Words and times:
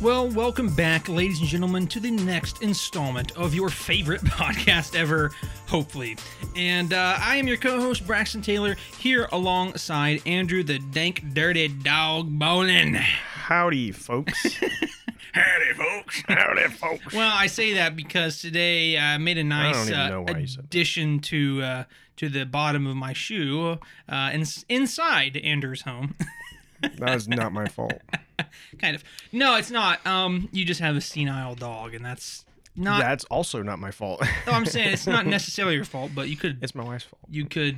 Well, 0.00 0.28
welcome 0.28 0.74
back, 0.74 1.10
ladies 1.10 1.40
and 1.40 1.48
gentlemen, 1.48 1.86
to 1.88 2.00
the 2.00 2.10
next 2.10 2.62
installment 2.62 3.36
of 3.36 3.54
your 3.54 3.68
favorite 3.68 4.20
podcast 4.24 4.96
ever, 4.98 5.30
hopefully. 5.68 6.16
And 6.56 6.94
uh, 6.94 7.18
I 7.20 7.36
am 7.36 7.46
your 7.46 7.58
co 7.58 7.78
host, 7.78 8.06
Braxton 8.06 8.40
Taylor, 8.40 8.76
here 8.98 9.28
alongside 9.30 10.22
Andrew 10.26 10.62
the 10.62 10.78
Dank 10.78 11.34
Dirty 11.34 11.68
Dog 11.68 12.30
Bowling. 12.30 12.94
Howdy, 12.94 13.92
folks. 13.92 14.54
Howdy, 15.32 15.74
folks. 15.76 16.22
Howdy, 16.26 16.68
folks. 16.68 17.14
Well, 17.14 17.32
I 17.34 17.46
say 17.46 17.74
that 17.74 17.94
because 17.94 18.40
today 18.40 18.96
I 18.96 19.18
made 19.18 19.36
a 19.36 19.44
nice 19.44 19.90
uh, 19.90 20.08
know 20.08 20.22
why 20.22 20.38
you 20.38 20.46
said 20.46 20.60
that. 20.60 20.64
addition 20.64 21.20
to 21.20 21.62
uh, 21.62 21.84
to 22.16 22.30
the 22.30 22.46
bottom 22.46 22.86
of 22.86 22.96
my 22.96 23.12
shoe 23.12 23.78
uh, 24.08 24.30
in, 24.32 24.46
inside 24.70 25.36
Andrew's 25.36 25.82
home. 25.82 26.14
That 26.80 27.14
was 27.14 27.28
not 27.28 27.52
my 27.52 27.66
fault. 27.66 28.00
kind 28.78 28.96
of. 28.96 29.04
No, 29.32 29.56
it's 29.56 29.70
not. 29.70 30.04
Um, 30.06 30.48
you 30.52 30.64
just 30.64 30.80
have 30.80 30.96
a 30.96 31.00
senile 31.00 31.54
dog, 31.54 31.94
and 31.94 32.04
that's 32.04 32.44
not. 32.76 33.00
That's 33.00 33.24
also 33.24 33.62
not 33.62 33.78
my 33.78 33.90
fault. 33.90 34.22
no, 34.46 34.52
I'm 34.52 34.66
saying 34.66 34.92
it's 34.94 35.06
not 35.06 35.26
necessarily 35.26 35.74
your 35.74 35.84
fault, 35.84 36.12
but 36.14 36.28
you 36.28 36.36
could 36.36 36.62
it's 36.62 36.74
my 36.74 36.84
wife's 36.84 37.04
fault. 37.04 37.20
you 37.28 37.46
could 37.46 37.76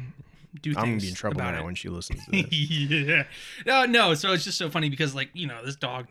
do 0.60 0.74
things 0.74 0.77
I'm 0.77 0.90
gonna 0.90 1.00
be 1.00 1.08
in 1.08 1.14
trouble 1.14 1.38
now 1.38 1.60
it. 1.60 1.64
when 1.64 1.74
she 1.74 1.88
listens 1.88 2.24
to 2.27 2.30
this. 2.30 2.46
yeah. 2.52 3.24
No, 3.66 3.84
no. 3.84 4.14
So 4.14 4.32
it's 4.32 4.44
just 4.44 4.58
so 4.58 4.70
funny 4.70 4.88
because 4.90 5.14
like 5.14 5.30
you 5.32 5.46
know 5.46 5.64
this 5.64 5.77
dog, 5.77 6.08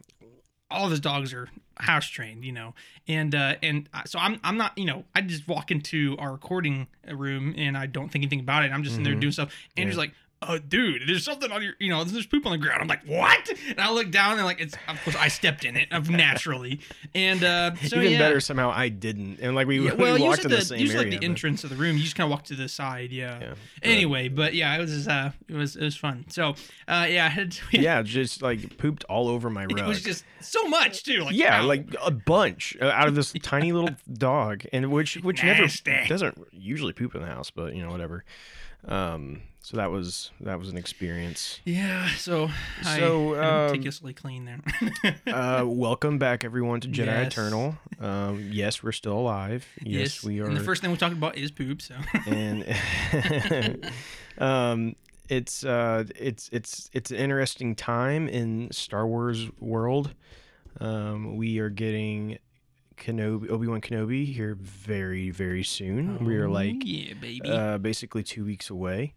all 0.70 0.86
of 0.86 0.92
his 0.92 1.00
dogs 1.00 1.34
are 1.34 1.48
house 1.78 2.08
trained, 2.08 2.44
you 2.44 2.52
know, 2.52 2.74
and 3.08 3.34
uh 3.36 3.56
and 3.62 3.88
so 4.06 4.20
I'm 4.20 4.40
I'm 4.44 4.58
not 4.58 4.78
you 4.78 4.86
know 4.86 5.06
I 5.16 5.22
just 5.22 5.48
walk 5.48 5.72
into 5.72 6.16
our 6.20 6.32
recording 6.32 6.88
room 7.08 7.54
and 7.58 7.78
I 7.78 7.86
don't 7.86 8.10
think 8.10 8.24
anything 8.24 8.40
about 8.40 8.66
it. 8.66 8.72
I'm 8.72 8.84
just 8.84 8.98
in 8.98 9.04
there 9.04 9.16
doing 9.16 9.32
stuff. 9.32 9.54
Andrew's 9.78 9.98
like. 9.98 10.14
Oh, 10.44 10.58
dude, 10.58 11.04
there's 11.08 11.24
something 11.24 11.52
on 11.52 11.62
your, 11.62 11.74
you 11.80 11.90
know, 11.90 12.04
there's 12.04 12.26
poop 12.26 12.48
on 12.48 12.52
the 12.52 12.58
ground. 12.58 12.82
I'm 12.82 12.88
like, 12.88 13.04
what? 13.06 13.48
And 13.70 13.80
I 13.80 13.92
look 13.92 14.10
down 14.10 14.38
and 14.38 14.44
like, 14.46 14.60
it's, 14.60 14.74
of 14.88 15.00
course, 15.04 15.16
I 15.16 15.28
stepped 15.28 15.66
in 15.66 15.78
it, 15.78 15.92
of 15.92 16.10
naturally. 16.10 16.80
And, 17.14 17.44
uh, 17.44 17.76
so 17.86 17.98
Even 17.98 18.14
yeah. 18.14 18.18
better, 18.18 18.40
somew 18.40 18.68
I 18.68 18.90
didn't. 18.90 19.40
And 19.40 19.54
like 19.54 19.68
we, 19.68 19.80
Yeah, 19.86 19.94
we 20.16 20.20
walked 20.20 20.42
to 20.42 20.48
the, 20.48 20.56
the 20.56 20.62
same 20.66 20.80
usually 20.80 20.98
area. 20.98 21.12
like 21.12 21.20
the 21.20 21.28
but- 21.28 21.30
entrance 21.32 21.64
of 21.64 21.70
the 21.70 21.76
room, 21.76 21.96
you 21.96 22.02
just 22.02 22.16
kind 22.16 22.26
of 22.26 22.32
walk 22.32 22.46
to 22.46 22.56
the 22.56 22.68
side, 22.68 23.12
yeah. 23.12 23.38
Yeah, 23.40 23.54
Anyway, 23.84 24.30
but 24.30 24.56
yeah, 24.56 24.76
it 24.76 24.80
was 24.80 25.08
uh, 25.08 25.32
it 25.48 25.54
was 25.54 25.76
it 25.76 25.84
was 25.84 25.96
fun. 25.96 26.26
So, 26.30 26.56
uh, 26.88 27.06
yeah, 27.08 27.26
I 27.26 27.30
had 27.30 27.56
yeah, 27.72 28.02
just 28.02 28.42
like 28.42 28.80
pooped 28.80 29.04
all 29.04 29.28
over 29.28 29.52
my 29.52 29.66
rug. 29.66 29.78
it 29.78 29.86
was 29.86 30.02
just 30.02 30.26
so 30.40 30.64
much 30.68 31.04
too. 31.04 31.20
Like 31.20 31.36
yeah, 31.36 31.62
wow. 31.62 31.68
like 31.68 31.96
a 32.04 32.10
bunch 32.10 32.76
uh, 32.82 32.86
out 32.86 33.08
of 33.08 33.14
this 33.14 33.32
tiny 33.44 33.74
little 33.74 33.96
dog, 34.12 34.64
and 34.74 34.92
which 34.92 35.18
which 35.18 35.44
Nasty. 35.44 35.92
never 35.92 36.08
doesn't 36.08 36.48
usually 36.52 36.94
poop 36.94 37.14
in 37.14 37.22
the 37.22 37.28
house, 37.28 37.52
but 37.52 37.76
you 37.76 37.84
know 37.84 37.92
whatever. 37.92 38.24
Um, 38.88 39.44
so 39.62 39.78
that 39.78 39.92
was 39.92 40.32
that 40.42 40.58
was 40.60 40.70
an 40.70 40.78
experience. 40.78 41.60
yeah. 41.66 42.10
So 42.18 42.50
So, 42.84 43.34
had 43.36 43.44
um, 43.44 43.66
meticulously 43.68 44.14
clean 44.14 44.46
there. 44.46 44.60
Uh, 45.28 45.64
welcome 45.66 46.18
back, 46.18 46.44
everyone, 46.44 46.80
to 46.82 46.88
Jedi 46.88 47.06
Yes. 47.06 47.28
Eternal. 47.34 47.76
Um, 48.00 48.50
yes, 48.52 48.84
we're 48.84 48.92
still 48.92 49.18
alive. 49.18 49.66
Yes, 49.82 50.24
we 50.24 50.40
are. 50.42 50.46
And 50.46 50.56
the 50.58 50.64
first 50.64 50.82
thing 50.82 50.92
we 50.92 50.98
talked 50.98 51.14
about 51.16 51.38
is 51.38 51.52
poop. 51.52 51.82
So 51.82 51.96
and 52.28 52.66
um, 54.38 54.96
it's 55.30 55.64
uh, 55.64 56.04
it's 56.16 56.50
it's 56.52 56.90
it's 56.94 57.12
an 57.12 57.18
interesting 57.18 57.76
time 57.76 58.28
in 58.28 58.70
Star 58.72 59.08
Wars 59.08 59.48
world. 59.60 60.14
Um, 60.80 61.36
we 61.38 61.60
are 61.60 61.70
getting 61.70 62.38
Kenobi, 62.98 63.50
Obi 63.50 63.68
Wan 63.68 63.82
Kenobi 63.82 64.34
here 64.34 64.56
very 64.60 65.30
very 65.30 65.64
soon. 65.64 66.26
we 66.26 66.36
are 66.38 66.48
Oh, 66.48 66.52
like 66.52 66.76
yeah, 66.84 67.14
baby. 67.14 67.50
uh, 67.50 67.78
basically 67.78 68.24
two 68.24 68.44
weeks 68.46 68.70
away. 68.70 69.14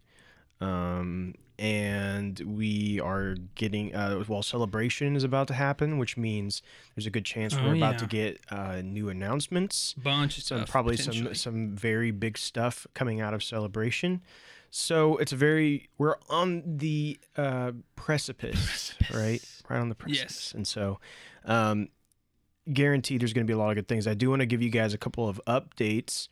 Um, 0.61 1.35
and 1.57 2.37
we 2.45 2.99
are 2.99 3.35
getting 3.55 3.95
uh, 3.95 4.23
well, 4.27 4.43
celebration 4.43 5.15
is 5.15 5.23
about 5.23 5.47
to 5.47 5.53
happen, 5.53 5.97
which 5.97 6.17
means 6.17 6.61
there's 6.95 7.05
a 7.05 7.09
good 7.09 7.23
chance 7.25 7.55
Oh, 7.55 7.63
we're 7.63 7.75
about 7.75 7.97
to 7.99 8.05
get 8.07 8.39
uh, 8.49 8.81
new 8.83 9.07
announcements. 9.09 9.93
Bunch 9.93 10.37
of 10.37 10.43
some 10.43 10.57
stuff. 10.59 10.69
probably 10.69 10.97
some 10.97 11.33
some 11.33 11.75
very 11.75 12.11
big 12.11 12.37
stuff 12.37 12.85
coming 12.93 13.21
out 13.21 13.33
of 13.33 13.41
celebration. 13.43 14.21
So 14.69 15.15
it's 15.17 15.31
a 15.31 15.37
very 15.37 15.87
we're 15.97 16.15
on 16.29 16.63
the 16.77 17.17
uh 17.37 17.71
precipice, 17.95 18.93
right? 19.13 19.41
Right 19.69 19.79
on 19.79 19.87
the 19.89 19.95
precipice. 19.95 20.33
Yes. 20.33 20.53
and 20.53 20.67
so 20.67 20.99
um 21.45 21.87
guaranteed 22.73 23.21
there's 23.21 23.31
going 23.31 23.45
to 23.45 23.49
be 23.49 23.53
a 23.53 23.57
lot 23.57 23.69
of 23.69 23.75
good 23.75 23.87
things. 23.87 24.07
I 24.07 24.13
do 24.15 24.29
want 24.29 24.41
to 24.41 24.45
give 24.45 24.61
you 24.61 24.69
guys 24.69 24.93
a 24.93 24.97
couple 24.97 25.29
of 25.29 25.39
updates. 25.47 26.27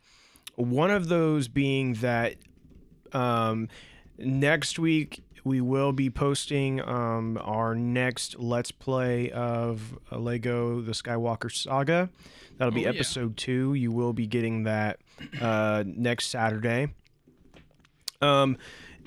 One 0.56 0.90
of 0.90 1.08
those 1.08 1.48
being 1.48 1.94
that 1.94 2.34
um 3.12 3.68
next 4.18 4.78
week 4.78 5.22
we 5.44 5.60
will 5.60 5.92
be 5.92 6.08
posting 6.08 6.80
um, 6.80 7.38
our 7.42 7.74
next 7.74 8.38
let's 8.38 8.70
play 8.70 9.30
of 9.30 9.98
lego 10.10 10.80
the 10.80 10.92
skywalker 10.92 11.52
saga. 11.54 12.08
That'll 12.56 12.72
be 12.72 12.86
Oh, 12.86 12.90
yeah. 12.90 12.94
episode 12.96 13.36
two. 13.36 13.74
You 13.74 13.90
will 13.92 14.12
be 14.12 14.26
getting 14.26 14.62
that 14.64 15.00
uh, 15.40 15.84
next 15.86 16.28
saturday. 16.28 16.88
Um, 18.22 18.56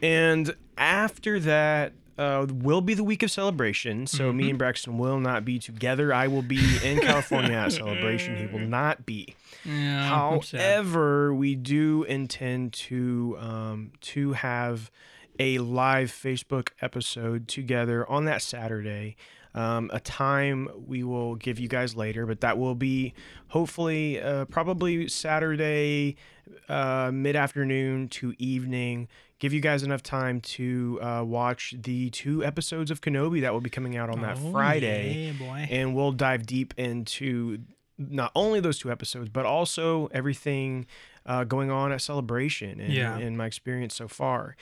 and 0.01 0.55
after 0.77 1.39
that 1.39 1.93
uh, 2.17 2.47
will 2.51 2.81
be 2.81 2.93
the 2.93 3.03
week 3.03 3.23
of 3.23 3.31
celebration. 3.31 4.07
So 4.07 4.29
Mm-hmm. 4.29 4.37
me 4.37 4.49
and 4.49 4.59
Braxton 4.59 4.97
will 4.97 5.19
not 5.19 5.45
be 5.45 5.59
together. 5.59 6.13
I 6.13 6.27
will 6.27 6.41
be 6.41 6.59
in 6.83 6.99
California 6.99 7.53
at 7.53 7.71
celebration. 7.73 8.35
He 8.37 8.47
will 8.47 8.67
not 8.67 9.05
be. 9.05 9.35
yeah, 9.65 10.07
However, 10.07 11.33
we 11.33 11.55
do 11.55 12.03
intend 12.03 12.73
to 12.73 13.37
um, 13.39 13.91
to 14.01 14.33
have 14.33 14.89
a 15.39 15.59
live 15.59 16.09
Facebook 16.11 16.69
episode 16.81 17.47
together 17.47 18.09
on 18.09 18.25
that 18.25 18.41
Saturday. 18.41 19.15
Um, 19.57 19.89
a 19.93 19.99
time 19.99 20.69
we 20.85 21.03
will 21.03 21.35
give 21.35 21.59
you 21.59 21.67
guys 21.67 21.95
later, 21.95 22.25
but 22.25 22.41
that 22.41 22.57
will 22.57 22.75
be 22.75 23.13
hopefully 23.47 24.21
uh, 24.21 24.45
probably 24.45 25.07
Saturday 25.07 26.15
uh, 26.69 27.09
mid 27.13 27.35
afternoon 27.35 28.07
to 28.09 28.33
evening. 28.37 29.07
Give 29.39 29.53
you 29.53 29.59
guys 29.61 29.83
enough 29.83 30.01
time 30.03 30.41
to 30.41 30.99
uh, 31.01 31.23
watch 31.23 31.73
the 31.77 32.09
two 32.11 32.43
episodes 32.43 32.89
of 32.91 33.01
Kenobi 33.01 33.41
that 33.41 33.53
will 33.53 33.61
be 33.61 33.69
coming 33.69 33.95
out 33.97 34.09
on 34.09 34.21
that 34.21 34.37
Oh, 34.43 34.51
Friday 34.51 35.35
yeah, 35.39 35.67
and 35.69 35.95
we'll 35.95 36.11
dive 36.11 36.45
deep 36.45 36.73
into 36.77 37.59
not 37.99 38.31
only 38.35 38.59
those 38.59 38.77
two 38.79 38.91
episodes, 38.91 39.29
but 39.29 39.45
also 39.45 40.07
everything 40.13 40.85
uh, 41.25 41.43
going 41.43 41.69
on 41.71 41.91
at 41.91 42.01
Celebration 42.01 42.79
and, 42.79 42.93
Yeah. 42.93 43.17
and 43.17 43.37
my 43.37 43.45
experience 43.47 43.95
so 43.95 44.07
far. 44.07 44.55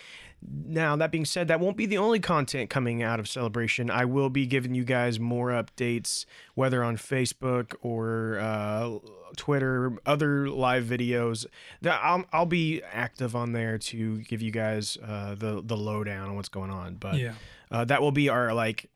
Now, 0.47 0.95
that 0.95 1.11
being 1.11 1.25
said, 1.25 1.47
that 1.47 1.59
won't 1.59 1.77
be 1.77 1.85
the 1.85 1.97
only 1.97 2.19
content 2.19 2.69
coming 2.69 3.01
out 3.01 3.19
of 3.19 3.27
Celebration. 3.27 3.89
I 3.89 4.05
will 4.05 4.29
be 4.29 4.45
giving 4.45 4.75
you 4.75 4.83
guys 4.83 5.19
more 5.19 5.49
updates, 5.49 6.25
whether 6.53 6.83
on 6.83 6.97
Facebook 6.97 7.75
or 7.81 8.39
uh, 8.39 8.99
Twitter, 9.37 9.97
other 10.05 10.49
live 10.49 10.85
videos. 10.85 11.45
That 11.81 11.99
I'll, 12.03 12.25
I'll 12.33 12.45
be 12.45 12.81
active 12.91 13.35
on 13.35 13.53
there 13.53 13.77
to 13.77 14.19
give 14.19 14.41
you 14.41 14.51
guys 14.51 14.97
uh, 15.03 15.35
the 15.35 15.61
the 15.63 15.77
lowdown 15.77 16.29
on 16.29 16.35
what's 16.35 16.49
going 16.49 16.71
on. 16.71 16.95
But 16.95 17.17
yeah. 17.17 17.33
uh, 17.71 17.85
that 17.85 18.01
will 18.01 18.11
be 18.11 18.29
our 18.29 18.53
like 18.53 18.89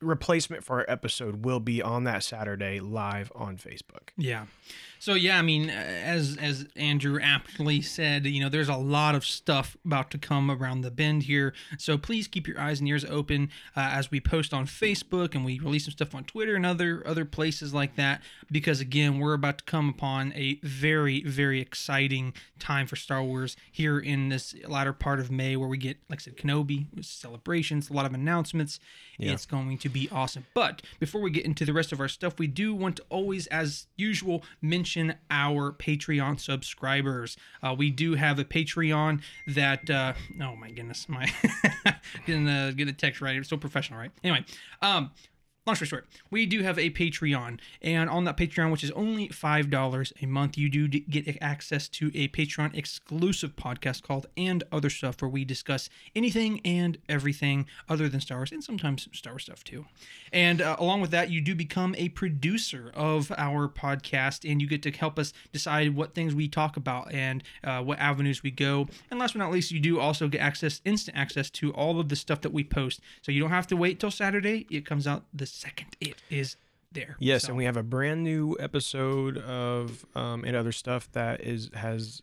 replacement 0.00 0.64
for 0.64 0.80
our 0.80 0.86
episode 0.88 1.44
will 1.44 1.60
be 1.60 1.82
on 1.82 2.04
that 2.04 2.22
Saturday 2.22 2.80
live 2.80 3.32
on 3.34 3.56
Facebook. 3.56 4.10
Yeah. 4.16 4.46
So 5.04 5.12
yeah, 5.12 5.38
I 5.38 5.42
mean, 5.42 5.68
as 5.68 6.38
as 6.40 6.66
Andrew 6.76 7.20
aptly 7.20 7.82
said, 7.82 8.24
you 8.24 8.40
know, 8.42 8.48
there's 8.48 8.70
a 8.70 8.76
lot 8.76 9.14
of 9.14 9.22
stuff 9.22 9.76
about 9.84 10.10
to 10.12 10.18
come 10.18 10.50
around 10.50 10.80
the 10.80 10.90
bend 10.90 11.24
here. 11.24 11.52
So 11.76 11.98
please 11.98 12.26
keep 12.26 12.48
your 12.48 12.58
eyes 12.58 12.78
and 12.78 12.88
ears 12.88 13.04
open 13.04 13.50
uh, 13.76 13.80
as 13.80 14.10
we 14.10 14.18
post 14.18 14.54
on 14.54 14.64
Facebook 14.64 15.34
and 15.34 15.44
we 15.44 15.58
release 15.58 15.84
some 15.84 15.92
stuff 15.92 16.14
on 16.14 16.24
Twitter 16.24 16.54
and 16.54 16.64
other 16.64 17.02
other 17.06 17.26
places 17.26 17.74
like 17.74 17.96
that. 17.96 18.22
Because 18.50 18.80
again, 18.80 19.18
we're 19.18 19.34
about 19.34 19.58
to 19.58 19.64
come 19.64 19.90
upon 19.90 20.32
a 20.32 20.58
very 20.62 21.22
very 21.22 21.60
exciting 21.60 22.32
time 22.58 22.86
for 22.86 22.96
Star 22.96 23.22
Wars 23.22 23.58
here 23.70 23.98
in 23.98 24.30
this 24.30 24.54
latter 24.66 24.94
part 24.94 25.20
of 25.20 25.30
May, 25.30 25.54
where 25.54 25.68
we 25.68 25.76
get, 25.76 25.98
like 26.08 26.20
I 26.20 26.22
said, 26.22 26.38
Kenobi 26.38 26.86
celebrations, 27.04 27.90
a 27.90 27.92
lot 27.92 28.06
of 28.06 28.14
announcements. 28.14 28.80
It's 29.18 29.44
going 29.44 29.76
to 29.78 29.88
be 29.90 30.08
awesome. 30.10 30.46
But 30.54 30.80
before 30.98 31.20
we 31.20 31.30
get 31.30 31.44
into 31.44 31.66
the 31.66 31.74
rest 31.74 31.92
of 31.92 32.00
our 32.00 32.08
stuff, 32.08 32.38
we 32.38 32.46
do 32.46 32.74
want 32.74 32.96
to 32.96 33.04
always, 33.10 33.46
as 33.48 33.86
usual, 33.96 34.42
mention 34.62 34.93
our 35.30 35.72
Patreon 35.72 36.40
subscribers. 36.40 37.36
Uh, 37.62 37.74
we 37.76 37.90
do 37.90 38.14
have 38.14 38.38
a 38.38 38.44
Patreon 38.44 39.22
that, 39.46 39.88
uh, 39.90 40.14
oh 40.40 40.56
my 40.56 40.70
goodness, 40.70 41.08
my 41.08 41.30
getting 42.26 42.48
a 42.48 42.72
get 42.72 42.88
a 42.88 42.92
text 42.92 43.20
right. 43.20 43.36
It's 43.36 43.48
so 43.48 43.56
professional, 43.56 43.98
right? 43.98 44.10
Anyway, 44.22 44.44
um, 44.82 45.10
long 45.66 45.76
story 45.76 45.88
short, 45.88 46.06
we 46.30 46.44
do 46.44 46.62
have 46.62 46.78
a 46.78 46.90
Patreon, 46.90 47.58
and 47.80 48.10
on 48.10 48.24
that 48.24 48.36
Patreon, 48.36 48.70
which 48.70 48.84
is 48.84 48.90
only 48.90 49.28
five 49.28 49.70
dollars 49.70 50.12
a 50.20 50.26
month, 50.26 50.58
you 50.58 50.68
do 50.68 50.86
get 50.88 51.38
access 51.40 51.88
to 51.88 52.10
a 52.14 52.28
Patreon 52.28 52.76
exclusive 52.76 53.56
podcast 53.56 54.02
called 54.02 54.26
"And 54.36 54.62
Other 54.70 54.90
Stuff," 54.90 55.22
where 55.22 55.28
we 55.28 55.44
discuss 55.44 55.88
anything 56.14 56.60
and 56.66 56.98
everything 57.08 57.66
other 57.88 58.10
than 58.10 58.20
Star 58.20 58.38
Wars, 58.38 58.52
and 58.52 58.62
sometimes 58.62 59.08
Star 59.12 59.32
Wars 59.32 59.44
stuff 59.44 59.64
too. 59.64 59.86
And 60.32 60.60
uh, 60.60 60.76
along 60.78 61.00
with 61.00 61.10
that, 61.12 61.30
you 61.30 61.40
do 61.40 61.54
become 61.54 61.94
a 61.96 62.10
producer 62.10 62.90
of 62.94 63.32
our 63.38 63.66
podcast, 63.66 64.50
and 64.50 64.60
you 64.60 64.68
get 64.68 64.82
to 64.82 64.90
help 64.90 65.18
us 65.18 65.32
decide 65.50 65.94
what 65.94 66.14
things 66.14 66.34
we 66.34 66.46
talk 66.46 66.76
about 66.76 67.12
and 67.12 67.42
uh, 67.62 67.80
what 67.80 67.98
avenues 67.98 68.42
we 68.42 68.50
go. 68.50 68.86
And 69.10 69.18
last 69.18 69.32
but 69.32 69.38
not 69.38 69.50
least, 69.50 69.70
you 69.70 69.80
do 69.80 69.98
also 69.98 70.28
get 70.28 70.42
access, 70.42 70.82
instant 70.84 71.16
access 71.16 71.48
to 71.50 71.72
all 71.72 72.00
of 72.00 72.10
the 72.10 72.16
stuff 72.16 72.42
that 72.42 72.52
we 72.52 72.64
post. 72.64 73.00
So 73.22 73.32
you 73.32 73.40
don't 73.40 73.50
have 73.50 73.66
to 73.68 73.76
wait 73.76 73.98
till 73.98 74.10
Saturday; 74.10 74.66
it 74.70 74.84
comes 74.84 75.06
out 75.06 75.24
the 75.32 75.53
second 75.54 75.96
it 76.00 76.16
is 76.30 76.56
there. 76.92 77.16
Yes, 77.18 77.42
So- 77.42 77.48
and 77.48 77.56
we 77.56 77.64
have 77.64 77.76
a 77.76 77.82
brand 77.82 78.22
new 78.22 78.56
episode 78.60 79.38
of 79.38 80.04
um, 80.14 80.44
and 80.44 80.54
other 80.56 80.72
stuff 80.72 81.10
that 81.12 81.40
is 81.40 81.70
has 81.74 82.22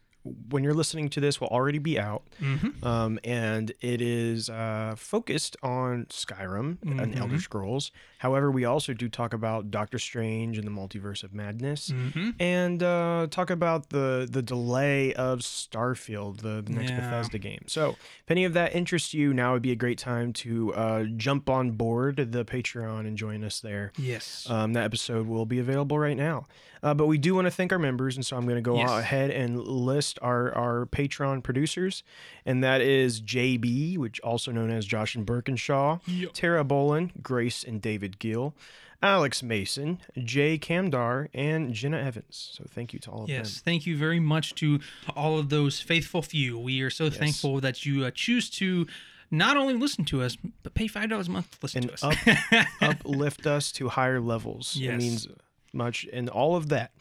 when 0.49 0.63
you're 0.63 0.75
listening 0.75 1.09
to 1.09 1.19
this 1.19 1.41
will 1.41 1.47
already 1.47 1.79
be 1.79 1.97
out, 1.99 2.21
Mhm. 2.39 2.83
um, 2.85 3.19
and 3.23 3.71
it 3.81 4.01
is 4.01 4.49
uh, 4.51 4.93
focused 4.95 5.57
on 5.63 6.05
Skyrim 6.11 6.77
and 6.83 7.15
Elder 7.15 7.37
Mhm. 7.37 7.41
Scrolls. 7.41 7.91
However, 8.21 8.51
we 8.51 8.65
also 8.65 8.93
do 8.93 9.09
talk 9.09 9.33
about 9.33 9.71
Doctor 9.71 9.97
Strange 9.97 10.59
and 10.59 10.67
the 10.67 10.71
Multiverse 10.71 11.23
of 11.23 11.33
Madness. 11.33 11.89
Mhm. 11.89 12.35
And 12.39 12.83
uh, 12.83 13.25
talk 13.31 13.49
about 13.49 13.89
the 13.89 14.27
the 14.29 14.43
delay 14.43 15.11
of 15.15 15.39
Starfield, 15.39 16.37
the, 16.41 16.61
the 16.61 16.71
next 16.71 16.91
Yeah. 16.91 16.99
Bethesda 16.99 17.39
game. 17.39 17.63
So, 17.65 17.91
if 18.23 18.29
any 18.29 18.45
of 18.45 18.53
that 18.53 18.75
interests 18.75 19.13
you, 19.15 19.33
now 19.33 19.53
would 19.53 19.63
be 19.63 19.71
a 19.71 19.75
great 19.75 19.97
time 19.97 20.33
to 20.33 20.71
uh, 20.75 21.03
jump 21.17 21.49
on 21.49 21.71
board 21.71 22.17
the 22.31 22.45
Patreon 22.45 23.01
and 23.07 23.17
join 23.17 23.43
us 23.43 23.59
there. 23.59 23.91
Yes. 23.97 24.45
Um, 24.49 24.73
that 24.73 24.83
episode 24.83 25.25
will 25.25 25.47
be 25.47 25.57
available 25.57 25.97
right 25.97 26.17
now. 26.17 26.45
Uh, 26.83 26.95
but 26.95 27.05
we 27.05 27.19
do 27.19 27.35
want 27.35 27.45
to 27.45 27.51
thank 27.51 27.71
our 27.71 27.77
members, 27.77 28.15
and 28.15 28.25
so 28.25 28.35
I'm 28.35 28.43
going 28.45 28.55
to 28.55 28.61
go 28.61 28.75
Yes. 28.77 28.89
ahead 28.89 29.29
and 29.29 29.59
list 29.63 30.17
our, 30.23 30.51
our 30.55 30.87
Patreon 30.87 31.43
producers, 31.43 32.03
and 32.43 32.63
that 32.63 32.81
is 32.81 33.21
JB, 33.21 33.99
which 33.99 34.19
also 34.21 34.51
known 34.51 34.71
as 34.71 34.87
Josh 34.87 35.13
and 35.13 35.23
Birkinshaw, 35.23 36.01
Yep. 36.07 36.33
Tara 36.33 36.65
Bolin, 36.65 37.11
Grace 37.21 37.63
and 37.63 37.79
David 37.83 38.10
Gill, 38.19 38.55
Alex 39.03 39.41
Mason, 39.41 39.99
Jay 40.23 40.57
Kamdar, 40.59 41.27
and 41.33 41.73
Jenna 41.73 41.97
Evans. 41.99 42.51
So 42.53 42.63
thank 42.69 42.93
you 42.93 42.99
to 42.99 43.11
all 43.11 43.19
of 43.23 43.23
us. 43.25 43.29
Yes, 43.29 43.53
them. 43.55 43.61
thank 43.65 43.85
you 43.85 43.97
very 43.97 44.19
much 44.19 44.53
to 44.55 44.79
all 45.15 45.39
of 45.39 45.49
those 45.49 45.79
faithful 45.79 46.21
few. 46.21 46.57
We 46.59 46.81
are 46.81 46.89
so 46.91 47.09
thankful 47.09 47.59
that 47.61 47.85
you 47.85 48.05
uh, 48.05 48.11
choose 48.13 48.49
to 48.51 48.85
not 49.31 49.55
only 49.57 49.73
listen 49.73 50.05
to 50.05 50.21
us, 50.21 50.37
but 50.61 50.73
pay 50.73 50.87
five 50.87 51.09
dollars 51.09 51.27
a 51.27 51.31
month 51.31 51.51
to 51.51 51.57
listen 51.63 51.89
And 51.89 51.97
to 51.97 52.05
us. 52.07 52.65
Uplift 52.81 53.47
us 53.47 53.71
to 53.73 53.89
higher 53.89 54.19
levels. 54.19 54.75
It 54.75 54.81
Yes. 54.81 54.99
means 55.01 55.27
much, 55.73 56.05
and 56.11 56.29
all 56.29 56.55
of 56.55 56.69
that. 56.69 56.91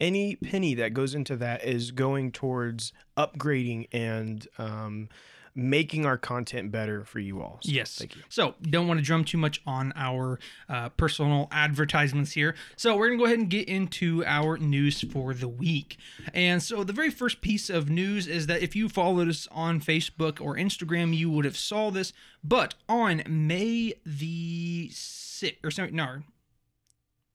Any 0.00 0.36
penny 0.36 0.74
that 0.74 0.92
goes 0.94 1.14
into 1.14 1.36
that 1.36 1.64
is 1.64 1.90
going 1.90 2.32
towards 2.32 2.92
upgrading 3.16 3.88
and 3.92 4.46
um, 4.58 5.08
making 5.56 6.04
our 6.04 6.18
content 6.18 6.70
better 6.70 7.04
for 7.04 7.18
you 7.18 7.40
all. 7.42 7.58
So, 7.62 7.72
Yes. 7.72 7.96
Thank 7.96 8.14
you. 8.14 8.22
So, 8.28 8.54
don't 8.62 8.86
want 8.86 9.00
to 9.00 9.04
drum 9.04 9.24
too 9.24 9.38
much 9.38 9.62
on 9.66 9.92
our 9.96 10.38
uh, 10.68 10.90
personal 10.90 11.48
advertisements 11.50 12.32
here. 12.32 12.54
So, 12.76 12.96
we're 12.96 13.08
going 13.08 13.18
to 13.18 13.22
go 13.22 13.26
ahead 13.26 13.38
and 13.38 13.48
get 13.50 13.68
into 13.68 14.24
our 14.26 14.58
news 14.58 15.00
for 15.00 15.32
the 15.34 15.48
week. 15.48 15.96
And 16.34 16.62
so, 16.62 16.84
the 16.84 16.92
very 16.92 17.10
first 17.10 17.40
piece 17.40 17.70
of 17.70 17.88
news 17.88 18.26
is 18.26 18.46
that 18.46 18.62
if 18.62 18.76
you 18.76 18.88
followed 18.88 19.28
us 19.28 19.48
on 19.50 19.80
Facebook 19.80 20.40
or 20.40 20.56
Instagram, 20.56 21.16
you 21.16 21.30
would 21.30 21.44
have 21.44 21.56
saw 21.56 21.90
this. 21.90 22.12
But 22.44 22.74
on 22.88 23.22
May 23.26 23.94
the 24.04 24.90
6th, 24.92 25.56
or 25.64 25.70
sorry, 25.70 25.90
no, 25.90 26.18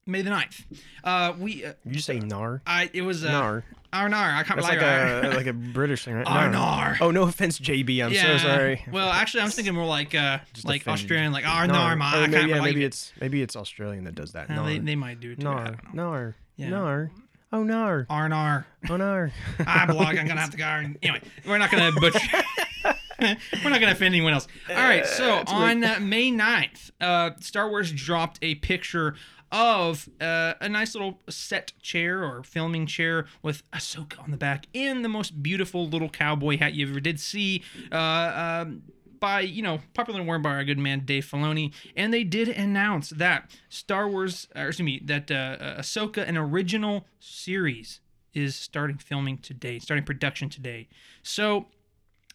May 0.06 0.22
the 0.22 0.30
9th, 0.30 0.64
uh, 1.04 1.32
we, 1.38 1.64
uh, 1.64 1.74
You 1.84 2.00
say 2.00 2.18
nar? 2.18 2.60
I, 2.66 2.90
it 2.92 3.02
was, 3.02 3.24
uh, 3.24 3.30
nar. 3.30 3.64
Ar 3.92 4.08
nar. 4.08 4.30
I 4.34 4.42
can't 4.42 4.56
That's 4.60 4.68
like 4.68 4.80
a 4.80 5.32
like 5.36 5.46
a 5.46 5.52
British 5.52 6.06
thing, 6.06 6.14
right? 6.14 6.24
Nar. 6.50 6.96
Oh, 7.02 7.10
no 7.10 7.24
offense, 7.24 7.58
JB. 7.58 8.02
I'm 8.02 8.14
so 8.14 8.38
sorry. 8.38 8.82
Well, 8.90 9.10
actually, 9.10 9.42
I 9.42 9.44
was 9.44 9.54
thinking 9.54 9.74
more 9.74 9.84
like 9.84 10.14
uh, 10.14 10.38
Just 10.54 10.66
like 10.66 10.80
offended. 10.80 11.02
Australian, 11.02 11.32
like 11.32 11.46
ar 11.46 11.66
Nar. 11.66 11.94
nar, 11.94 12.06
I 12.08 12.20
maybe, 12.22 12.32
can't 12.32 12.48
yeah, 12.48 12.56
believe 12.56 12.62
maybe 12.74 12.84
it. 12.84 12.86
it's 12.86 13.12
maybe 13.20 13.42
it's 13.42 13.54
Australian 13.54 14.04
that 14.04 14.14
does 14.14 14.32
that. 14.32 14.50
Uh, 14.50 14.62
they, 14.64 14.78
they 14.78 14.96
might 14.96 15.20
do 15.20 15.32
it 15.32 15.40
too. 15.40 15.44
Nar. 15.44 15.76
Nar. 15.92 16.36
Yeah. 16.56 16.70
Nar. 16.70 17.10
Oh, 17.52 17.62
nar. 17.64 18.06
R 18.08 18.24
and 18.24 18.32
R. 18.32 18.66
Oh, 18.88 18.96
nar. 18.96 19.30
I 19.58 19.84
blog. 19.84 20.16
I'm 20.16 20.26
gonna 20.26 20.40
have 20.40 20.50
to 20.52 20.56
go. 20.56 20.64
and- 20.64 20.96
Anyway, 21.02 21.20
we're 21.46 21.58
not 21.58 21.70
gonna 21.70 21.92
butcher. 21.92 22.18
we're 23.20 23.70
not 23.70 23.78
gonna 23.80 23.92
offend 23.92 24.14
anyone 24.14 24.32
else. 24.32 24.48
All 24.70 24.74
right. 24.76 25.04
So 25.06 25.42
on 25.46 25.84
uh, 25.84 25.98
May 26.00 26.30
9th, 26.32 26.92
uh, 27.00 27.32
Star 27.40 27.68
Wars 27.68 27.92
dropped 27.92 28.38
a 28.40 28.54
picture 28.56 29.16
of 29.52 30.08
uh, 30.20 30.54
a 30.60 30.68
nice 30.68 30.94
little 30.94 31.20
set 31.28 31.72
chair 31.82 32.24
or 32.24 32.42
filming 32.42 32.86
chair 32.86 33.26
with 33.42 33.62
Ahsoka 33.70 34.18
on 34.20 34.30
the 34.30 34.36
back 34.36 34.66
in 34.72 35.02
the 35.02 35.08
most 35.08 35.42
beautiful 35.42 35.86
little 35.86 36.08
cowboy 36.08 36.58
hat 36.58 36.72
you 36.72 36.88
ever 36.88 37.00
did 37.00 37.20
see. 37.20 37.62
Uh, 37.92 38.62
um, 38.64 38.82
by 39.20 39.40
you 39.40 39.62
know 39.62 39.78
popularly 39.94 40.26
worn 40.26 40.42
by 40.42 40.50
our 40.50 40.64
good 40.64 40.78
man 40.78 41.04
Dave 41.04 41.24
Filoni, 41.24 41.72
and 41.96 42.12
they 42.12 42.24
did 42.24 42.48
announce 42.48 43.10
that 43.10 43.50
Star 43.68 44.08
Wars, 44.08 44.48
or 44.56 44.66
excuse 44.66 44.84
me, 44.84 45.00
that 45.04 45.30
uh, 45.30 45.34
uh, 45.34 45.80
Ahsoka, 45.80 46.26
an 46.26 46.36
original 46.36 47.06
series, 47.20 48.00
is 48.34 48.56
starting 48.56 48.98
filming 48.98 49.38
today, 49.38 49.78
starting 49.78 50.04
production 50.04 50.48
today. 50.48 50.88
So, 51.22 51.66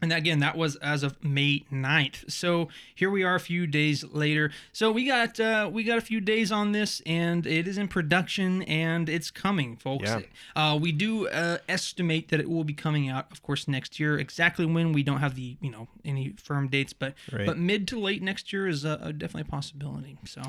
and 0.01 0.13
again, 0.13 0.39
that 0.39 0.55
was 0.57 0.75
as 0.77 1.03
of 1.03 1.23
May 1.23 1.65
9th. 1.71 2.29
So 2.31 2.69
here 2.93 3.09
we 3.09 3.23
are, 3.23 3.35
a 3.35 3.39
few 3.39 3.65
days 3.67 4.03
later. 4.03 4.51
So 4.71 4.91
we 4.91 5.05
got 5.05 5.39
uh, 5.39 5.69
we 5.71 5.83
got 5.83 5.97
a 5.97 6.01
few 6.01 6.21
days 6.21 6.51
on 6.51 6.71
this, 6.71 7.01
and 7.05 7.45
it 7.47 7.67
is 7.67 7.77
in 7.77 7.87
production, 7.87 8.61
and 8.63 9.09
it's 9.09 9.31
coming, 9.31 9.75
folks. 9.77 10.05
Yeah. 10.09 10.21
Uh, 10.55 10.77
we 10.77 10.91
do 10.91 11.27
uh, 11.29 11.57
estimate 11.67 12.29
that 12.29 12.39
it 12.39 12.49
will 12.49 12.63
be 12.63 12.73
coming 12.73 13.09
out, 13.09 13.31
of 13.31 13.41
course, 13.41 13.67
next 13.67 13.99
year. 13.99 14.19
Exactly 14.19 14.65
when 14.65 14.93
we 14.93 15.03
don't 15.03 15.19
have 15.19 15.35
the 15.35 15.57
you 15.61 15.71
know 15.71 15.87
any 16.05 16.33
firm 16.37 16.67
dates, 16.67 16.93
but 16.93 17.13
Right. 17.31 17.45
but 17.45 17.57
mid 17.57 17.87
to 17.89 17.99
late 17.99 18.21
next 18.21 18.53
year 18.53 18.67
is 18.67 18.85
uh, 18.85 18.97
definitely 19.17 19.41
a 19.41 19.45
possibility. 19.51 20.17
So 20.25 20.41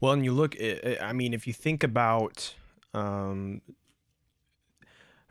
Well, 0.00 0.12
and 0.12 0.24
you 0.24 0.32
look, 0.32 0.56
I 0.60 0.98
I 1.00 1.12
mean, 1.12 1.32
if 1.32 1.46
you 1.46 1.52
think 1.52 1.82
about 1.84 2.54
um, 2.94 3.60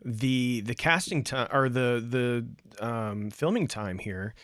the 0.05 0.61
the 0.61 0.75
casting 0.75 1.23
time 1.23 1.47
or 1.51 1.67
the 1.67 2.45
the 2.79 2.85
um, 2.85 3.31
filming 3.31 3.67
time 3.67 3.97
here, 3.97 4.35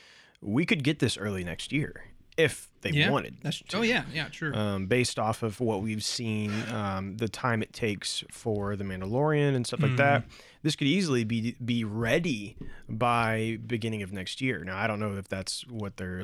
we 0.41 0.65
could 0.65 0.83
get 0.83 0.99
this 0.99 1.17
early 1.17 1.43
next 1.43 1.71
year 1.71 2.05
if 2.37 2.67
they 2.81 2.89
yeah, 2.89 3.11
wanted. 3.11 3.35
That's 3.43 3.59
to. 3.59 3.77
oh 3.77 3.81
yeah, 3.81 4.03
yeah, 4.11 4.27
true. 4.29 4.53
Um, 4.55 4.87
based 4.87 5.19
off 5.19 5.43
of 5.43 5.59
what 5.59 5.83
we've 5.83 6.03
seen, 6.03 6.51
um, 6.73 7.17
the 7.17 7.29
time 7.29 7.61
it 7.61 7.73
takes 7.73 8.23
for 8.31 8.75
the 8.75 8.83
Mandalorian 8.83 9.53
and 9.55 9.67
stuff 9.67 9.81
like 9.81 9.97
that, 9.97 10.21
Mm-hmm. 10.23 10.31
this 10.63 10.75
could 10.75 10.87
easily 10.87 11.23
be 11.23 11.55
be 11.63 11.83
ready 11.83 12.57
by 12.89 13.59
beginning 13.67 14.01
of 14.01 14.11
next 14.11 14.41
year. 14.41 14.63
Now, 14.63 14.77
I 14.77 14.87
don't 14.87 14.99
know 14.99 15.15
if 15.15 15.27
that's 15.27 15.67
what 15.67 15.97
they're 15.97 16.23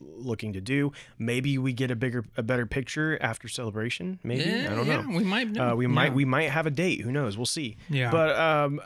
looking 0.00 0.52
to 0.52 0.60
do. 0.60 0.92
Maybe 1.18 1.58
we 1.58 1.72
get 1.72 1.90
a 1.90 1.96
bigger, 1.96 2.24
a 2.36 2.42
better 2.42 2.66
picture 2.66 3.18
after 3.20 3.48
celebration. 3.48 4.18
Maybe 4.22 4.44
yeah, 4.44 4.68
I 4.70 4.74
don't 4.74 4.86
yeah, 4.86 5.00
know. 5.02 5.16
We 5.16 5.24
might. 5.24 5.56
Uh, 5.56 5.74
we 5.76 5.84
Yeah. 5.86 5.88
might 5.92 6.14
we 6.14 6.24
might 6.24 6.50
have 6.50 6.66
a 6.66 6.70
date. 6.70 7.00
Who 7.02 7.12
knows? 7.12 7.36
We'll 7.36 7.46
see. 7.46 7.76
Yeah. 7.88 8.10
But 8.10 8.36
um, 8.38 8.80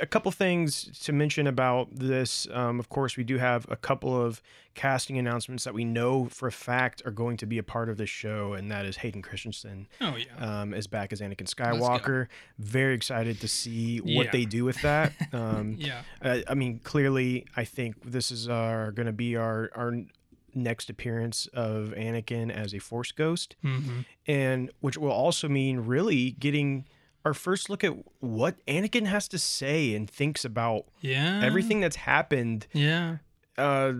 a, 0.00 0.06
couple 0.06 0.30
things 0.32 0.84
to 1.04 1.12
mention 1.12 1.46
about 1.46 1.88
this. 1.94 2.46
Um, 2.52 2.78
of 2.80 2.88
course, 2.88 3.16
we 3.16 3.24
do 3.24 3.38
have 3.38 3.66
a 3.70 3.76
couple 3.76 4.20
of 4.20 4.42
casting 4.74 5.18
announcements 5.18 5.64
that 5.64 5.74
we 5.74 5.84
know 5.84 6.26
for 6.26 6.46
a 6.46 6.52
fact 6.52 7.02
are 7.04 7.10
going 7.10 7.36
to 7.36 7.46
be 7.46 7.58
a 7.58 7.62
part 7.64 7.88
of 7.88 7.96
this 7.96 8.08
show, 8.10 8.52
and 8.52 8.70
that 8.70 8.86
is 8.86 8.98
Hayden 8.98 9.22
Christensen 9.22 9.88
Oh 10.00 10.14
yeah. 10.16 10.60
um, 10.60 10.72
is 10.72 10.86
back 10.86 11.12
as 11.12 11.20
Anakin. 11.20 11.52
Skywalker. 11.52 12.28
Very 12.58 12.94
excited 12.94 13.40
to 13.40 13.48
see 13.48 13.98
what 13.98 14.30
they 14.32 14.44
do 14.44 14.64
with 14.64 14.80
that. 14.82 15.12
Um, 15.32 15.76
yeah. 15.78 16.02
uh, 16.22 16.38
I 16.48 16.54
mean, 16.54 16.80
clearly, 16.82 17.44
I 17.56 17.64
think 17.64 17.96
this 18.02 18.30
is 18.30 18.48
our 18.48 18.92
going 18.92 19.06
to 19.06 19.12
be 19.12 19.36
our 19.36 19.70
our 19.74 19.94
next 20.54 20.88
appearance 20.90 21.46
of 21.54 21.94
Anakin 21.96 22.50
as 22.50 22.74
a 22.74 22.78
Force 22.78 23.12
ghost 23.12 23.56
hmm 23.62 24.00
and 24.26 24.70
which 24.80 24.96
will 24.98 25.10
also 25.12 25.48
mean 25.48 25.80
really 25.80 26.32
getting 26.32 26.84
our 27.24 27.34
first 27.34 27.68
look 27.70 27.82
at 27.84 27.94
what 28.20 28.54
Anakin 28.66 29.06
has 29.06 29.26
to 29.28 29.38
say 29.38 29.94
and 29.94 30.08
thinks 30.08 30.44
about 30.44 30.84
Yeah. 31.00 31.40
everything 31.42 31.80
that's 31.80 31.96
happened 31.96 32.66
Yeah. 32.72 33.18
uh, 33.56 33.92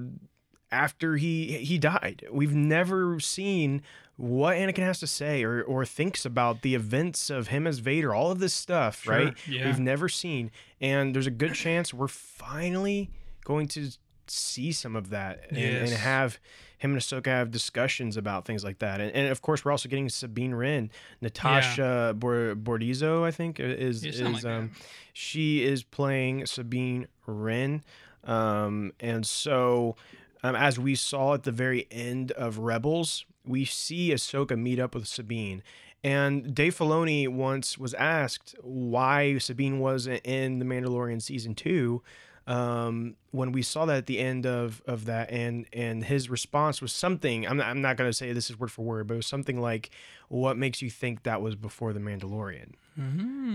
after 0.71 1.17
he 1.17 1.59
he 1.59 1.79
died. 1.79 2.25
We've 2.31 2.55
never 2.55 3.19
seen 3.21 3.83
what 4.17 4.57
Anakin 4.57 4.83
has 4.85 5.01
to 5.01 5.07
say 5.07 5.43
or 5.43 5.63
or 5.63 5.85
thinks 5.87 6.25
about 6.27 6.63
the 6.63 6.75
events 6.75 7.31
of 7.31 7.49
him 7.49 7.67
as 7.67 7.79
Vader, 7.79 8.15
all 8.15 8.31
of 8.31 8.39
this 8.39 8.53
stuff, 8.55 9.03
Sure, 9.05 9.13
right? 9.15 9.35
yeah. 9.49 9.65
We've 9.67 9.81
never 9.81 10.09
seen, 10.09 10.51
and 10.81 11.15
there's 11.15 11.27
a 11.27 11.31
good 11.31 11.55
chance 11.55 11.95
we're 11.95 12.09
finally 12.09 13.11
going 13.45 13.67
to 13.69 13.91
see 14.31 14.73
some 14.73 14.97
of 14.97 15.11
that 15.11 15.47
and, 15.51 15.59
and 15.59 15.91
have 15.91 16.39
him 16.79 16.93
and 16.93 17.01
Ahsoka 17.01 17.27
have 17.27 17.51
discussions 17.51 18.17
about 18.17 18.45
things 18.45 18.63
like 18.63 18.79
that. 18.79 19.01
And, 19.01 19.11
and 19.13 19.29
of 19.29 19.43
course, 19.43 19.65
we're 19.65 19.73
also 19.73 19.89
getting 19.89 20.09
Sabine 20.09 20.55
Wren, 20.55 20.91
Natasha 21.21 22.15
Bor- 22.17 22.55
Bordizzo, 22.55 23.25
I 23.25 23.31
think 23.31 23.59
is 23.59 24.05
is 24.05 24.21
like 24.21 24.45
um, 24.45 24.71
she 25.13 25.65
is 25.65 25.83
playing 25.83 26.47
Sabine 26.47 27.09
Wren, 27.27 27.83
um, 28.25 28.93
and 29.01 29.27
so 29.27 29.97
um, 30.43 30.55
as 30.55 30.79
we 30.79 30.95
saw 30.95 31.35
at 31.35 31.43
the 31.43 31.53
very 31.53 31.87
end 31.91 32.33
of 32.33 32.59
Rebels, 32.59 33.25
we 33.45 33.65
see 33.65 34.11
Ahsoka 34.11 34.57
meet 34.57 34.79
up 34.79 34.95
with 34.95 35.07
Sabine. 35.07 35.63
And 36.05 36.55
Dave 36.55 36.77
Filoni 36.79 37.29
once 37.29 37.77
was 37.77 37.93
asked 37.95 38.55
why 38.63 39.39
Sabine 39.39 39.81
wasn't 39.81 40.21
in 40.25 40.61
The 40.61 40.65
Mandalorian 40.65 41.21
season 41.21 41.55
two. 41.57 42.03
Um, 42.49 43.17
when 43.31 43.53
we 43.53 43.61
saw 43.63 43.85
that 43.87 43.97
at 43.99 44.07
the 44.07 44.19
end 44.19 44.47
of, 44.47 44.83
of 44.87 45.05
that, 45.05 45.31
and 45.31 45.67
and 45.73 46.03
his 46.03 46.31
response 46.31 46.81
was 46.81 46.93
something. 46.93 47.47
I'm 47.47 47.59
not, 47.59 47.67
I'm 47.67 47.83
not 47.83 47.97
gonna 47.97 48.13
say 48.13 48.33
this 48.33 48.49
is 48.51 48.59
word 48.59 48.71
for 48.73 48.83
word, 48.85 49.07
but 49.07 49.15
it 49.15 49.19
was 49.19 49.27
something 49.27 49.61
like, 49.61 49.91
"What 50.29 50.57
makes 50.57 50.81
you 50.81 50.89
think 50.91 51.25
that 51.25 51.43
was 51.43 51.55
before 51.57 51.93
the 51.93 52.01
Mandalorian?" 52.01 52.73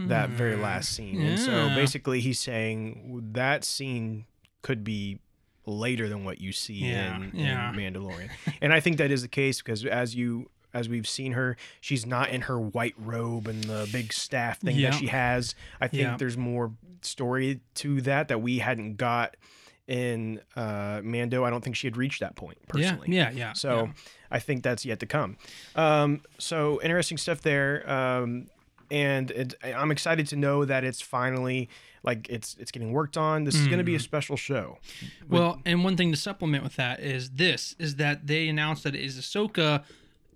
That 0.09 0.29
very 0.29 0.55
last 0.55 0.93
scene. 0.93 1.21
And 1.21 1.37
so 1.39 1.51
Mm-hmm. 1.51 1.75
Basically, 1.75 2.19
he's 2.21 2.39
saying 2.39 3.31
that 3.33 3.65
scene 3.65 4.25
could 4.61 4.83
be 4.85 5.19
later 5.65 6.07
than 6.07 6.23
what 6.23 6.39
you 6.39 6.51
see 6.53 6.75
Yeah, 6.75 7.17
in, 7.17 7.31
yeah. 7.33 7.69
in 7.71 7.75
Mandalorian. 7.75 8.29
and 8.61 8.71
I 8.73 8.79
think 8.79 8.97
that 8.97 9.11
is 9.11 9.21
the 9.21 9.27
case 9.27 9.61
because 9.61 9.83
as 9.85 10.15
you 10.15 10.49
as 10.73 10.89
we've 10.89 11.07
seen 11.07 11.33
her. 11.33 11.55
She's 11.81 12.05
not 12.05 12.29
in 12.29 12.41
her 12.41 12.59
white 12.59 12.95
robe 12.97 13.47
and 13.47 13.63
the 13.63 13.87
big 13.91 14.11
staff 14.13 14.59
thing 14.59 14.75
Yeah. 14.75 14.91
that 14.91 14.99
she 14.99 15.07
has. 15.07 15.55
I 15.79 15.87
think 15.87 16.03
Yeah. 16.03 16.17
there's 16.17 16.37
more 16.37 16.73
story 17.01 17.59
to 17.75 18.01
that 18.01 18.27
that 18.29 18.41
we 18.41 18.59
hadn't 18.59 18.95
got 18.97 19.35
in 19.87 20.39
uh, 20.55 21.01
Mando. 21.03 21.43
I 21.43 21.49
don't 21.49 21.63
think 21.63 21.75
she 21.75 21.87
had 21.87 21.97
reached 21.97 22.21
that 22.21 22.35
point 22.35 22.57
personally. 22.67 23.07
Yeah, 23.15 23.29
yeah, 23.31 23.37
yeah. 23.37 23.53
So. 23.53 23.89
I 24.31 24.39
think 24.39 24.63
that's 24.63 24.83
yet 24.83 24.99
to 25.01 25.05
come. 25.05 25.37
Um, 25.75 26.23
so 26.39 26.81
interesting 26.81 27.19
stuff 27.19 27.41
there. 27.41 27.87
Um, 27.87 28.47
and 28.89 29.29
it, 29.29 29.53
I'm 29.63 29.91
excited 29.91 30.25
to 30.29 30.35
know 30.35 30.65
that 30.65 30.83
it's 30.83 31.01
finally 31.01 31.69
like 32.01 32.27
it's 32.29 32.55
it's 32.59 32.71
getting 32.71 32.93
worked 32.93 33.15
on. 33.15 33.43
This 33.43 33.53
is 33.53 33.67
going 33.67 33.77
to 33.77 33.83
be 33.83 33.93
a 33.93 33.99
special 33.99 34.35
show. 34.35 34.79
Well, 35.29 35.61
and 35.65 35.83
one 35.83 35.97
thing 35.97 36.09
to 36.09 36.17
supplement 36.17 36.63
with 36.63 36.77
that 36.77 36.99
is 36.99 37.29
this: 37.29 37.75
is 37.77 37.97
that 37.97 38.25
they 38.25 38.47
announced 38.49 38.85
that 38.85 38.95
it 38.95 39.01
is 39.03 39.19
Ahsoka, 39.19 39.83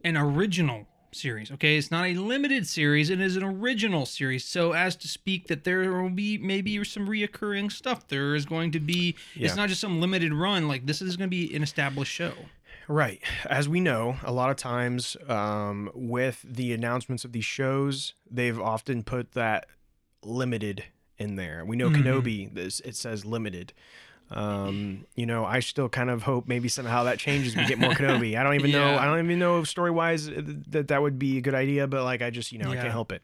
an 0.08 0.18
original 0.18 0.88
series. 1.12 1.52
Okay, 1.52 1.78
it's 1.78 1.92
not 1.92 2.06
a 2.06 2.14
limited 2.14 2.66
series; 2.66 3.10
it 3.10 3.20
is 3.20 3.36
an 3.36 3.44
original 3.44 4.06
series. 4.06 4.46
So, 4.46 4.72
as 4.72 4.96
to 4.98 5.08
speak, 5.08 5.48
that 5.48 5.64
there 5.64 5.92
will 5.92 6.10
be 6.10 6.38
maybe 6.38 6.84
some 6.84 7.08
reoccurring 7.08 7.72
stuff. 7.72 8.08
There 8.08 8.36
is 8.36 8.46
going 8.46 8.72
to 8.72 8.80
be. 8.80 9.16
Yeah. 9.36 9.48
It's 9.48 9.56
not 9.56 9.70
just 9.70 9.82
some 9.82 10.00
limited 10.00 10.34
run. 10.34 10.68
Like 10.68 10.86
this 10.86 11.02
is 11.02 11.18
going 11.18 11.30
to 11.30 11.36
be 11.36 11.54
an 11.56 11.64
established 11.64 12.12
show. 12.12 12.34
Right. 12.88 13.22
As 13.50 13.68
we 13.68 13.82
know, 13.82 14.16
a 14.24 14.32
lot 14.32 14.50
of 14.50 14.56
times 14.56 15.18
um, 15.28 15.92
with 15.94 16.46
the 16.48 16.72
announcements 16.74 17.26
of 17.26 17.34
these 17.34 17.44
shows, 17.44 18.14
they've 18.30 18.60
often 18.60 19.04
put 19.04 19.34
that 19.34 19.66
limited 20.24 20.86
in 21.18 21.36
there. 21.36 21.66
We 21.66 21.76
know 21.76 21.90
Kenobi, 21.90 22.54
this, 22.54 22.80
it 22.82 22.96
says 22.96 23.26
limited. 23.26 23.74
Um, 24.30 25.06
you 25.16 25.26
know, 25.26 25.46
I 25.46 25.62
still 25.62 25.88
kind 25.88 26.10
of 26.10 26.24
hope 26.24 26.48
maybe 26.48 26.68
somehow 26.68 27.04
that 27.04 27.18
changes. 27.18 27.56
We 27.56 27.66
get 27.66 27.80
more 27.80 27.92
Kenobi. 27.94 28.38
I 28.38 28.44
don't 28.44 28.56
even 28.56 28.72
know. 28.72 28.98
I 28.98 29.06
don't 29.06 29.24
even 29.24 29.40
know 29.40 29.64
story 29.64 29.92
wise 29.92 30.28
that 30.28 30.90
that 30.90 31.02
would 31.02 31.18
be 31.18 31.38
a 31.38 31.42
good 31.42 31.56
idea. 31.56 31.88
But 31.88 32.04
like, 32.04 32.22
I 32.22 32.30
just 32.30 32.52
you 32.52 32.60
know 32.60 32.72
I 32.72 32.76
can't 32.76 32.92
help 32.92 33.12
it. 33.12 33.24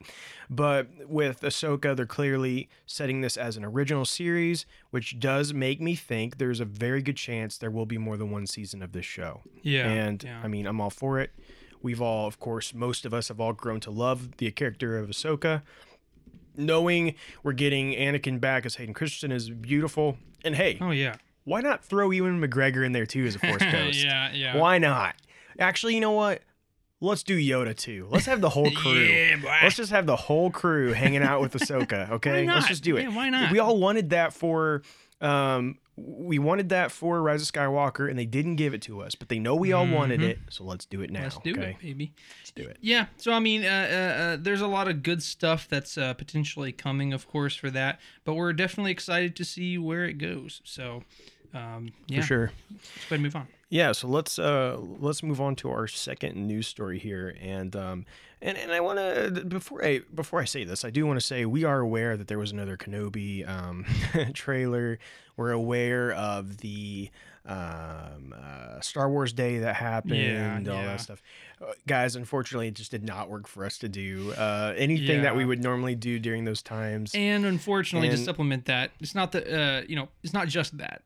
But 0.50 0.88
with 1.07 1.41
Ahsoka, 1.41 1.95
they're 1.95 2.05
clearly 2.05 2.69
setting 2.86 3.22
this 3.22 3.38
as 3.38 3.57
an 3.57 3.65
original 3.65 4.05
series, 4.05 4.65
which 4.91 5.19
does 5.19 5.53
make 5.53 5.81
me 5.81 5.95
think 5.95 6.38
there's 6.38 6.60
a 6.60 6.65
very 6.65 7.01
good 7.01 7.17
chance 7.17 7.57
there 7.57 7.72
will 7.72 7.86
be 7.86 7.98
more 7.98 8.17
than 8.17 8.31
one 8.31 8.48
season 8.48 8.81
of 8.81 8.91
this 8.91 9.05
show. 9.05 9.41
Yeah, 9.62 9.89
And 9.89 10.24
yeah. 10.24 10.41
I 10.43 10.48
mean, 10.48 10.67
I'm 10.67 10.79
all 10.79 10.89
for 10.89 11.19
it. 11.19 11.31
We've 11.81 12.01
all, 12.01 12.27
of 12.27 12.39
course, 12.39 12.74
most 12.74 13.05
of 13.05 13.13
us 13.13 13.27
have 13.27 13.41
all 13.41 13.51
grown 13.51 13.81
to 13.81 13.91
love 13.91 14.38
the 14.38 14.50
character 14.51 14.98
of 14.98 15.10
Ahsoka. 15.10 15.63
Knowing 16.55 17.15
we're 17.41 17.51
getting 17.51 17.93
Anakin 17.93 18.39
back 18.39 18.65
as 18.65 18.75
Hayden 18.75 18.93
Christensen 18.93 19.31
is 19.31 19.50
beautiful. 19.50 20.17
And 20.43 20.55
hey, 20.55 20.77
Oh 20.81 20.91
yeah. 20.91 21.15
why 21.45 21.62
not 21.62 21.83
throw 21.83 22.12
Ewan 22.12 22.41
McGregor 22.41 22.85
in 22.85 22.91
there 22.91 23.05
too 23.05 23.25
as 23.25 23.35
a 23.35 23.39
Force 23.39 23.63
Ghost? 23.71 24.03
yeah, 24.03 24.31
yeah. 24.33 24.57
Why 24.57 24.77
not? 24.77 25.15
Actually, 25.59 25.95
you 25.95 26.01
know 26.01 26.12
what? 26.12 26.41
Let's 27.01 27.23
do 27.23 27.38
Yoda 27.38 27.75
too. 27.75 28.07
Let's 28.09 28.25
have 28.27 28.39
the 28.41 28.50
whole 28.50 28.71
crew. 28.75 28.93
Yeah, 29.03 29.35
boy. 29.38 29.53
Let's 29.62 29.75
just 29.75 29.91
have 29.91 30.05
the 30.05 30.15
whole 30.15 30.50
crew 30.51 30.93
hanging 30.93 31.21
out 31.21 31.41
with 31.41 31.53
Ahsoka. 31.53 32.09
Okay, 32.12 32.47
let's 32.47 32.67
just 32.67 32.83
do 32.83 32.95
it. 32.97 33.03
Yeah, 33.03 33.15
why 33.15 33.29
not? 33.29 33.51
We 33.51 33.59
all 33.59 33.77
wanted 33.77 34.12
that 34.12 34.33
for. 34.33 34.83
Um, 35.21 35.77
we 35.95 36.39
wanted 36.39 36.69
that 36.69 36.91
for 36.91 37.21
Rise 37.21 37.41
of 37.41 37.53
Skywalker, 37.53 38.09
and 38.09 38.17
they 38.17 38.25
didn't 38.25 38.55
give 38.55 38.73
it 38.73 38.81
to 38.83 39.01
us. 39.01 39.13
But 39.13 39.29
they 39.29 39.38
know 39.38 39.55
we 39.55 39.73
all 39.73 39.88
wanted 39.88 40.23
it, 40.23 40.39
so 40.50 40.63
let's 40.63 40.85
do 40.85 41.01
it 41.01 41.12
now. 41.12 41.19
Mm-hmm. 41.19 41.25
Let's 41.25 41.38
do 41.43 41.51
okay? 41.51 41.69
it, 41.71 41.81
baby. 41.81 42.13
Let's 42.41 42.51
do 42.51 42.63
it. 42.63 42.77
Yeah. 42.81 43.05
So 43.17 43.31
I 43.31 43.39
mean, 43.39 43.63
uh, 43.63 43.67
uh, 43.67 44.21
uh, 44.21 44.38
there's 44.39 44.62
a 44.62 44.67
lot 44.67 44.88
of 44.88 45.03
good 45.03 45.21
stuff 45.21 45.67
that's 45.69 45.97
uh, 45.97 46.13
potentially 46.15 46.71
coming, 46.71 47.13
of 47.13 47.27
course, 47.27 47.55
for 47.55 47.69
that. 47.71 48.00
But 48.25 48.33
we're 48.33 48.53
definitely 48.53 48.91
excited 48.91 49.35
to 49.35 49.45
see 49.45 49.77
where 49.77 50.05
it 50.05 50.17
goes. 50.17 50.62
So, 50.63 51.03
um, 51.53 51.93
yeah, 52.07 52.21
For 52.21 52.27
sure. 52.27 52.51
let's 52.71 52.83
go 52.88 53.01
ahead 53.01 53.12
and 53.12 53.23
move 53.23 53.35
on. 53.35 53.47
Yeah, 53.74 53.92
so 53.94 54.08
let's 54.08 54.38
uh 54.38 54.77
let's 54.80 55.24
move 55.24 55.42
on 55.42 55.56
to 55.56 55.72
our 55.72 55.88
second 55.88 56.36
news 56.36 56.68
story 56.68 57.00
here, 57.00 57.36
and 57.42 57.75
um 57.75 58.06
and, 58.39 58.56
and 58.56 58.72
I 58.72 58.80
want 58.82 59.00
to 59.00 59.44
before 59.46 59.84
I 59.84 60.01
before 60.13 60.39
I 60.39 60.46
say 60.46 60.63
this, 60.63 60.86
I 60.86 60.92
do 60.92 61.08
want 61.08 61.20
to 61.20 61.25
say 61.25 61.48
we 61.48 61.63
are 61.63 61.80
aware 61.80 62.15
that 62.15 62.27
there 62.27 62.38
was 62.38 62.51
another 62.51 62.77
Kenobi 62.77 63.50
um 63.50 63.84
trailer. 64.36 65.00
We're 65.38 65.53
aware 65.53 66.12
of 66.12 66.58
the 66.58 67.10
um 67.48 68.36
uh, 68.39 68.80
Star 68.82 69.10
Wars 69.10 69.34
Day 69.34 69.58
that 69.58 69.74
happened, 69.75 70.68
Yeah, 70.68 70.72
all 70.72 70.82
yeah. 70.82 70.86
that 70.86 71.01
stuff. 71.01 71.24
Uh, 71.60 71.72
guys, 71.88 72.15
unfortunately, 72.15 72.68
it 72.68 72.75
just 72.75 72.92
did 72.92 73.03
not 73.03 73.27
work 73.27 73.48
for 73.48 73.65
us 73.65 73.80
to 73.80 73.89
do 73.89 74.34
uh 74.34 74.75
anything 74.77 75.24
that 75.24 75.36
we 75.36 75.46
would 75.46 75.63
normally 75.63 75.96
do 75.96 76.20
during 76.20 76.46
those 76.46 76.62
times. 76.62 77.12
And 77.15 77.44
unfortunately, 77.44 78.10
to 78.10 78.18
supplement 78.18 78.65
that, 78.65 78.92
it's 79.00 79.15
not 79.15 79.32
the 79.32 79.42
uh, 79.51 79.82
you 79.88 79.96
know, 79.96 80.10
it's 80.22 80.32
not 80.32 80.48
just 80.48 80.77
that. 80.77 81.01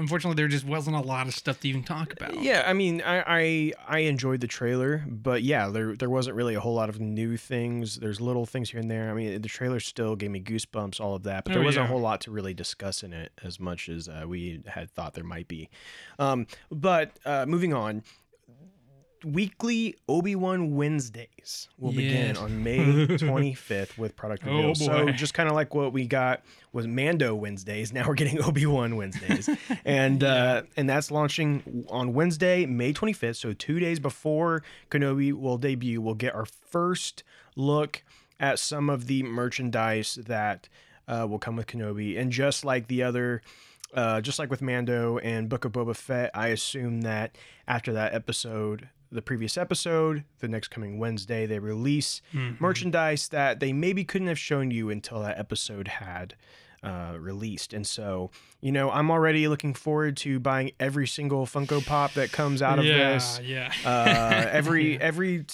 Unfortunately, 0.00 0.34
there 0.34 0.48
just 0.48 0.64
wasn't 0.64 0.96
a 0.96 1.00
lot 1.00 1.26
of 1.28 1.34
stuff 1.34 1.60
to 1.60 1.68
even 1.68 1.82
talk 1.84 2.12
about. 2.12 2.42
Yeah, 2.42 2.64
I 2.66 2.72
mean, 2.72 3.02
I, 3.02 3.22
I 3.26 3.72
I 3.86 3.98
enjoyed 4.00 4.40
the 4.40 4.46
trailer, 4.46 5.04
but 5.06 5.42
yeah, 5.42 5.68
there 5.68 5.94
there 5.94 6.10
wasn't 6.10 6.36
really 6.36 6.54
a 6.54 6.60
whole 6.60 6.74
lot 6.74 6.88
of 6.88 6.98
new 6.98 7.36
things. 7.36 7.96
There's 7.96 8.20
little 8.20 8.46
things 8.46 8.70
here 8.70 8.80
and 8.80 8.90
there. 8.90 9.10
I 9.10 9.14
mean, 9.14 9.40
the 9.42 9.48
trailer 9.48 9.78
still 9.78 10.16
gave 10.16 10.30
me 10.30 10.40
goosebumps, 10.40 11.00
all 11.00 11.14
of 11.14 11.22
that, 11.24 11.44
but 11.44 11.52
there 11.52 11.62
Oh, 11.62 11.64
wasn't 11.66 11.84
yeah. 11.84 11.88
a 11.88 11.92
whole 11.92 12.00
lot 12.00 12.20
to 12.22 12.30
really 12.30 12.54
discuss 12.54 13.02
in 13.02 13.12
it 13.12 13.30
as 13.44 13.60
much 13.60 13.88
as 13.88 14.08
uh, 14.08 14.24
we 14.26 14.62
had 14.66 14.90
thought 14.90 15.14
there 15.14 15.22
might 15.24 15.46
be. 15.48 15.68
Um, 16.18 16.46
but 16.70 17.18
uh, 17.24 17.46
moving 17.46 17.74
on. 17.74 18.02
Weekly 19.24 19.96
Obi 20.08 20.34
Wan 20.34 20.74
Wednesdays 20.76 21.68
will 21.78 21.92
begin 21.92 22.36
on 22.36 22.62
May 22.62 22.78
25th 23.06 23.98
with 23.98 24.16
product 24.16 24.44
Oh, 24.46 24.56
reveal. 24.56 24.74
so 24.74 25.06
boy. 25.06 25.12
just 25.12 25.34
kind 25.34 25.48
of 25.48 25.54
like 25.54 25.74
what 25.74 25.92
we 25.92 26.06
got 26.06 26.42
was 26.72 26.86
Mando 26.86 27.34
Wednesdays. 27.34 27.92
Now 27.92 28.06
we're 28.08 28.14
getting 28.14 28.42
Obi 28.44 28.64
Wan 28.66 28.96
Wednesdays, 28.96 29.48
and 29.84 30.24
uh, 30.24 30.62
and 30.76 30.88
that's 30.88 31.10
launching 31.10 31.84
on 31.90 32.14
Wednesday, 32.14 32.64
May 32.66 32.92
25th. 32.92 33.36
So 33.36 33.52
two 33.52 33.78
days 33.78 33.98
before 34.00 34.62
Kenobi 34.90 35.32
will 35.32 35.58
debut, 35.58 36.00
we'll 36.00 36.14
get 36.14 36.34
our 36.34 36.46
first 36.46 37.22
look 37.56 38.02
at 38.38 38.58
some 38.58 38.88
of 38.88 39.06
the 39.06 39.22
merchandise 39.22 40.18
that 40.26 40.68
uh, 41.08 41.26
will 41.28 41.38
come 41.38 41.56
with 41.56 41.66
Kenobi. 41.66 42.18
And 42.18 42.32
just 42.32 42.64
like 42.64 42.86
the 42.88 43.02
other, 43.02 43.42
uh, 43.92 44.20
just 44.22 44.38
like 44.38 44.48
with 44.50 44.62
Mando 44.62 45.18
and 45.18 45.48
Book 45.50 45.64
of 45.66 45.72
Boba 45.72 45.94
Fett, 45.94 46.30
I 46.32 46.48
assume 46.48 47.02
that 47.02 47.36
after 47.68 47.92
that 47.92 48.14
episode. 48.14 48.88
The 49.12 49.22
previous 49.22 49.56
episode, 49.58 50.24
the 50.38 50.46
next 50.46 50.68
coming 50.68 50.98
Wednesday, 50.98 51.44
they 51.44 51.58
release 51.58 52.22
merchandise 52.60 53.28
that 53.28 53.58
they 53.58 53.72
maybe 53.72 54.04
couldn't 54.04 54.28
have 54.28 54.38
shown 54.38 54.70
you 54.70 54.88
until 54.90 55.20
that 55.22 55.38
episode 55.38 55.88
had 55.88 56.34
uh, 56.82 57.14
released. 57.18 57.72
And 57.72 57.86
so, 57.86 58.30
you 58.60 58.72
know, 58.72 58.90
I'm 58.90 59.10
already 59.10 59.48
looking 59.48 59.74
forward 59.74 60.16
to 60.18 60.40
buying 60.40 60.72
every 60.80 61.06
single 61.06 61.46
Funko 61.46 61.84
Pop 61.84 62.14
that 62.14 62.32
comes 62.32 62.62
out 62.62 62.78
of 62.78 62.84
yeah, 62.84 63.12
this. 63.14 63.40
yeah. 63.44 63.72
Uh, 63.84 64.46
every 64.50 65.00
every. 65.00 65.44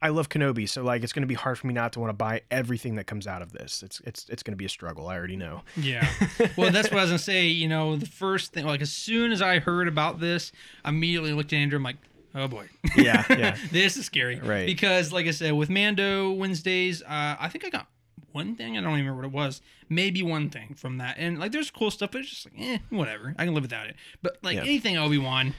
I 0.00 0.10
love 0.10 0.28
Kenobi, 0.28 0.68
so 0.68 0.84
like 0.84 1.02
it's 1.02 1.12
going 1.12 1.22
to 1.22 1.28
be 1.28 1.34
hard 1.34 1.58
for 1.58 1.66
me 1.66 1.74
not 1.74 1.92
to 1.94 2.00
want 2.00 2.10
to 2.10 2.14
buy 2.14 2.42
everything 2.52 2.94
that 2.96 3.08
comes 3.08 3.26
out 3.26 3.42
of 3.42 3.52
this. 3.52 3.82
It's 3.82 4.00
it's 4.04 4.28
it's 4.28 4.42
going 4.44 4.52
to 4.52 4.56
be 4.56 4.64
a 4.64 4.68
struggle. 4.68 5.08
I 5.08 5.16
already 5.16 5.36
know. 5.36 5.62
Yeah. 5.76 6.08
Well, 6.56 6.70
that's 6.70 6.88
what 6.90 6.98
I 6.98 7.02
was 7.02 7.10
gonna 7.10 7.18
say. 7.18 7.46
You 7.46 7.68
know, 7.68 7.96
the 7.96 8.06
first 8.06 8.52
thing, 8.52 8.64
like 8.64 8.80
as 8.80 8.92
soon 8.92 9.32
as 9.32 9.42
I 9.42 9.58
heard 9.58 9.88
about 9.88 10.20
this, 10.20 10.52
I 10.84 10.90
immediately 10.90 11.32
looked 11.32 11.52
at 11.52 11.56
Andrew. 11.56 11.76
I'm 11.76 11.82
like, 11.82 11.96
oh 12.34 12.48
boy. 12.48 12.68
Yeah, 12.96 13.24
yeah. 13.30 13.56
this 13.72 13.96
is 13.96 14.06
scary. 14.06 14.40
Right. 14.40 14.66
Because, 14.66 15.12
like 15.12 15.26
I 15.26 15.30
said, 15.32 15.52
with 15.52 15.70
Mando 15.70 16.30
Wednesdays, 16.32 17.02
uh, 17.02 17.36
I 17.38 17.48
think 17.48 17.64
I 17.64 17.70
got 17.70 17.86
one 18.32 18.54
thing. 18.56 18.76
I 18.76 18.80
don't 18.80 18.92
even 18.92 19.06
remember 19.06 19.22
what 19.22 19.26
it 19.28 19.32
was. 19.32 19.60
Maybe 19.88 20.22
one 20.22 20.50
thing 20.50 20.74
from 20.74 20.98
that. 20.98 21.16
And 21.18 21.38
like, 21.38 21.52
there's 21.52 21.70
cool 21.70 21.90
stuff, 21.90 22.10
but 22.12 22.20
it's 22.22 22.30
just 22.30 22.44
like, 22.46 22.54
eh, 22.58 22.78
whatever. 22.90 23.34
I 23.38 23.44
can 23.44 23.54
live 23.54 23.62
without 23.64 23.86
it. 23.86 23.96
But 24.22 24.38
like 24.42 24.56
Yeah. 24.56 24.62
anything 24.62 24.96
Obi 24.96 25.18
Wan 25.18 25.54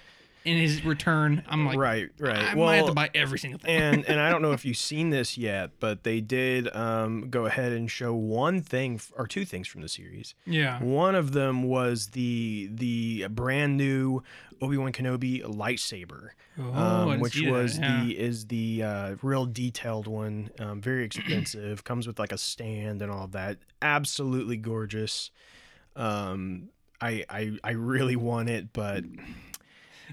in 0.45 0.57
his 0.57 0.85
return, 0.85 1.43
I'm 1.47 1.65
like, 1.65 1.77
right, 1.77 2.09
right. 2.19 2.37
I 2.37 2.55
well, 2.55 2.65
might 2.67 2.77
have 2.77 2.85
to 2.87 2.93
buy 2.93 3.09
every 3.13 3.37
single 3.39 3.59
thing. 3.59 3.71
and 3.71 4.05
and 4.05 4.19
I 4.19 4.29
don't 4.29 4.41
know 4.41 4.53
if 4.53 4.63
you've 4.65 4.77
seen 4.77 5.09
this 5.09 5.37
yet, 5.37 5.71
but 5.79 6.03
they 6.03 6.21
did 6.21 6.73
um, 6.75 7.29
go 7.29 7.45
ahead 7.45 7.71
and 7.73 7.89
show 7.91 8.13
one 8.13 8.61
thing 8.61 8.99
or 9.17 9.27
two 9.27 9.45
things 9.45 9.67
from 9.67 9.81
the 9.81 9.89
series. 9.89 10.35
yeah. 10.45 10.81
One 10.81 11.15
of 11.15 11.33
them 11.33 11.63
was 11.63 12.07
the 12.07 12.69
the 12.71 13.27
brand 13.29 13.77
new 13.77 14.23
Obi 14.61 14.77
Wan 14.77 14.91
Kenobi 14.91 15.43
lightsaber, 15.43 16.29
Oh, 16.57 16.73
um, 16.73 17.19
which 17.21 17.33
see 17.33 17.45
that, 17.45 17.51
was 17.51 17.77
yeah. 17.79 18.03
the 18.03 18.19
is 18.19 18.47
the 18.47 18.83
uh, 18.83 19.15
real 19.21 19.45
detailed 19.45 20.07
one. 20.07 20.51
Um, 20.59 20.81
very 20.81 21.05
expensive. 21.05 21.83
Comes 21.83 22.07
with 22.07 22.19
like 22.19 22.31
a 22.31 22.37
stand 22.37 23.01
and 23.01 23.09
all 23.11 23.25
of 23.25 23.31
that. 23.33 23.57
Absolutely 23.81 24.57
gorgeous. 24.57 25.31
Um, 25.95 26.69
I 27.01 27.23
I 27.29 27.57
I 27.63 27.71
really 27.71 28.15
want 28.17 28.49
it, 28.49 28.73
but 28.73 29.03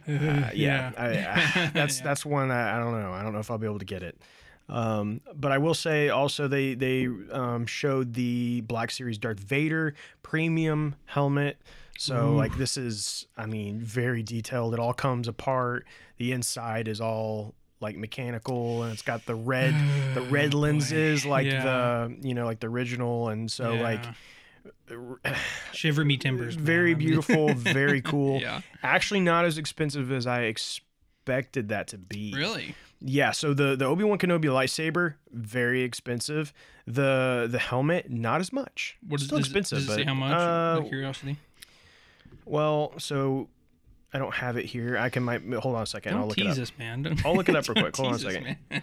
uh, 0.09 0.51
yeah, 0.55 0.93
I, 0.97 1.07
I, 1.07 1.71
that's 1.75 1.99
Yeah. 1.99 2.05
that's 2.05 2.27
one 2.27 2.51
I, 2.51 2.77
I 2.77 2.79
don't 2.79 3.01
know. 3.01 3.13
I 3.13 3.23
don't 3.23 3.33
know 3.33 3.39
if 3.41 3.51
I'll 3.51 3.59
be 3.59 3.67
able 3.67 3.79
to 3.79 3.85
get 3.85 4.03
it. 4.03 4.19
Um, 4.69 5.21
but 5.35 5.53
I 5.53 5.59
will 5.59 5.75
say 5.75 6.09
also 6.09 6.49
they 6.49 6.75
they 6.75 7.07
um, 7.31 7.67
showed 7.67 8.15
the 8.15 8.63
Black 8.63 8.91
Series 8.91 9.17
Darth 9.19 9.39
Vader 9.41 9.95
premium 10.23 10.97
helmet. 11.05 11.61
So 11.99 12.31
Ooh. 12.33 12.37
like 12.37 12.57
this 12.59 12.77
is 12.77 13.27
I 13.37 13.47
mean 13.47 13.81
very 13.81 14.23
detailed. 14.23 14.75
It 14.75 14.81
all 14.81 14.93
comes 14.93 15.29
apart. 15.29 15.87
The 16.19 16.33
inside 16.33 16.89
is 16.89 17.01
all 17.01 17.55
like 17.79 17.97
mechanical 17.97 18.83
and 18.83 18.93
it's 18.93 19.03
got 19.03 19.25
the 19.27 19.35
red 19.35 19.75
the 20.15 20.23
red 20.23 20.53
lenses 20.65 21.25
like 21.27 21.47
Yeah. 21.47 21.63
the 21.63 22.17
you 22.27 22.35
know 22.35 22.45
like 22.47 22.59
the 22.61 22.69
original 22.69 23.29
and 23.29 23.51
so 23.51 23.75
like 23.75 24.03
Yeah. 24.03 24.13
shiver 25.73 26.05
me 26.05 26.17
timbers. 26.17 26.55
very 26.55 26.91
I'm- 26.91 26.99
beautiful, 26.99 27.55
very 27.55 28.01
cool. 28.01 28.41
Yeah. 28.41 28.61
Actually, 28.83 29.21
not 29.21 29.45
as 29.45 29.59
expensive 29.59 30.11
as 30.13 30.27
I 30.27 30.43
expected 30.43 31.69
that 31.71 31.89
to 31.89 31.99
be. 31.99 32.33
Really? 32.37 32.75
Yeah, 33.01 33.33
so 33.33 33.53
the 33.53 33.77
the 33.77 33.85
Obi 33.85 34.05
Wan 34.05 34.19
Kenobi 34.19 34.45
lightsaber 34.47 35.15
very 35.31 35.83
expensive. 35.83 36.53
The 36.87 37.47
the 37.51 37.59
helmet 37.59 38.11
not 38.11 38.41
as 38.41 38.53
much. 38.53 38.97
What 39.07 39.21
is 39.21 39.27
Still 39.27 39.39
does, 39.39 39.47
expensive, 39.49 39.79
Does 39.79 39.85
it 39.87 39.89
but 39.89 39.97
say 39.97 40.05
how 40.05 40.15
much? 40.15 40.33
uh, 40.33 40.89
curiosity. 40.89 41.37
well, 42.47 42.95
so 42.99 43.49
I 44.15 44.19
don't 44.19 44.33
have 44.35 44.57
it 44.57 44.65
here. 44.65 44.97
I 44.97 45.11
can 45.11 45.25
might 45.25 45.43
hold 45.55 45.75
on 45.77 45.83
a 45.83 45.85
2nd 45.85 46.05
Don't 46.05 46.15
I'll 46.15 46.27
look 46.29 46.37
tease 46.37 46.57
it 46.57 46.61
up. 46.61 46.63
us, 46.63 46.73
man. 46.79 47.03
Don't, 47.03 47.27
I'll 47.27 47.35
look 47.37 47.49
it 47.51 47.57
up 47.57 47.69
real 47.69 47.83
quick. 47.83 47.97
Hold 47.97 48.09
on 48.09 48.15
a 48.15 48.19
second. 48.19 48.57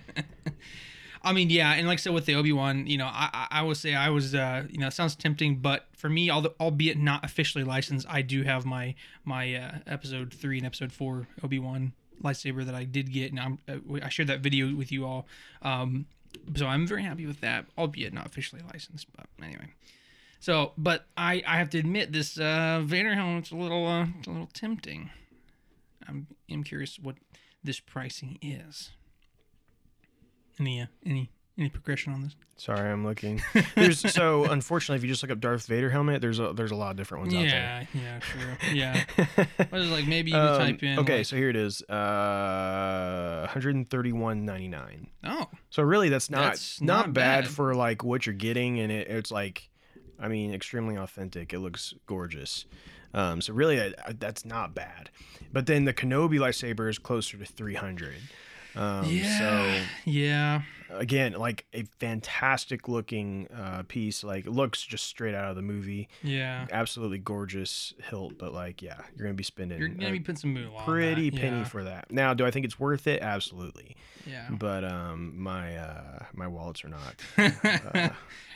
I 1.24 1.32
mean, 1.32 1.50
yeah, 1.50 1.72
and 1.74 1.88
like 1.88 2.00
I 2.00 2.02
said 2.02 2.14
with 2.14 2.26
the 2.26 2.36
Obi 2.36 2.52
Wan, 2.52 2.86
you 2.86 2.98
know, 2.98 3.06
I 3.06 3.48
I 3.50 3.62
would 3.62 3.78
say 3.78 3.96
I 3.96 4.10
was, 4.10 4.36
uh, 4.36 4.66
you 4.70 4.78
know, 4.78 4.90
sounds 4.90 5.16
tempting, 5.16 5.58
but 5.58 5.88
for 5.96 6.10
me, 6.10 6.30
although 6.30 6.54
albeit 6.60 6.98
not 6.98 7.24
officially 7.24 7.64
licensed, 7.64 8.06
I 8.10 8.22
do 8.22 8.44
have 8.44 8.66
my 8.66 8.96
my 9.24 9.56
uh, 9.56 9.72
episode 9.88 10.34
three 10.34 10.58
and 10.58 10.66
episode 10.66 10.92
four 10.92 11.28
Obi 11.42 11.60
Wan 11.60 11.94
lightsaber 12.22 12.66
that 12.66 12.76
I 12.76 12.84
did 12.84 13.12
get, 13.12 13.32
and 13.32 13.40
I'm, 13.40 13.60
uh, 13.68 14.00
I 14.04 14.10
shared 14.10 14.28
that 14.30 14.42
video 14.42 14.76
with 14.76 14.92
you 14.92 15.06
all. 15.06 15.26
Um, 15.62 16.06
so 16.56 16.68
I'm 16.68 16.86
very 16.86 17.04
happy 17.04 17.26
with 17.26 17.42
that, 17.42 17.66
albeit 17.78 18.14
not 18.14 18.26
officially 18.26 18.62
licensed. 18.74 19.08
But 19.16 19.28
anyway, 19.42 19.70
so 20.40 20.74
but 20.78 21.06
I 21.16 21.42
I 21.48 21.58
have 21.58 21.70
to 21.72 21.80
admit 21.80 22.12
this 22.12 22.38
uh, 22.38 22.82
Vader 22.84 23.16
helmet's 23.16 23.52
a 23.52 23.56
little 23.56 23.88
uh, 23.88 24.08
it's 24.20 24.28
a 24.28 24.32
little 24.32 24.50
tempting. 24.54 25.10
I'm 26.08 26.28
am 26.50 26.64
curious 26.64 27.00
what 27.00 27.16
this 27.64 27.80
pricing 27.80 28.40
is. 28.42 28.92
Any 30.60 30.82
uh, 30.82 30.86
any 31.06 31.30
any 31.58 31.70
progression 31.70 32.14
on 32.14 32.24
this? 32.24 32.36
Sorry, 32.56 32.90
I'm 32.92 33.04
looking. 33.06 33.42
There's 33.76 34.00
so 34.14 34.46
unfortunately, 34.46 34.98
if 34.98 35.04
you 35.04 35.10
just 35.10 35.24
look 35.24 35.32
up 35.32 35.40
Darth 35.40 35.66
Vader 35.66 35.90
helmet, 35.90 36.22
there's 36.22 36.40
a 36.40 36.54
there's 36.54 36.72
a 36.72 36.76
lot 36.76 36.92
of 36.92 36.98
different 36.98 37.24
ones 37.24 37.34
out 37.34 37.40
there. 37.42 37.88
Yeah, 37.94 38.02
yeah, 38.02 38.20
true. 38.20 38.52
Yeah, 38.74 39.04
I 39.72 39.78
was 39.78 39.90
like 39.90 40.08
maybe 40.08 40.32
you 40.32 40.38
could 40.38 40.46
Um, 40.46 40.60
type 40.60 40.84
in. 40.84 41.00
okay, 41.00 41.18
like- 41.18 41.26
so 41.26 41.36
here 41.36 41.50
it 41.50 41.56
is. 41.56 41.82
Uh, 41.84 43.48
131.99. 43.52 45.08
oh, 45.26 45.50
So 45.70 45.84
really, 45.84 46.10
that's 46.10 46.30
not 46.30 46.52
That's 46.54 46.82
not, 46.82 47.08
not 47.08 47.14
bad, 47.14 47.44
bad. 47.46 47.52
for 47.52 47.74
like 47.76 48.04
what 48.04 48.26
you're 48.26 48.36
getting, 48.36 48.80
and 48.80 48.92
it, 48.92 49.08
it's 49.08 49.32
like, 49.32 49.70
I 50.20 50.28
mean, 50.28 50.54
extremely 50.54 50.96
authentic. 50.96 51.54
It 51.54 51.60
looks 51.60 51.94
gorgeous. 52.06 52.66
Um, 53.14 53.42
so 53.42 53.54
really, 53.54 53.80
I, 53.82 53.94
I- 54.06 54.14
that's 54.14 54.46
not 54.46 54.74
bad. 54.76 55.10
But 55.52 55.66
then 55.68 55.86
the 55.86 55.94
Kenobi 55.94 56.40
lightsaber 56.40 56.90
is 56.90 56.98
closer 56.98 57.38
to 57.38 57.46
300. 57.46 58.16
Um, 58.76 59.06
yeah, 59.06 59.84
yeah, 60.06 60.62
So 60.83 60.83
again, 60.98 61.34
like 61.34 61.66
a 61.74 61.84
fantastic 62.00 62.88
looking 62.88 63.48
uh, 63.56 63.84
piece. 63.88 64.24
Like 64.24 64.46
it 64.46 64.52
looks 64.52 64.84
just 64.84 65.06
straight 65.06 65.36
out 65.36 65.50
of 65.50 65.56
the 65.56 65.62
movie. 65.62 66.10
yeah. 66.22 66.68
Absolutely 66.72 67.20
gorgeous 67.20 67.94
hilt. 68.10 68.38
But 68.38 68.54
like, 68.54 68.82
yeah, 68.82 69.00
you're 69.16 69.26
gonna 69.26 69.34
be 69.34 69.44
spending 69.44 69.80
You're 69.80 69.90
gonna 69.90 70.12
be 70.12 70.20
putting 70.20 70.36
some 70.36 70.58
on 70.58 70.86
pretty 70.86 71.30
that. 71.30 71.40
penny 71.40 71.58
yeah. 71.58 71.64
for 71.64 71.84
that. 71.84 72.12
Now, 72.12 72.34
do 72.34 72.46
I 72.46 72.52
think 72.52 72.66
it's 72.66 72.80
worth 72.80 73.08
it? 73.08 73.22
Absolutely. 73.22 73.96
Yeah. 74.26 74.48
But 74.50 74.84
um, 74.84 75.34
my 75.40 75.78
uh, 75.78 76.26
my 76.34 76.48
wallets 76.48 76.84
are 76.84 76.90
not. 76.90 77.16
Uh, 77.94 78.10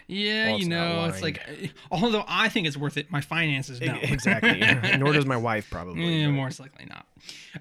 yeah, 0.08 0.56
you 0.56 0.70
know, 0.70 1.06
it's 1.06 1.22
like, 1.22 1.42
uh, 1.50 1.68
although 1.92 2.24
I 2.28 2.48
think 2.48 2.66
it's 2.66 2.78
worth 2.78 2.96
it, 2.96 3.12
my 3.12 3.20
finances 3.20 3.80
don't. 3.80 3.98
E- 3.98 4.14
exactly. 4.14 4.62
Nor 4.98 5.12
does 5.12 5.26
my 5.26 5.36
wife 5.36 5.70
probably. 5.70 6.22
Yeah, 6.22 6.30
more 6.30 6.50
likely 6.60 6.86
not. 6.86 7.06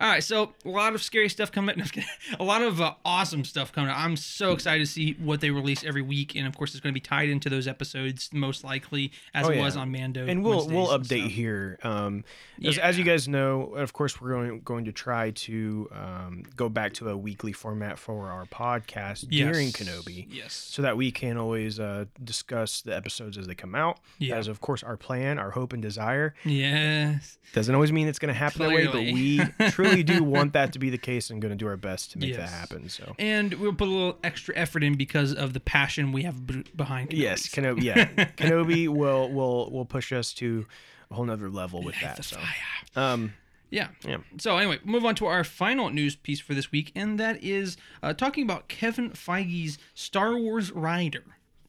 All 0.01 0.09
right, 0.09 0.23
so 0.23 0.53
a 0.65 0.69
lot 0.69 0.95
of 0.95 1.03
scary 1.03 1.29
stuff 1.29 1.51
coming. 1.51 1.77
no, 1.77 1.85
a 2.39 2.45
lot 2.45 2.63
of 2.63 2.81
uh, 2.81 2.95
awesome 3.05 3.45
stuff 3.45 3.73
coming. 3.73 3.91
I'm 3.91 4.17
so 4.17 4.53
excited 4.53 4.66
to 4.75 4.87
see 4.87 5.13
what 5.21 5.41
they 5.41 5.51
release 5.51 5.85
every 5.85 6.03
week, 6.03 6.35
and 6.35 6.47
of 6.47 6.57
course, 6.59 6.73
it's 6.75 6.81
going 6.81 6.93
to 6.93 6.95
be 6.95 7.01
tied 7.01 7.29
into 7.29 7.49
those 7.49 7.67
episodes 7.69 8.29
most 8.33 8.65
likely, 8.65 9.13
as 9.33 9.47
Oh, 9.47 9.51
it 9.51 9.57
yeah. 9.57 9.63
was 9.63 9.77
on 9.77 9.91
Mando. 9.93 10.27
and 10.27 10.43
we'll 10.45 10.67
we'll 10.69 10.89
update 10.89 11.29
here. 11.29 11.79
Um, 11.83 12.25
as, 12.65 12.79
as 12.79 12.99
you 12.99 13.05
guys 13.05 13.29
know, 13.29 13.75
of 13.77 13.93
course, 13.93 14.21
we're 14.21 14.31
going 14.33 14.61
going 14.61 14.85
to 14.87 14.93
try 14.93 15.31
to 15.31 15.89
um, 15.93 16.43
go 16.57 16.69
back 16.69 16.93
to 16.95 17.09
a 17.11 17.17
weekly 17.17 17.53
format 17.53 17.99
for 17.99 18.29
our 18.31 18.45
podcast 18.47 19.29
during 19.29 19.69
Kenobi, 19.69 20.27
Yes. 20.29 20.53
so 20.55 20.83
that 20.83 20.97
we 20.97 21.11
can 21.11 21.37
always 21.37 21.79
uh, 21.79 22.07
discuss 22.25 22.83
the 22.83 22.95
episodes 22.97 23.39
as 23.39 23.47
they 23.47 23.55
come 23.55 23.75
out. 23.75 24.01
Yeah. 24.19 24.37
As 24.37 24.49
of 24.49 24.61
course, 24.61 24.83
our 24.83 24.97
plan, 24.97 25.39
our 25.39 25.51
hope, 25.51 25.73
and 25.73 25.81
desire 25.83 26.35
Yes. 26.45 27.39
doesn't 27.53 27.75
always 27.75 27.93
mean 27.93 28.09
it's 28.09 28.19
going 28.19 28.33
to 28.33 28.39
happen 28.39 28.63
that 28.63 28.75
way, 28.75 28.87
but 28.87 29.01
we 29.03 29.41
truly 29.71 30.03
do 30.03 30.25
want 30.37 30.53
that 30.55 30.73
to 30.73 30.79
be 30.79 30.91
the 30.91 30.99
case, 30.99 31.31
and 31.31 31.41
going 31.41 31.51
to 31.51 31.57
do 31.57 31.67
our 31.67 31.77
best 31.77 32.13
to 32.13 32.19
make 32.19 32.35
that 32.37 32.49
happen. 32.49 32.89
So. 32.89 33.15
And 33.19 33.55
we'll 33.55 33.73
put 33.75 33.89
a 33.89 33.91
little 33.91 34.19
extra 34.25 34.56
effort 34.57 34.83
in 34.83 34.95
because 34.95 35.33
of 35.33 35.53
the 35.53 35.61
passion 35.61 36.13
we 36.13 36.23
have 36.23 36.47
b- 36.47 36.65
behind. 36.75 37.13
Yes, 37.13 37.49
Kenobi. 37.49 37.83
Yeah, 37.83 38.07
Kenobi 38.37 38.89
will 38.89 39.31
will 39.33 39.71
will 39.71 39.85
push 39.85 40.13
us 40.13 40.33
to 40.35 40.67
a 41.11 41.15
whole 41.15 41.25
nother 41.25 41.49
level 41.51 41.83
with 41.83 41.95
Light 42.03 42.17
that. 42.17 42.25
So, 42.25 42.39
um, 42.97 43.35
Yeah. 43.71 43.89
Yeah. 44.05 44.19
So 44.39 44.57
anyway, 44.59 44.79
move 44.85 45.05
on 45.05 45.15
to 45.17 45.27
our 45.27 45.45
final 45.45 45.91
news 45.91 46.17
piece 46.17 46.41
for 46.41 46.55
this 46.55 46.73
week, 46.73 46.93
and 46.95 47.19
that 47.21 47.43
is 47.43 47.77
uh, 48.03 48.13
talking 48.13 48.45
about 48.45 48.69
Kevin 48.69 49.11
Feige's 49.11 49.79
Star 49.95 50.37
Wars 50.37 50.73
Rider 50.73 51.25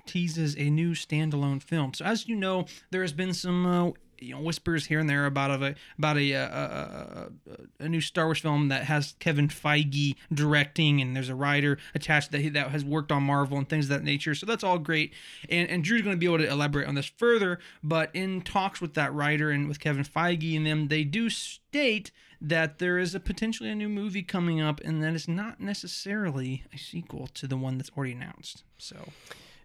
teases 0.05 0.55
a 0.57 0.69
new 0.69 0.91
standalone 0.91 1.61
film. 1.61 1.93
So 1.93 2.05
as 2.05 2.27
you 2.27 2.35
know, 2.35 2.65
there 2.91 3.01
has 3.01 3.13
been 3.13 3.33
some. 3.33 3.65
Uh, 3.65 3.91
you 4.19 4.33
know, 4.33 4.41
whispers 4.41 4.85
here 4.85 4.99
and 4.99 5.09
there 5.09 5.25
about 5.25 5.51
a 5.51 5.75
about 5.97 6.17
a, 6.17 6.35
uh, 6.35 6.47
uh, 6.47 7.29
uh, 7.49 7.55
a 7.79 7.89
new 7.89 8.01
Star 8.01 8.25
Wars 8.25 8.39
film 8.39 8.69
that 8.69 8.83
has 8.83 9.15
Kevin 9.19 9.47
Feige 9.47 10.15
directing, 10.33 11.01
and 11.01 11.15
there's 11.15 11.29
a 11.29 11.35
writer 11.35 11.77
attached 11.95 12.31
that 12.31 12.41
he, 12.41 12.49
that 12.49 12.69
has 12.69 12.83
worked 12.83 13.11
on 13.11 13.23
Marvel 13.23 13.57
and 13.57 13.67
things 13.67 13.85
of 13.85 13.89
that 13.89 14.03
nature. 14.03 14.35
So 14.35 14.45
that's 14.45 14.63
all 14.63 14.79
great, 14.79 15.13
and 15.49 15.69
and 15.69 15.83
Drew's 15.83 16.01
going 16.01 16.15
to 16.15 16.19
be 16.19 16.25
able 16.25 16.39
to 16.39 16.49
elaborate 16.49 16.87
on 16.87 16.95
this 16.95 17.11
further. 17.17 17.59
But 17.83 18.09
in 18.13 18.41
talks 18.41 18.81
with 18.81 18.93
that 18.95 19.13
writer 19.13 19.51
and 19.51 19.67
with 19.67 19.79
Kevin 19.79 20.03
Feige 20.03 20.55
and 20.55 20.65
them, 20.65 20.87
they 20.87 21.03
do 21.03 21.29
state 21.29 22.11
that 22.39 22.79
there 22.79 22.97
is 22.97 23.15
a 23.15 23.19
potentially 23.19 23.69
a 23.69 23.75
new 23.75 23.89
movie 23.89 24.23
coming 24.23 24.61
up, 24.61 24.79
and 24.81 25.03
that 25.03 25.13
is 25.13 25.27
not 25.27 25.59
necessarily 25.59 26.63
a 26.73 26.77
sequel 26.77 27.27
to 27.27 27.47
the 27.47 27.57
one 27.57 27.77
that's 27.77 27.91
already 27.97 28.13
announced. 28.13 28.63
So 28.77 28.95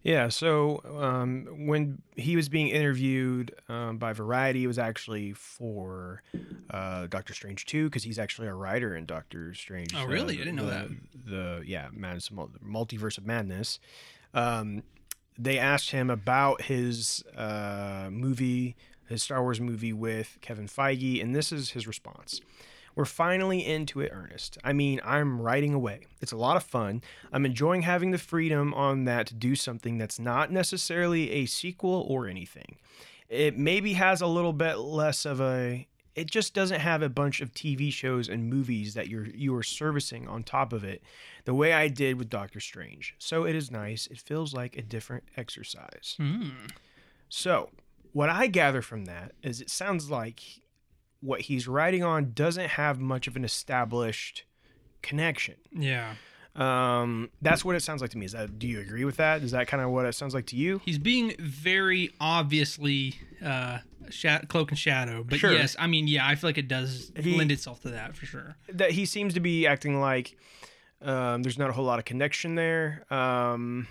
yeah. 0.02 0.28
So 0.28 0.82
um, 1.00 1.66
when 1.66 2.02
he 2.16 2.36
was 2.36 2.48
being 2.48 2.68
interviewed 2.68 3.54
um, 3.68 3.98
by 3.98 4.12
Variety, 4.12 4.64
it 4.64 4.66
was 4.66 4.78
actually 4.78 5.32
for 5.32 6.22
uh, 6.70 7.06
Doctor 7.08 7.34
Strange 7.34 7.66
two 7.66 7.88
because 7.88 8.02
he's 8.04 8.18
actually 8.18 8.48
a 8.48 8.54
writer 8.54 8.96
in 8.96 9.06
Doctor 9.06 9.54
Strange. 9.54 9.94
Oh, 9.94 10.00
uh, 10.02 10.06
really? 10.06 10.34
I 10.34 10.38
didn't 10.38 10.56
know 10.56 10.66
the, 10.66 10.70
that. 10.70 10.90
The 11.26 11.62
yeah, 11.66 11.88
Madness, 11.92 12.30
Multiverse 12.30 13.18
of 13.18 13.26
Madness. 13.26 13.78
Um, 14.34 14.82
they 15.38 15.58
asked 15.58 15.90
him 15.90 16.10
about 16.10 16.62
his 16.62 17.24
uh, 17.36 18.08
movie, 18.10 18.76
his 19.08 19.22
Star 19.22 19.42
Wars 19.42 19.60
movie 19.60 19.92
with 19.92 20.38
Kevin 20.40 20.66
Feige, 20.66 21.22
and 21.22 21.34
this 21.34 21.52
is 21.52 21.70
his 21.70 21.86
response. 21.86 22.40
We're 22.94 23.04
finally 23.04 23.64
into 23.64 24.00
it, 24.00 24.10
Ernest. 24.12 24.58
I 24.62 24.72
mean, 24.72 25.00
I'm 25.04 25.40
writing 25.40 25.72
away. 25.72 26.06
It's 26.20 26.32
a 26.32 26.36
lot 26.36 26.56
of 26.56 26.62
fun. 26.62 27.02
I'm 27.32 27.46
enjoying 27.46 27.82
having 27.82 28.10
the 28.10 28.18
freedom 28.18 28.74
on 28.74 29.04
that 29.04 29.26
to 29.28 29.34
do 29.34 29.54
something 29.54 29.98
that's 29.98 30.18
not 30.18 30.50
necessarily 30.50 31.30
a 31.30 31.46
sequel 31.46 32.06
or 32.08 32.26
anything. 32.26 32.76
It 33.28 33.56
maybe 33.56 33.94
has 33.94 34.20
a 34.20 34.26
little 34.26 34.52
bit 34.52 34.76
less 34.76 35.24
of 35.24 35.40
a. 35.40 35.86
It 36.14 36.30
just 36.30 36.52
doesn't 36.52 36.80
have 36.80 37.00
a 37.00 37.08
bunch 37.08 37.40
of 37.40 37.54
TV 37.54 37.90
shows 37.90 38.28
and 38.28 38.50
movies 38.50 38.92
that 38.92 39.08
you're 39.08 39.26
you 39.28 39.54
are 39.54 39.62
servicing 39.62 40.28
on 40.28 40.42
top 40.42 40.74
of 40.74 40.84
it, 40.84 41.02
the 41.46 41.54
way 41.54 41.72
I 41.72 41.88
did 41.88 42.18
with 42.18 42.28
Doctor 42.28 42.60
Strange. 42.60 43.14
So 43.18 43.44
it 43.44 43.56
is 43.56 43.70
nice. 43.70 44.06
It 44.08 44.18
feels 44.18 44.52
like 44.52 44.76
a 44.76 44.82
different 44.82 45.24
exercise. 45.36 46.14
hmm. 46.18 46.50
So, 47.30 47.70
what 48.12 48.28
I 48.28 48.46
gather 48.46 48.82
from 48.82 49.06
that 49.06 49.32
is 49.42 49.62
it 49.62 49.70
sounds 49.70 50.10
like 50.10 50.42
what 51.22 51.40
he's 51.42 51.66
writing 51.66 52.02
on 52.04 52.32
doesn't 52.34 52.68
have 52.70 53.00
much 53.00 53.26
of 53.26 53.36
an 53.36 53.44
established 53.44 54.44
connection. 55.02 55.54
yeah, 55.72 56.14
Um, 56.54 57.30
that's 57.40 57.64
what 57.64 57.76
it 57.76 57.80
sounds 57.82 58.02
like 58.02 58.10
to 58.10 58.18
me. 58.18 58.26
Is 58.26 58.32
that 58.32 58.58
do 58.58 58.66
you 58.68 58.80
agree 58.80 59.04
with 59.06 59.16
that? 59.16 59.42
Is 59.42 59.52
that 59.52 59.68
kind 59.68 59.82
of 59.82 59.90
what 59.90 60.04
it 60.04 60.14
sounds 60.14 60.34
like 60.34 60.46
to 60.46 60.56
you? 60.56 60.80
he's 60.84 60.98
being 60.98 61.34
very 61.38 62.10
obviously 62.20 63.14
uh, 63.42 63.78
cloak 64.48 64.70
and 64.70 64.78
shadow. 64.78 65.24
But 65.24 65.38
Sure. 65.38 65.52
yes, 65.52 65.74
I 65.78 65.86
mean, 65.86 66.06
yeah, 66.08 66.26
I 66.26 66.34
feel 66.34 66.48
like 66.50 66.58
it 66.58 66.68
does 66.68 67.10
He- 67.18 67.36
lend 67.38 67.50
itself 67.52 67.80
to 67.82 67.88
that 67.90 68.14
for 68.16 68.26
sure. 68.26 68.56
That 68.68 68.90
he 68.90 69.06
seems 69.06 69.32
to 69.34 69.40
be 69.40 69.66
acting 69.66 70.00
like 70.00 70.36
um, 71.00 71.42
there's 71.42 71.58
not 71.58 71.70
a 71.70 71.72
whole 71.72 71.84
lot 71.84 71.98
of 71.98 72.04
connection 72.04 72.54
there. 72.54 73.04
Um, 73.10 73.86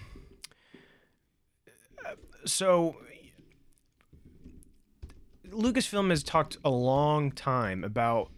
so 2.46 2.96
Lucasfilm 5.52 6.10
has 6.10 6.24
talked 6.24 6.58
a 6.64 6.70
long 6.70 7.32
time 7.32 7.84
about 7.84 8.30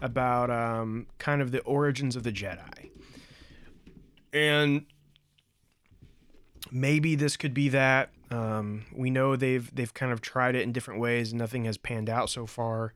about 0.00 0.50
um, 0.50 1.06
kind 1.18 1.40
of 1.40 1.50
the 1.50 1.60
origins 1.60 2.16
of 2.16 2.22
the 2.22 2.32
Jedi, 2.32 2.90
and 4.32 4.84
maybe 6.70 7.14
this 7.14 7.36
could 7.36 7.54
be 7.54 7.68
that. 7.70 8.10
Um, 8.30 8.84
we 8.92 9.10
know 9.10 9.36
they've 9.36 9.72
they've 9.74 9.92
kind 9.92 10.12
of 10.12 10.20
tried 10.20 10.54
it 10.56 10.62
in 10.62 10.72
different 10.72 11.00
ways. 11.00 11.30
And 11.32 11.38
nothing 11.38 11.64
has 11.64 11.78
panned 11.78 12.10
out 12.10 12.28
so 12.28 12.46
far. 12.46 12.92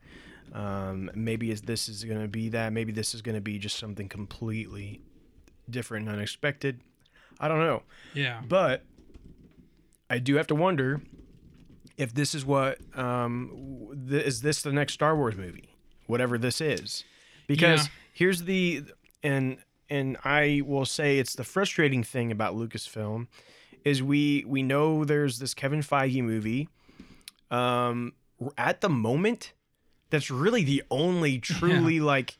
Um, 0.52 1.10
maybe 1.14 1.52
this 1.54 1.88
is 1.88 2.04
going 2.04 2.20
to 2.20 2.28
be 2.28 2.48
that. 2.50 2.72
Maybe 2.72 2.92
this 2.92 3.14
is 3.14 3.22
going 3.22 3.36
to 3.36 3.40
be 3.40 3.58
just 3.58 3.78
something 3.78 4.08
completely 4.08 5.00
different 5.68 6.08
and 6.08 6.16
unexpected. 6.16 6.80
I 7.38 7.48
don't 7.48 7.60
know. 7.60 7.82
Yeah, 8.12 8.42
But 8.46 8.84
I 10.10 10.18
do 10.18 10.34
have 10.34 10.48
to 10.48 10.54
wonder 10.54 11.00
if 12.00 12.14
this 12.14 12.34
is 12.34 12.44
what 12.44 12.78
um, 12.98 13.88
th- 14.08 14.24
is 14.24 14.40
this 14.42 14.62
the 14.62 14.72
next 14.72 14.94
Star 14.94 15.14
Wars 15.16 15.36
movie, 15.36 15.68
whatever 16.06 16.38
this 16.38 16.60
is, 16.60 17.04
because 17.46 17.84
Yeah. 17.86 17.92
here's 18.12 18.42
the 18.44 18.84
and 19.22 19.58
and 19.88 20.16
I 20.24 20.62
will 20.64 20.86
say 20.86 21.18
it's 21.18 21.34
the 21.34 21.44
frustrating 21.44 22.02
thing 22.04 22.30
about 22.32 22.54
Lucasfilm 22.54 23.26
is 23.84 24.02
we 24.02 24.44
we 24.46 24.62
know 24.62 25.04
there's 25.04 25.38
this 25.38 25.54
Kevin 25.54 25.80
Feige 25.80 26.22
movie. 26.22 26.68
Um, 27.50 28.12
at 28.56 28.80
the 28.80 28.88
moment, 28.88 29.52
that's 30.10 30.30
really 30.30 30.64
the 30.64 30.82
only 30.90 31.38
truly 31.38 32.00
like. 32.00 32.38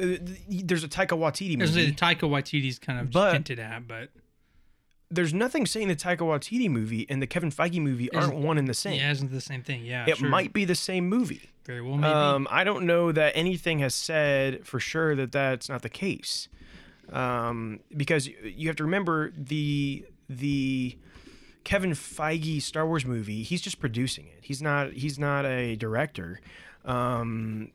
uh, 0.00 0.16
There's 0.48 0.84
a 0.84 0.88
Taika 0.88 1.16
Waititi 1.18 1.56
movie. 1.58 1.72
There's 1.72 1.76
a 1.76 1.92
Taika 1.92 2.22
Waititi's 2.28 2.78
kind 2.78 2.98
of 3.00 3.10
But- 3.10 3.32
hinted 3.34 3.58
at, 3.58 3.86
but 3.86 4.08
there's 5.10 5.34
nothing 5.34 5.66
saying 5.66 5.88
the 5.88 5.96
Taika 5.96 6.18
Waititi 6.18 6.70
movie 6.70 7.06
and 7.08 7.20
the 7.20 7.26
Kevin 7.26 7.50
Feige 7.50 7.80
movie 7.80 8.12
aren't 8.12 8.36
one 8.36 8.58
and 8.58 8.68
the 8.68 8.74
same. 8.74 8.94
yeah, 8.94 9.10
isn't 9.10 9.32
the 9.32 9.40
same 9.40 9.62
thing? 9.62 9.84
Yeah, 9.84 10.06
it 10.08 10.18
sure. 10.18 10.28
might 10.28 10.52
be 10.52 10.64
the 10.64 10.74
same 10.76 11.08
movie. 11.08 11.50
very 11.64 11.80
well 11.82 11.96
maybe. 11.96 12.12
Um, 12.12 12.46
I 12.50 12.64
don't 12.64 12.86
know 12.86 13.10
that 13.12 13.32
anything 13.34 13.80
has 13.80 13.94
said 13.94 14.66
for 14.66 14.78
sure 14.78 15.16
that 15.16 15.32
that's 15.32 15.68
not 15.68 15.82
the 15.82 15.88
case, 15.88 16.48
um, 17.12 17.80
because 17.96 18.28
you 18.28 18.68
have 18.68 18.76
to 18.76 18.84
remember 18.84 19.32
the 19.36 20.04
the 20.28 20.96
Kevin 21.64 21.90
Feige 21.90 22.62
Star 22.62 22.86
Wars 22.86 23.04
movie. 23.04 23.42
He's 23.42 23.60
just 23.60 23.80
producing 23.80 24.26
it. 24.26 24.38
He's 24.42 24.62
not 24.62 24.92
he's 24.92 25.18
not 25.18 25.44
a 25.44 25.74
director, 25.76 26.40
um, 26.84 27.72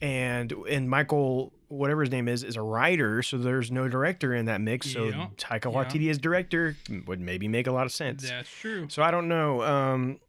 and 0.00 0.52
and 0.52 0.88
Michael 0.88 1.52
whatever 1.68 2.02
his 2.02 2.10
name 2.10 2.28
is 2.28 2.44
is 2.44 2.56
a 2.56 2.62
writer. 2.62 3.22
So 3.22 3.38
there's 3.38 3.70
no 3.70 3.88
director 3.88 4.34
in 4.34 4.46
that 4.46 4.60
mix. 4.60 4.90
So 4.90 5.04
Yeah, 5.04 5.28
Taika 5.36 5.72
yeah. 5.72 5.84
Waititi 5.84 6.10
as 6.10 6.18
director 6.18 6.76
would 7.06 7.20
maybe 7.20 7.48
make 7.48 7.66
a 7.66 7.72
lot 7.72 7.86
of 7.86 7.92
sense. 7.92 8.28
That's 8.28 8.48
true. 8.48 8.86
So 8.88 9.02
I 9.02 9.10
don't 9.10 9.28
know. 9.28 9.62
Um, 9.62 10.20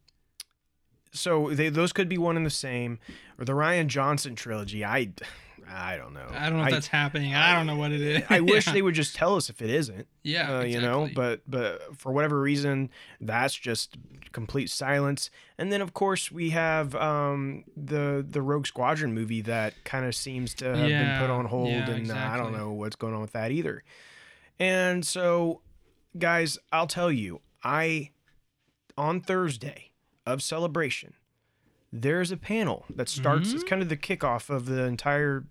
so 1.15 1.49
they, 1.51 1.69
those 1.69 1.91
could 1.93 2.09
be 2.09 2.17
one 2.17 2.37
and 2.37 2.45
the 2.45 2.49
same, 2.51 2.99
or 3.39 3.45
the 3.45 3.53
Rian 3.53 3.87
Johnson 3.87 4.35
trilogy. 4.35 4.85
I, 4.85 5.11
I 5.67 5.97
don't 5.97 6.13
know. 6.13 6.27
I 6.31 6.49
don't 6.49 6.59
know 6.59 6.65
if 6.65 6.71
that's 6.71 6.87
happening. 6.87 7.33
I 7.33 7.55
don't 7.55 7.65
know 7.65 7.75
what 7.75 7.91
it 7.91 8.01
is. 8.01 8.23
I 8.29 8.39
wish 8.41 8.67
Yeah. 8.67 8.73
they 8.73 8.81
would 8.81 8.93
just 8.95 9.15
tell 9.15 9.35
us 9.35 9.49
if 9.49 9.61
it 9.61 9.69
isn't. 9.69 10.07
Yeah, 10.23 10.57
uh, 10.59 10.63
you 10.63 10.79
know. 10.79 11.09
But 11.15 11.41
but 11.47 11.97
for 11.97 12.11
whatever 12.11 12.39
reason, 12.39 12.89
that's 13.19 13.55
just 13.55 13.97
complete 14.31 14.69
silence. 14.69 15.29
And 15.57 15.71
then 15.71 15.81
of 15.81 15.93
course 15.93 16.31
we 16.31 16.51
have 16.51 16.93
um, 16.95 17.63
the 17.75 18.23
the 18.29 18.41
Rogue 18.41 18.67
Squadron 18.67 19.13
movie 19.13 19.41
that 19.41 19.73
kind 19.85 20.05
of 20.05 20.13
seems 20.15 20.53
to 20.55 20.65
have 20.65 20.87
been 20.87 21.19
put 21.19 21.29
on 21.29 21.45
hold, 21.45 21.69
yeah, 21.69 21.89
and 21.89 22.11
uh, 22.11 22.15
I 22.15 22.37
don't 22.37 22.51
know 22.55 22.71
what's 22.73 22.95
going 22.95 23.13
on 23.15 23.21
with 23.21 23.31
that 23.31 23.51
either. 23.51 23.83
And 24.59 25.05
so, 25.05 25.61
guys, 26.17 26.57
I'll 26.71 26.87
tell 26.87 27.11
you, 27.11 27.41
I 27.63 28.11
on 28.97 29.19
Thursday 29.19 29.91
of 30.25 30.41
celebration, 30.41 31.13
there's 31.91 32.31
a 32.31 32.37
panel 32.37 32.85
that 32.93 33.09
starts. 33.09 33.49
Mm-hmm. 33.49 33.55
It's 33.55 33.63
kind 33.63 33.81
of 33.81 33.89
the 33.89 33.97
kickoff 33.97 34.49
of 34.49 34.65
the 34.65 34.83
entire 34.83 35.45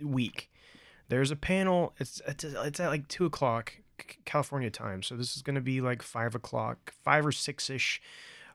week. 0.00 0.50
There's 1.08 1.30
a 1.30 1.36
panel. 1.36 1.94
It's 1.98 2.20
it's, 2.26 2.44
it's 2.44 2.80
at 2.80 2.88
like 2.88 3.08
two 3.08 3.26
o'clock 3.26 3.72
C- 4.00 4.18
California 4.24 4.70
time. 4.70 5.02
So 5.02 5.16
this 5.16 5.36
is 5.36 5.42
going 5.42 5.56
to 5.56 5.60
be 5.60 5.80
like 5.80 6.02
five 6.02 6.34
o'clock, 6.34 6.92
five 7.02 7.26
or 7.26 7.32
six 7.32 7.70
ish, 7.70 8.00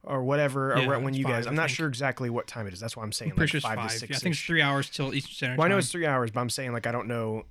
or 0.03 0.23
whatever. 0.23 0.75
Yeah, 0.77 0.89
or 0.89 0.99
when 0.99 1.13
you 1.13 1.25
guys, 1.25 1.45
five, 1.45 1.51
I'm 1.51 1.55
not 1.55 1.69
sure 1.69 1.87
exactly 1.87 2.29
what 2.29 2.47
time 2.47 2.67
it 2.67 2.73
is. 2.73 2.79
That's 2.79 2.95
why 2.95 3.03
I'm 3.03 3.11
saying 3.11 3.31
I'm 3.31 3.37
like 3.37 3.49
sure 3.49 3.61
five, 3.61 3.77
five. 3.77 3.91
to 3.91 3.97
six. 3.97 4.09
Yeah, 4.11 4.17
I 4.17 4.19
think 4.19 4.35
it's 4.35 4.43
three 4.43 4.61
hours 4.61 4.89
till 4.89 5.13
Eastern 5.13 5.33
Standard 5.33 5.57
Well, 5.57 5.65
I 5.65 5.69
know 5.69 5.77
it's 5.77 5.91
three 5.91 6.05
hours, 6.05 6.31
but 6.31 6.41
I'm 6.41 6.49
saying 6.49 6.73
like 6.73 6.87
I 6.87 6.91
don't 6.91 7.07
know. 7.07 7.45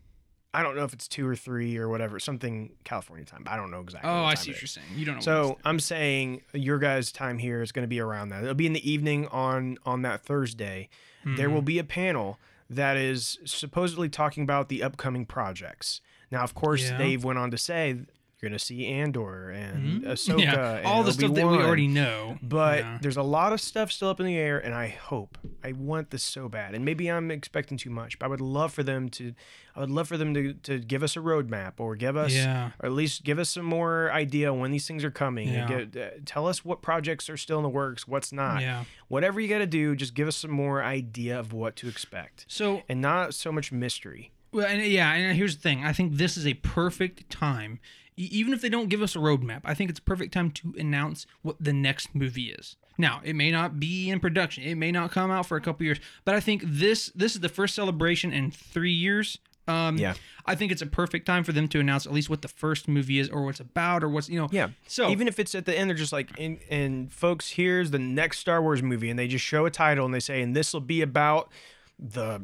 I 0.54 0.62
don't 0.62 0.76
know 0.76 0.84
if 0.84 0.92
it's 0.92 1.08
two 1.08 1.26
or 1.26 1.34
three 1.34 1.78
or 1.78 1.88
whatever. 1.88 2.18
Something 2.20 2.72
California 2.84 3.24
time. 3.24 3.44
I 3.46 3.56
don't 3.56 3.70
know 3.70 3.80
exactly. 3.80 4.10
Oh, 4.10 4.24
I 4.24 4.34
see 4.34 4.50
what 4.50 4.60
you're 4.60 4.66
saying. 4.68 4.86
You 4.94 5.06
don't 5.06 5.14
know. 5.16 5.20
So 5.22 5.58
I'm 5.64 5.80
saying 5.80 6.42
your 6.52 6.78
guys' 6.78 7.10
time 7.10 7.38
here 7.38 7.62
is 7.62 7.72
going 7.72 7.84
to 7.84 7.88
be 7.88 8.00
around 8.00 8.28
that. 8.30 8.42
It'll 8.42 8.54
be 8.54 8.66
in 8.66 8.74
the 8.74 8.90
evening 8.90 9.28
on 9.28 9.78
on 9.86 10.02
that 10.02 10.22
Thursday. 10.24 10.88
There 11.24 11.46
Mm-hmm. 11.46 11.54
will 11.54 11.62
be 11.62 11.78
a 11.78 11.84
panel 11.84 12.38
that 12.68 12.96
is 12.96 13.38
supposedly 13.44 14.08
talking 14.08 14.42
about 14.42 14.68
the 14.68 14.82
upcoming 14.82 15.24
projects. 15.24 16.00
Now, 16.30 16.42
of 16.42 16.54
course, 16.54 16.82
Yeah. 16.90 16.98
Dave 16.98 17.22
went 17.24 17.38
on 17.38 17.50
to 17.50 17.58
say 17.58 17.96
you're 18.42 18.50
going 18.50 18.58
to 18.58 18.64
see 18.64 18.86
Andor 18.88 19.50
and 19.50 20.02
Mhm. 20.02 20.06
Ahsoka 20.12 20.40
yeah, 20.42 20.76
and 20.78 20.86
all 20.86 21.04
the 21.04 21.12
stuff 21.12 21.32
that 21.32 21.46
we 21.46 21.56
already 21.58 21.86
know. 21.86 22.38
But 22.42 22.80
yeah. 22.80 22.98
there's 23.00 23.16
a 23.16 23.22
lot 23.22 23.52
of 23.52 23.60
stuff 23.60 23.92
still 23.92 24.08
up 24.08 24.18
in 24.18 24.26
the 24.26 24.36
air, 24.36 24.58
and 24.58 24.74
I 24.74 24.88
hope 24.88 25.38
I 25.62 25.70
want 25.72 26.10
this 26.10 26.24
so 26.24 26.48
bad. 26.48 26.74
And 26.74 26.84
maybe 26.84 27.08
I'm 27.08 27.30
expecting 27.30 27.78
too 27.78 27.90
much, 27.90 28.18
but 28.18 28.26
I 28.26 28.28
would 28.28 28.40
love 28.40 28.72
for 28.74 28.82
them 28.82 29.08
to. 29.10 29.32
I 29.76 29.80
would 29.80 29.90
love 29.90 30.08
for 30.08 30.16
them 30.18 30.34
to, 30.34 30.52
to 30.54 30.80
give 30.80 31.02
us 31.04 31.16
a 31.16 31.20
roadmap 31.20 31.74
or 31.78 31.94
give 31.96 32.14
us, 32.16 32.34
Yeah. 32.34 32.72
or 32.80 32.86
at 32.86 32.92
least 32.92 33.22
give 33.22 33.38
us 33.38 33.48
some 33.48 33.64
more 33.64 34.12
idea 34.12 34.52
when 34.52 34.70
these 34.72 34.86
things 34.88 35.02
are 35.04 35.10
coming. 35.10 35.48
and 35.48 35.70
Yeah. 35.70 35.84
get- 35.84 35.96
uh, 35.96 36.10
tell 36.26 36.46
us 36.48 36.62
what 36.64 36.82
projects 36.82 37.30
are 37.30 37.36
still 37.38 37.56
in 37.58 37.62
the 37.62 37.68
works, 37.70 38.06
what's 38.08 38.32
not. 38.32 38.60
yeah. 38.60 38.84
Whatever 39.08 39.40
you 39.40 39.48
got 39.48 39.58
to 39.58 39.66
do, 39.66 39.94
just 39.96 40.14
give 40.14 40.26
us 40.28 40.36
some 40.36 40.50
more 40.50 40.82
idea 40.82 41.38
of 41.38 41.52
what 41.54 41.74
to 41.76 41.88
expect, 41.88 42.44
So 42.48 42.82
and 42.88 43.00
not 43.00 43.34
so 43.34 43.50
much 43.52 43.70
mystery. 43.72 44.32
Well, 44.50 44.66
and 44.66 44.82
yeah, 44.84 45.10
and 45.14 45.34
here's 45.36 45.56
the 45.56 45.62
thing. 45.62 45.82
I 45.84 45.94
think 45.94 46.16
this 46.16 46.36
is 46.36 46.46
a 46.46 46.52
perfect 46.54 47.30
time, 47.30 47.80
even 48.16 48.52
if 48.52 48.60
they 48.60 48.68
don't 48.68 48.88
give 48.88 49.02
us 49.02 49.16
a 49.16 49.18
roadmap. 49.18 49.62
I 49.64 49.74
think 49.74 49.90
it's 49.90 49.98
a 49.98 50.02
perfect 50.02 50.32
time 50.34 50.50
to 50.52 50.74
announce 50.78 51.26
what 51.42 51.56
the 51.58 51.72
next 51.72 52.14
movie 52.14 52.50
is. 52.50 52.76
Now, 52.98 53.20
it 53.24 53.34
may 53.34 53.50
not 53.50 53.80
be 53.80 54.10
in 54.10 54.20
production. 54.20 54.62
It 54.64 54.74
may 54.74 54.92
not 54.92 55.10
come 55.10 55.30
out 55.30 55.46
for 55.46 55.56
a 55.56 55.60
couple 55.60 55.84
years, 55.86 55.98
but 56.24 56.34
I 56.34 56.40
think 56.40 56.62
this 56.64 57.10
this 57.14 57.34
is 57.34 57.40
the 57.40 57.48
first 57.48 57.74
celebration 57.74 58.32
in 58.32 58.50
three 58.50 58.92
years. 58.92 59.38
Um, 59.68 59.96
Yeah. 59.96 60.14
I 60.44 60.56
think 60.56 60.72
it's 60.72 60.82
a 60.82 60.86
perfect 60.86 61.24
time 61.24 61.44
for 61.44 61.52
them 61.52 61.68
to 61.68 61.78
announce 61.80 62.04
at 62.04 62.12
least 62.12 62.28
what 62.28 62.42
the 62.42 62.48
first 62.48 62.88
movie 62.88 63.18
is, 63.20 63.28
or 63.30 63.44
what's 63.44 63.60
about, 63.60 64.02
or 64.02 64.08
what's 64.08 64.28
you 64.28 64.38
know. 64.38 64.48
Yeah. 64.50 64.68
So 64.88 65.08
even 65.08 65.26
if 65.28 65.38
it's 65.38 65.54
at 65.54 65.64
the 65.66 65.78
end, 65.78 65.88
they're 65.88 65.96
just 65.96 66.12
like, 66.12 66.30
and, 66.38 66.58
and 66.68 67.12
folks, 67.12 67.48
here's 67.50 67.92
the 67.92 67.98
next 67.98 68.38
Star 68.40 68.60
Wars 68.60 68.82
movie, 68.82 69.08
and 69.08 69.18
they 69.18 69.28
just 69.28 69.44
show 69.44 69.64
a 69.64 69.70
title 69.70 70.04
and 70.04 70.12
they 70.12 70.20
say, 70.20 70.42
and 70.42 70.54
this 70.54 70.74
will 70.74 70.80
be 70.80 71.00
about 71.00 71.50
the 71.98 72.42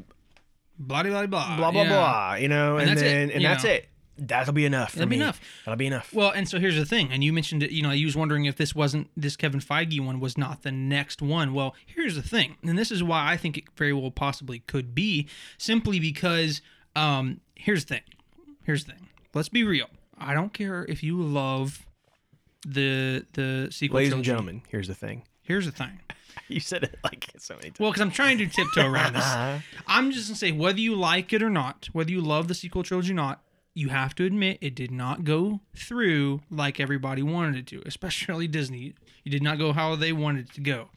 blah 0.79 1.03
blah 1.03 1.27
blah 1.27 1.57
blah 1.57 1.71
blah 1.73 1.83
yeah. 1.83 1.89
blah, 1.89 2.35
you 2.37 2.49
know, 2.49 2.79
and, 2.79 2.89
And 2.89 2.91
that's 2.91 3.03
it, 3.03 3.05
then 3.05 3.31
and 3.33 3.43
you 3.43 3.49
that's 3.49 3.65
know. 3.65 3.71
it. 3.71 3.89
That'll 4.19 4.53
be 4.53 4.67
enough. 4.67 4.93
That'll 4.93 5.09
be 5.09 5.17
me. 5.17 5.23
enough. 5.23 5.41
That'll 5.65 5.79
be 5.79 5.87
enough. 5.87 6.13
Well, 6.13 6.31
and 6.31 6.49
so 6.49 6.59
here's 6.59 6.77
the 6.77 6.85
thing, 6.85 7.11
and 7.13 7.23
you 7.23 7.33
mentioned 7.33 7.63
it. 7.63 7.71
You 7.71 7.83
know, 7.83 7.93
you 7.93 8.07
was 8.07 8.17
wondering 8.17 8.47
if 8.47 8.57
this 8.57 8.75
wasn't 8.75 9.09
this 9.17 9.37
Kevin 9.37 9.61
Feige 9.61 10.05
one 10.05 10.21
was 10.21 10.37
not 10.37 10.63
the 10.63 10.73
next 10.73 11.23
one. 11.23 11.55
Well, 11.55 11.75
here's 11.87 12.17
the 12.17 12.23
thing, 12.23 12.57
and 12.63 12.79
this 12.79 12.91
is 12.91 13.03
why 13.03 13.31
I 13.31 13.37
think 13.37 13.57
it 13.57 13.65
very 13.77 13.93
well 13.93 14.11
possibly 14.11 14.59
could 14.61 14.95
be, 14.95 15.29
simply 15.57 16.01
because 16.01 16.61
um, 16.97 17.41
here's 17.55 17.85
the 17.85 17.95
thing. 17.95 18.03
Here's 18.65 18.85
the 18.85 18.93
thing. 18.93 19.09
Let's 19.35 19.49
be 19.49 19.65
real. 19.65 19.87
I 20.19 20.35
don't 20.35 20.53
care 20.53 20.85
if 20.89 21.03
you 21.03 21.23
love 21.23 21.87
the 22.67 23.25
the 23.35 23.69
sequel. 23.71 23.99
Ladies 23.99 24.13
and 24.13 24.25
gentlemen, 24.25 24.63
here's 24.69 24.89
the 24.89 24.95
thing. 24.95 25.23
Here's 25.43 25.67
the 25.67 25.73
thing. 25.73 26.01
You 26.47 26.61
said 26.61 26.85
it 26.85 26.97
like 27.05 27.29
so 27.37 27.55
many 27.55 27.71
times. 27.71 27.81
Well, 27.81 27.91
because 27.91 28.01
I'm 28.01 28.11
trying 28.11 28.39
to 28.39 28.47
tiptoe 28.47 28.87
around 28.87 29.15
this. 29.15 29.25
I'm 29.87 30.13
just 30.13 30.29
gonna 30.29 30.37
say 30.37 30.53
whether 30.53 30.79
you 30.79 30.95
like 30.95 31.33
it 31.33 31.43
or 31.43 31.51
not, 31.51 31.89
whether 31.93 32.11
you 32.11 32.23
love 32.23 32.49
the 32.49 32.55
sequel 32.55 32.83
trilogy 32.83 33.13
or 33.13 33.17
not, 33.17 33.43
you 33.79 33.89
have 33.91 34.15
to 34.17 34.25
admit 34.25 34.59
it 34.61 34.75
did 34.75 34.91
not 34.91 35.25
go 35.25 35.61
through 35.77 36.41
like 36.51 36.81
everybody 36.81 37.23
wanted 37.23 37.55
it 37.57 37.67
to, 37.69 37.83
especially 37.87 38.49
Disney. 38.49 38.95
It 39.25 39.31
did 39.31 39.43
not 39.43 39.59
go 39.59 39.73
how 39.73 39.95
they 39.97 40.13
wanted 40.13 40.49
it 40.49 40.55
to 40.55 40.61
go. 40.61 40.89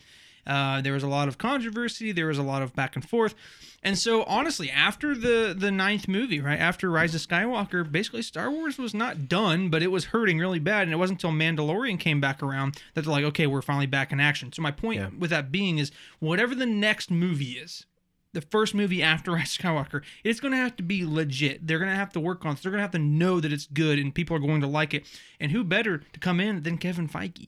Uh, 0.48 0.82
there 0.82 0.94
was 0.94 1.04
a 1.04 1.08
lot 1.08 1.28
of 1.28 1.38
controversy. 1.38 2.12
There 2.12 2.26
was 2.26 2.40
a 2.40 2.44
lot 2.44 2.64
of 2.64 2.74
back 2.74 2.96
and 2.96 3.08
forth, 3.08 3.36
and 3.84 3.96
so 3.96 4.24
honestly, 4.24 4.72
after 4.72 5.14
the 5.14 5.56
the 5.56 5.70
ninth 5.70 6.08
movie, 6.08 6.40
right 6.40 6.60
after 6.60 6.90
Rise 6.90 7.14
of 7.14 7.22
Skywalker, 7.22 7.90
basically 7.90 8.24
Star 8.24 8.50
Wars 8.50 8.80
was 8.80 8.96
not 8.96 9.30
done, 9.30 9.70
but 9.70 9.84
it 9.84 9.92
was 9.92 10.06
hurting 10.06 10.40
really 10.40 10.58
bad. 10.58 10.84
And 10.84 10.94
it 10.94 10.98
wasn't 10.98 11.24
until 11.24 11.38
Mandalorian 11.38 12.00
came 12.00 12.20
back 12.20 12.42
around 12.42 12.74
that 12.96 13.04
they're 13.06 13.14
like, 13.14 13.24
okay, 13.26 13.46
we're 13.46 13.62
finally 13.62 13.86
back 13.86 14.12
in 14.12 14.20
action. 14.20 14.52
So 14.52 14.64
my 14.64 14.72
point 14.72 15.00
Yeah. 15.00 15.10
with 15.16 15.30
that 15.30 15.52
being 15.52 15.78
is, 15.78 15.92
whatever 16.20 16.56
the 16.56 16.66
next 16.66 17.12
movie 17.12 17.52
is, 17.60 17.86
the 18.34 18.42
first 18.42 18.74
movie 18.74 19.02
after 19.04 19.32
Rise 19.34 19.58
of 19.58 19.64
Skywalker, 19.64 20.02
it's 20.24 20.40
going 20.40 20.52
to 20.52 20.58
have 20.58 20.76
to 20.78 20.84
be 20.84 21.06
legit. 21.06 21.66
They're 21.68 21.80
going 21.80 21.92
to 21.92 21.96
have 21.96 22.12
to 22.14 22.20
work 22.20 22.46
on 22.46 22.54
it. 22.54 22.62
They're 22.62 22.72
going 22.72 22.80
to 22.80 22.84
have 22.84 22.92
to 22.92 23.00
know 23.00 23.40
that 23.40 23.52
it's 23.52 23.68
good 23.68 24.00
and 24.00 24.14
people 24.14 24.36
are 24.36 24.40
going 24.40 24.62
to 24.62 24.68
like 24.68 24.94
it. 24.94 25.06
And 25.40 25.52
who 25.52 25.64
better 25.64 26.00
to 26.00 26.20
come 26.20 26.40
in 26.40 26.64
than 26.64 26.78
Kevin 26.78 27.08
Feige? 27.10 27.48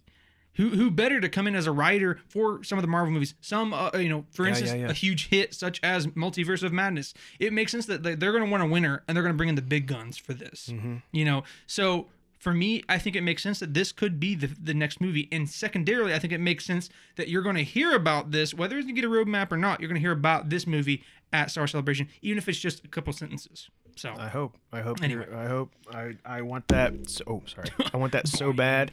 Who, 0.58 0.70
who 0.70 0.92
better 0.92 1.20
to 1.20 1.30
come 1.30 1.48
in 1.48 1.56
as 1.56 1.66
a 1.66 1.72
writer 1.72 2.20
for 2.28 2.64
some 2.64 2.78
of 2.78 2.84
the 2.84 2.88
Marvel 2.88 3.12
movies? 3.12 3.34
Some, 3.42 3.74
uh, 3.74 3.90
you 3.96 4.08
know, 4.08 4.26
for 4.30 4.44
Yeah, 4.44 4.50
instance, 4.50 4.70
yeah, 4.72 4.78
yeah. 4.82 4.90
a 4.90 4.94
huge 4.94 5.30
hit 5.30 5.56
such 5.56 5.80
as 5.82 6.06
Multiverse 6.08 6.62
of 6.62 6.72
Madness. 6.72 7.16
It 7.40 7.54
makes 7.54 7.72
sense 7.72 7.88
that 7.88 8.04
they- 8.04 8.14
they're 8.14 8.32
going 8.32 8.44
to 8.44 8.50
want 8.52 8.62
a 8.62 8.68
winner 8.68 9.02
and 9.08 9.16
they're 9.18 9.24
going 9.24 9.34
to 9.34 9.38
bring 9.38 9.50
in 9.50 9.56
the 9.56 9.64
big 9.64 9.88
guns 9.88 10.16
for 10.16 10.36
this. 10.36 10.70
Mm-hmm. 10.72 10.98
You 11.12 11.26
know, 11.26 11.44
so 11.66 12.10
for 12.44 12.54
me, 12.54 12.84
I 12.90 12.98
think 12.98 13.16
it 13.16 13.22
makes 13.22 13.42
sense 13.42 13.60
that 13.60 13.74
this 13.74 13.94
could 13.94 14.20
be 14.20 14.36
the, 14.36 14.48
the 14.62 14.74
next 14.74 15.00
movie. 15.00 15.30
And 15.32 15.50
secondarily, 15.50 16.14
I 16.14 16.20
think 16.20 16.34
it 16.34 16.42
makes 16.42 16.66
sense 16.66 16.90
that 17.16 17.30
you're 17.30 17.42
going 17.42 17.56
to 17.56 17.64
hear 17.64 17.96
about 17.96 18.32
this, 18.32 18.54
whether 18.54 18.78
you 18.78 18.94
get 18.94 19.06
a 19.06 19.08
roadmap 19.08 19.50
or 19.54 19.56
not. 19.56 19.80
You're 19.80 19.88
going 19.88 19.96
to 19.96 20.02
hear 20.02 20.12
about 20.12 20.50
this 20.50 20.68
movie 20.68 21.06
at 21.32 21.52
Star 21.52 21.68
Celebration, 21.68 22.10
even 22.22 22.38
if 22.38 22.50
it's 22.50 22.60
just 22.60 22.84
a 22.84 22.90
couple 22.90 23.14
sentences. 23.14 23.70
So 23.96 24.14
I 24.18 24.28
hope. 24.28 24.58
I 24.74 24.82
hope. 24.82 25.02
Anyway. 25.02 25.26
I 25.34 25.48
hope. 25.48 25.72
I 25.94 26.18
I 26.26 26.42
want 26.42 26.68
that. 26.68 27.10
So, 27.10 27.24
oh, 27.28 27.44
sorry. 27.46 27.70
I 27.94 27.96
want 27.96 28.12
that 28.12 28.28
so 28.28 28.52
bad. 28.66 28.92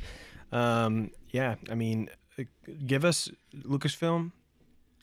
Um. 0.53 1.11
Yeah. 1.31 1.57
I 1.69 1.75
mean, 1.75 2.09
uh, 2.39 2.45
give 2.87 3.05
us 3.05 3.29
Lucasfilm. 3.53 4.31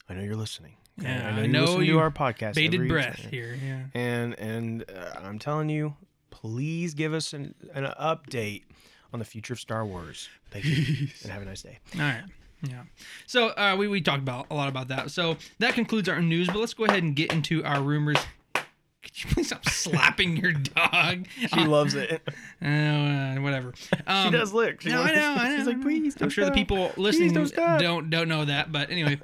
I 0.08 0.14
know 0.14 0.22
you're 0.22 0.38
listening. 0.38 0.78
Yeah, 1.00 1.28
I 1.28 1.32
know 1.32 1.38
I 1.38 1.42
you 1.42 1.48
know 1.50 1.62
listen 1.64 1.84
you 1.84 1.94
to 1.94 2.00
our 2.00 2.12
podcast. 2.12 2.56
bated 2.56 2.88
breath 2.88 3.28
here. 3.30 3.58
Yeah. 3.62 3.84
And 3.94 4.40
and 4.40 4.86
uh, 4.90 5.20
I'm 5.22 5.38
telling 5.38 5.68
you, 5.68 5.96
please 6.42 6.94
give 6.94 7.14
us 7.14 7.34
an, 7.34 7.56
an 7.74 7.86
update 8.00 8.64
on 9.12 9.20
the 9.20 9.26
future 9.26 9.54
of 9.54 9.60
Star 9.60 9.86
Wars. 9.86 10.30
Thank 10.52 10.66
you, 10.66 11.08
and 11.24 11.32
have 11.32 11.42
a 11.42 11.46
nice 11.46 11.64
day. 11.64 11.80
All 11.96 12.02
right. 12.02 12.24
Yeah. 12.62 12.84
So 13.26 13.50
uh, 13.50 13.76
we, 13.78 13.88
we 13.88 14.02
talked 14.02 14.22
about 14.22 14.48
a 14.50 14.56
lot 14.56 14.70
about 14.70 14.88
that. 14.90 15.12
So 15.12 15.38
that 15.60 15.74
concludes 15.74 16.10
our 16.10 16.22
news, 16.22 16.48
but 16.48 16.58
let's 16.58 16.74
go 16.74 16.86
ahead 16.86 17.04
and 17.04 17.16
get 17.16 17.32
into 17.32 17.64
our 17.64 17.82
rumors. 17.82 18.18
Could 18.54 19.24
you 19.24 19.30
please 19.32 19.48
stop 19.48 19.64
slapping 19.70 20.38
your 20.38 20.54
dog. 20.54 21.28
She 21.54 21.66
loves 21.66 21.94
it. 21.96 22.22
Oh, 22.60 22.68
uh, 22.68 23.36
whatever. 23.36 23.74
Um, 24.08 24.26
she 24.32 24.32
does 24.32 24.52
lick. 24.52 24.82
She 24.82 24.90
no, 24.90 25.04
I 25.04 25.14
know. 25.14 25.36
I 25.38 25.50
know. 25.50 25.58
She's 25.58 25.68
like, 25.68 25.82
please. 25.82 26.18
I'm 26.20 26.30
sure 26.30 26.44
the 26.44 26.52
people 26.52 26.92
listening 26.98 27.34
don't 27.34 27.54
don't 27.80 28.10
don't 28.10 28.28
know 28.28 28.46
that, 28.46 28.72
but 28.72 28.90
anyway. 28.90 29.20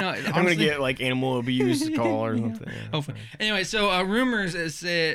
No, 0.00 0.08
I'm 0.08 0.32
gonna 0.32 0.56
get 0.56 0.80
like 0.80 1.00
animal 1.00 1.38
abuse 1.38 1.88
call 1.94 2.26
or 2.26 2.36
something. 2.36 2.66
Yeah. 2.66 2.88
Hopefully. 2.92 3.18
Anyway, 3.38 3.62
so 3.62 3.88
uh, 3.88 4.02
rumors 4.02 4.56
is 4.56 4.84
uh, 4.84 5.14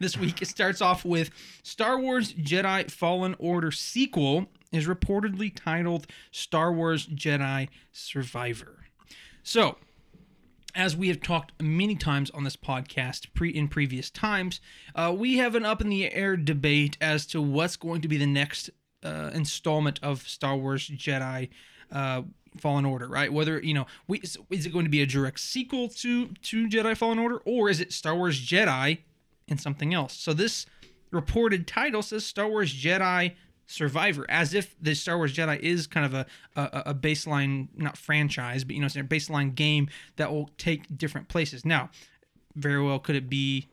this 0.00 0.16
week 0.16 0.42
it 0.42 0.48
starts 0.48 0.80
off 0.80 1.04
with 1.04 1.30
Star 1.62 1.98
Wars 1.98 2.32
Jedi 2.34 2.90
Fallen 2.90 3.34
Order 3.38 3.70
sequel 3.70 4.46
is 4.72 4.86
reportedly 4.86 5.52
titled 5.54 6.06
Star 6.30 6.72
Wars 6.72 7.06
Jedi 7.06 7.68
Survivor. 7.92 8.84
So, 9.42 9.76
as 10.74 10.96
we 10.96 11.08
have 11.08 11.20
talked 11.20 11.52
many 11.62 11.94
times 11.94 12.30
on 12.30 12.44
this 12.44 12.56
podcast 12.56 13.26
pre 13.34 13.50
in 13.50 13.68
previous 13.68 14.10
times, 14.10 14.60
uh, 14.94 15.14
we 15.16 15.36
have 15.36 15.54
an 15.54 15.64
up 15.64 15.80
in 15.80 15.88
the 15.88 16.12
air 16.12 16.36
debate 16.36 16.96
as 17.00 17.26
to 17.26 17.40
what's 17.40 17.76
going 17.76 18.00
to 18.00 18.08
be 18.08 18.16
the 18.16 18.26
next 18.26 18.70
uh, 19.04 19.30
installment 19.32 20.00
of 20.02 20.26
Star 20.26 20.56
Wars 20.56 20.88
Jedi 20.88 21.50
uh, 21.92 22.22
Fallen 22.58 22.84
Order, 22.84 23.08
right? 23.08 23.32
Whether 23.32 23.60
you 23.60 23.74
know, 23.74 23.86
we, 24.08 24.18
is 24.18 24.36
is 24.50 24.66
it 24.66 24.72
going 24.72 24.84
to 24.84 24.90
be 24.90 25.02
a 25.02 25.06
direct 25.06 25.40
sequel 25.40 25.88
to 25.88 26.28
to 26.28 26.68
Jedi 26.68 26.96
Fallen 26.96 27.18
Order, 27.18 27.38
or 27.44 27.68
is 27.68 27.80
it 27.80 27.92
Star 27.92 28.16
Wars 28.16 28.40
Jedi 28.40 28.98
and 29.48 29.60
something 29.60 29.94
else? 29.94 30.14
So 30.14 30.32
this 30.32 30.66
reported 31.10 31.66
title 31.66 32.02
says 32.02 32.24
Star 32.24 32.48
Wars 32.48 32.74
Jedi 32.74 33.34
Survivor, 33.66 34.26
as 34.28 34.52
if 34.52 34.76
the 34.80 34.94
Star 34.94 35.16
Wars 35.16 35.34
Jedi 35.34 35.58
is 35.60 35.86
kind 35.86 36.04
of 36.04 36.14
a 36.14 36.26
a, 36.56 36.82
a 36.86 36.94
baseline, 36.94 37.68
not 37.76 37.96
franchise, 37.96 38.64
but 38.64 38.74
you 38.74 38.80
know, 38.80 38.86
it's 38.86 38.96
a 38.96 39.02
baseline 39.02 39.54
game 39.54 39.88
that 40.16 40.30
will 40.30 40.50
take 40.58 40.96
different 40.96 41.28
places. 41.28 41.64
Now, 41.64 41.90
very 42.54 42.82
well, 42.82 42.98
could 42.98 43.16
it 43.16 43.30
be 43.30 43.68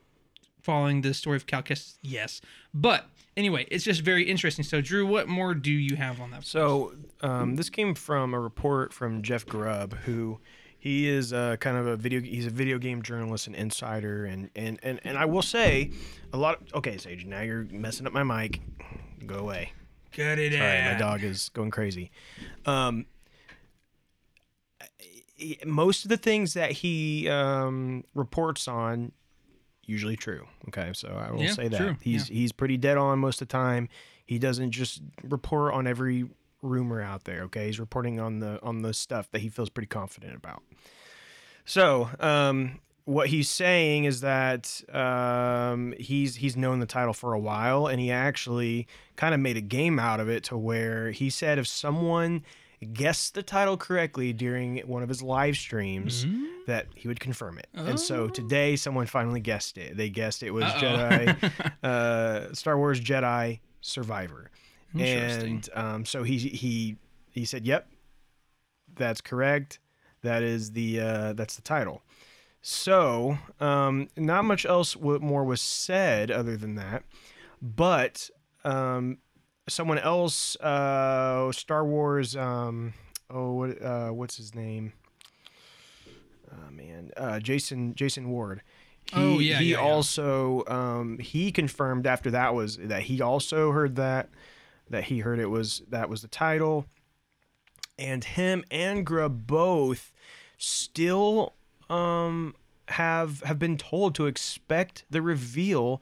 following 0.61 1.01
the 1.01 1.13
story 1.13 1.35
of 1.35 1.45
Cal 1.45 1.61
Kestis? 1.61 1.97
Yes, 2.01 2.41
but 2.73 3.05
anyway, 3.35 3.67
it's 3.69 3.83
just 3.83 4.01
very 4.01 4.23
interesting. 4.23 4.63
So, 4.63 4.81
Drew, 4.81 5.05
what 5.05 5.27
more 5.27 5.53
do 5.53 5.71
you 5.71 5.95
have 5.95 6.21
on 6.21 6.31
that? 6.31 6.45
So 6.45 6.93
um, 7.21 7.55
this 7.55 7.69
came 7.69 7.95
from 7.95 8.33
a 8.33 8.39
report 8.39 8.93
from 8.93 9.21
Jeff 9.21 9.45
Grubb, 9.45 9.93
who 10.05 10.39
he 10.81 11.07
is 11.07 11.31
uh, 11.31 11.57
kind 11.59 11.77
of 11.77 11.85
a 11.85 11.95
video. 11.95 12.19
He's 12.21 12.47
a 12.47 12.49
video 12.49 12.79
game 12.79 13.03
journalist 13.03 13.45
and 13.45 13.55
insider, 13.55 14.25
and 14.25 14.49
and 14.55 14.79
and 14.81 14.99
and 15.03 15.15
I 15.15 15.25
will 15.25 15.43
say, 15.43 15.91
a 16.33 16.37
lot. 16.37 16.59
Of, 16.59 16.73
okay, 16.79 16.97
Sage, 16.97 17.23
now 17.23 17.41
you're 17.41 17.65
messing 17.65 18.07
up 18.07 18.13
my 18.13 18.23
mic. 18.23 18.61
Go 19.27 19.35
away. 19.35 19.73
Cut 20.11 20.39
it 20.39 20.53
Sorry, 20.53 20.93
my 20.93 20.99
dog 20.99 21.23
is 21.23 21.49
going 21.49 21.69
crazy. 21.69 22.09
Um, 22.65 23.05
most 25.67 26.03
of 26.03 26.09
the 26.09 26.17
things 26.17 26.55
that 26.55 26.71
he 26.71 27.29
um, 27.29 28.03
reports 28.15 28.67
on 28.67 29.11
usually 29.85 30.15
true. 30.15 30.47
Okay, 30.69 30.91
so 30.93 31.09
I 31.09 31.31
will 31.31 31.43
Yeah, 31.43 31.53
say 31.53 31.67
that 31.67 31.77
true, 31.77 31.97
he's 32.01 32.27
he's 32.27 32.51
pretty 32.51 32.77
dead 32.77 32.97
on 32.97 33.19
most 33.19 33.39
of 33.39 33.47
the 33.47 33.51
time. 33.51 33.87
He 34.25 34.39
doesn't 34.39 34.71
just 34.71 35.03
report 35.23 35.75
on 35.75 35.85
every 35.85 36.27
rumor 36.61 37.01
out 37.01 37.23
there. 37.25 37.43
Okay, 37.43 37.67
he's 37.67 37.79
reporting 37.79 38.19
on 38.19 38.39
the 38.39 38.59
on 38.63 38.81
the 38.81 38.93
stuff 38.93 39.29
that 39.31 39.39
he 39.41 39.49
feels 39.49 39.69
pretty 39.69 39.87
confident 39.87 40.35
about. 40.35 40.63
So, 41.65 42.09
um, 42.19 42.79
what 43.05 43.27
he's 43.27 43.49
saying 43.49 44.05
is 44.05 44.21
that 44.21 44.81
um, 44.93 45.93
he's 45.99 46.35
he's 46.37 46.55
known 46.57 46.79
the 46.79 46.85
title 46.85 47.13
for 47.13 47.33
a 47.33 47.39
while, 47.39 47.87
and 47.87 47.99
he 47.99 48.11
actually 48.11 48.87
kind 49.15 49.33
of 49.33 49.39
made 49.39 49.57
a 49.57 49.61
game 49.61 49.99
out 49.99 50.19
of 50.19 50.29
it 50.29 50.43
to 50.45 50.57
where 50.57 51.11
he 51.11 51.29
said 51.29 51.57
if 51.59 51.67
someone 51.67 52.43
guessed 52.93 53.35
the 53.35 53.43
title 53.43 53.77
correctly 53.77 54.33
during 54.33 54.77
one 54.79 55.03
of 55.03 55.09
his 55.09 55.21
live 55.21 55.55
streams, 55.55 56.25
that 56.65 56.87
he 56.95 57.07
would 57.07 57.19
confirm 57.19 57.59
it. 57.59 57.67
And 57.75 57.99
so 57.99 58.27
today, 58.27 58.75
someone 58.75 59.05
finally 59.05 59.39
guessed 59.39 59.77
it. 59.77 59.95
They 59.95 60.09
guessed 60.09 60.41
it 60.41 60.49
was 60.51 60.63
Uh-oh. 60.63 60.79
Jedi, 60.79 61.73
uh, 61.83 62.53
Star 62.53 62.77
Wars 62.77 62.99
Jedi 62.99 63.59
Survivor. 63.81 64.49
And 64.99 65.69
um, 65.73 66.05
so 66.05 66.23
he 66.23 66.37
he 66.37 66.97
he 67.29 67.45
said, 67.45 67.65
"Yep, 67.65 67.87
that's 68.95 69.21
correct. 69.21 69.79
That 70.21 70.43
is 70.43 70.71
the 70.71 70.99
uh, 70.99 71.33
that's 71.33 71.55
the 71.55 71.61
title." 71.61 72.01
So, 72.61 73.37
um, 73.59 74.07
not 74.15 74.45
much 74.45 74.65
else 74.65 74.95
more 74.99 75.43
was 75.43 75.61
said 75.61 76.29
other 76.29 76.55
than 76.55 76.75
that, 76.75 77.03
but 77.61 78.29
um, 78.63 79.17
someone 79.67 79.97
else, 79.97 80.55
uh, 80.57 81.51
Star 81.51 81.83
Wars, 81.83 82.35
um, 82.35 82.93
oh, 83.31 83.53
what, 83.53 83.81
uh, 83.81 84.09
what's 84.09 84.37
his 84.37 84.53
name? 84.53 84.93
Oh 86.51 86.69
man, 86.71 87.11
uh, 87.17 87.39
Jason 87.39 87.95
Jason 87.95 88.29
Ward. 88.29 88.61
He, 89.05 89.13
Oh, 89.15 89.39
yeah, 89.39 89.57
he 89.57 89.71
yeah, 89.71 89.77
yeah. 89.77 89.83
also 89.83 90.63
um, 90.67 91.17
he 91.17 91.51
confirmed 91.51 92.05
after 92.05 92.29
that 92.31 92.53
was 92.53 92.77
that 92.77 93.03
he 93.03 93.21
also 93.21 93.71
heard 93.71 93.95
that 93.95 94.29
that 94.91 95.05
he 95.05 95.19
heard 95.19 95.39
it 95.39 95.47
was 95.47 95.81
that 95.89 96.09
was 96.09 96.21
the 96.21 96.27
title, 96.27 96.85
and 97.97 98.23
him 98.23 98.63
and 98.71 99.05
Grubb 99.05 99.47
both 99.47 100.11
still 100.57 101.53
um 101.89 102.55
have 102.87 103.41
have 103.41 103.57
been 103.59 103.77
told 103.77 104.15
to 104.15 104.25
expect 104.27 105.05
the 105.09 105.21
reveal 105.21 106.01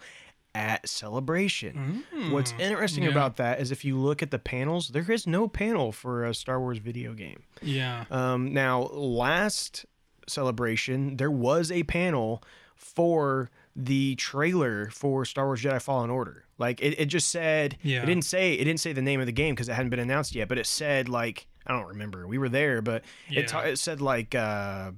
at 0.55 0.89
celebration. 0.89 2.03
What's 2.31 2.53
interesting 2.59 3.03
Mm, 3.03 3.07
yeah. 3.07 3.11
about 3.11 3.37
that 3.37 3.61
is 3.61 3.71
if 3.71 3.85
you 3.85 3.97
look 3.97 4.23
at 4.23 4.31
the 4.31 4.39
panels, 4.39 4.89
there 4.89 5.09
is 5.11 5.27
no 5.27 5.47
panel 5.47 5.91
for 5.91 6.25
a 6.25 6.33
Star 6.33 6.59
Wars 6.59 6.79
video 6.79 7.13
game. 7.13 7.43
Yeah. 7.61 8.05
Um, 8.09 8.51
now, 8.53 8.87
last 8.91 9.85
celebration, 10.27 11.17
there 11.17 11.29
was 11.31 11.71
a 11.71 11.83
panel 11.83 12.41
for 12.79 13.51
the 13.75 14.15
trailer 14.15 14.89
for 14.89 15.25
Star 15.25 15.45
Wars 15.45 15.61
Jedi 15.61 15.81
Fallen 15.81 16.09
Order. 16.09 16.45
Like 16.57 16.81
it, 16.81 16.99
it 16.99 17.05
just 17.05 17.29
said 17.29 17.77
Yeah. 17.83 18.01
it 18.03 18.05
didn't 18.05 18.23
say 18.23 18.53
it 18.53 18.63
didn't 18.63 18.79
say 18.79 18.93
the 18.93 19.01
name 19.01 19.19
of 19.19 19.25
the 19.25 19.31
game 19.33 19.53
because 19.53 19.69
it 19.69 19.73
hadn't 19.73 19.89
been 19.89 19.99
announced 19.99 20.33
yet, 20.33 20.47
but 20.47 20.57
it 20.57 20.65
said 20.65 21.07
like 21.09 21.45
I 21.67 21.73
don't 21.73 21.87
remember. 21.87 22.25
We 22.25 22.37
were 22.37 22.49
there, 22.49 22.81
but 22.81 23.03
Yeah. 23.29 23.41
it 23.41 23.47
ta- 23.49 23.61
it 23.61 23.77
said 23.77 24.01
like 24.01 24.33
uh, 24.33 24.91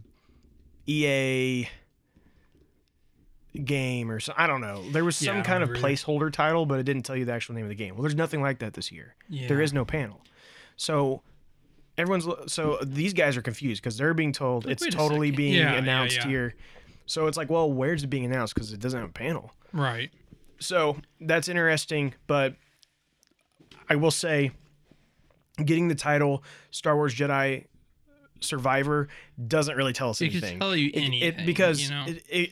EA 0.88 1.68
game 3.66 4.10
or 4.10 4.20
so 4.20 4.34
I 4.38 4.48
don't 4.48 4.62
know. 4.62 4.90
There 4.92 5.04
was 5.04 5.18
some 5.18 5.36
don't 5.38 5.44
kind 5.44 5.64
of 5.64 5.70
placeholder 5.72 6.32
title, 6.32 6.66
but 6.66 6.80
it 6.80 6.84
didn't 6.84 7.04
tell 7.04 7.16
you 7.18 7.26
the 7.26 7.34
actual 7.34 7.56
name 7.56 7.66
of 7.66 7.70
the 7.70 7.76
game. 7.76 7.96
Well, 7.96 8.04
there's 8.04 8.16
nothing 8.16 8.42
like 8.42 8.60
that 8.60 8.74
this 8.74 8.92
year. 8.92 9.16
There 9.30 9.58
Yeah. 9.58 9.64
is 9.64 9.74
no 9.74 9.84
panel. 9.86 10.22
So 10.78 11.22
everyone's 11.98 12.26
so 12.52 12.80
these 12.84 13.14
guys 13.14 13.36
are 13.38 13.42
confused 13.42 13.82
because 13.84 13.98
they're 13.98 14.14
being 14.14 14.32
told 14.32 14.66
Like, 14.66 14.82
it's 14.82 14.96
totally 14.96 15.32
being 15.32 15.54
Yeah, 15.56 15.74
yeah, 15.74 15.78
announced 15.80 16.18
yeah. 16.18 16.28
here. 16.28 16.56
So 17.12 17.28
it's 17.28 17.36
like, 17.36 17.50
well, 17.50 17.70
where's 17.70 18.04
it 18.06 18.08
being 18.08 18.24
announced? 18.24 18.54
Because 18.56 18.72
it 18.72 18.80
doesn't 18.80 18.98
have 18.98 19.10
a 19.10 19.12
panel. 19.14 19.52
Right. 19.74 20.12
So 20.60 20.96
that's 21.20 21.50
interesting, 21.50 22.14
but 22.26 22.56
I 23.90 23.96
will 23.96 24.12
say, 24.12 24.52
getting 25.66 25.90
the 25.90 25.96
title 25.96 26.42
Star 26.72 26.96
Wars 26.96 27.14
Jedi 27.14 27.66
Survivor 28.40 29.10
doesn't 29.46 29.76
really 29.76 29.92
tell 29.92 30.12
us 30.12 30.22
It 30.22 30.30
could 30.30 30.38
anything. 30.44 30.60
tell 30.62 30.74
you 30.74 30.88
It- 30.88 30.96
it- 30.96 31.04
anything, 31.04 31.46
because 31.46 31.82
you 31.84 31.90
know? 31.90 32.06
it, 32.08 32.24
it, 32.30 32.52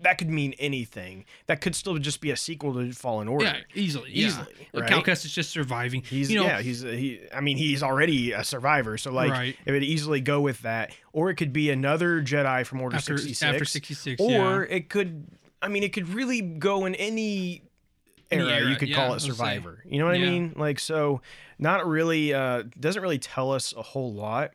that 0.00 0.18
could 0.18 0.30
mean 0.30 0.54
anything. 0.58 1.24
That 1.46 1.60
could 1.60 1.74
still 1.74 1.96
just 1.98 2.20
be 2.20 2.30
a 2.30 2.36
sequel 2.36 2.74
to 2.74 2.92
Fallen 2.92 3.28
Order. 3.28 3.44
Yeah, 3.46 3.56
easily, 3.74 4.10
yeah. 4.12 4.26
Easily, 4.28 4.68
right? 4.74 4.88
Cal 4.88 5.02
Kestis 5.02 5.26
is 5.26 5.32
just 5.32 5.50
surviving. 5.50 6.02
He's 6.02 6.30
you 6.30 6.38
know, 6.40 6.46
yeah, 6.46 6.60
he's 6.60 6.82
he. 6.82 7.20
I 7.34 7.40
mean, 7.40 7.56
he's 7.56 7.82
already 7.82 8.32
a 8.32 8.44
survivor, 8.44 8.98
so 8.98 9.12
like 9.12 9.30
Right. 9.30 9.56
it 9.64 9.72
would 9.72 9.82
easily 9.84 10.20
go 10.20 10.40
with 10.40 10.60
that, 10.62 10.92
or 11.12 11.30
it 11.30 11.36
could 11.36 11.52
be 11.52 11.70
another 11.70 12.22
Jedi 12.22 12.64
from 12.66 12.80
Order 12.80 12.98
sixty 12.98 13.28
six, 13.34 13.42
after 13.42 13.64
sixty 13.64 13.94
six, 13.94 14.20
or 14.20 14.66
yeah. 14.68 14.76
it 14.76 14.88
could. 14.88 15.26
I 15.62 15.68
mean, 15.68 15.82
it 15.82 15.92
could 15.92 16.08
really 16.08 16.40
go 16.42 16.84
in 16.86 16.94
any 16.94 17.62
era. 18.30 18.50
Era, 18.50 18.70
you 18.70 18.76
could 18.76 18.88
yeah, 18.88 18.96
call 18.96 19.14
it. 19.14 19.20
Survivor. 19.20 19.82
You 19.86 19.98
know 19.98 20.06
what 20.06 20.18
Yeah. 20.18 20.26
I 20.26 20.30
mean? 20.30 20.54
Like 20.56 20.78
so, 20.78 21.22
not 21.58 21.86
really. 21.86 22.34
Uh, 22.34 22.64
doesn't 22.78 23.00
really 23.02 23.18
tell 23.18 23.52
us 23.52 23.72
a 23.76 23.82
whole 23.82 24.12
lot. 24.12 24.52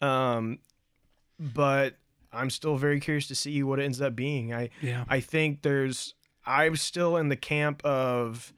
Um, 0.00 0.58
but 1.38 1.94
I'm 2.32 2.50
still 2.50 2.76
very 2.76 3.00
curious 3.00 3.26
to 3.28 3.34
see 3.34 3.62
what 3.62 3.78
it 3.80 3.84
ends 3.84 4.00
up 4.00 4.14
being. 4.16 4.52
I 4.54 4.70
Yeah. 4.82 5.04
I 5.08 5.20
think 5.20 5.62
there's 5.62 6.14
I'm 6.46 6.76
still 6.76 7.16
in 7.16 7.28
the 7.28 7.36
camp 7.36 7.84
of 7.84 8.52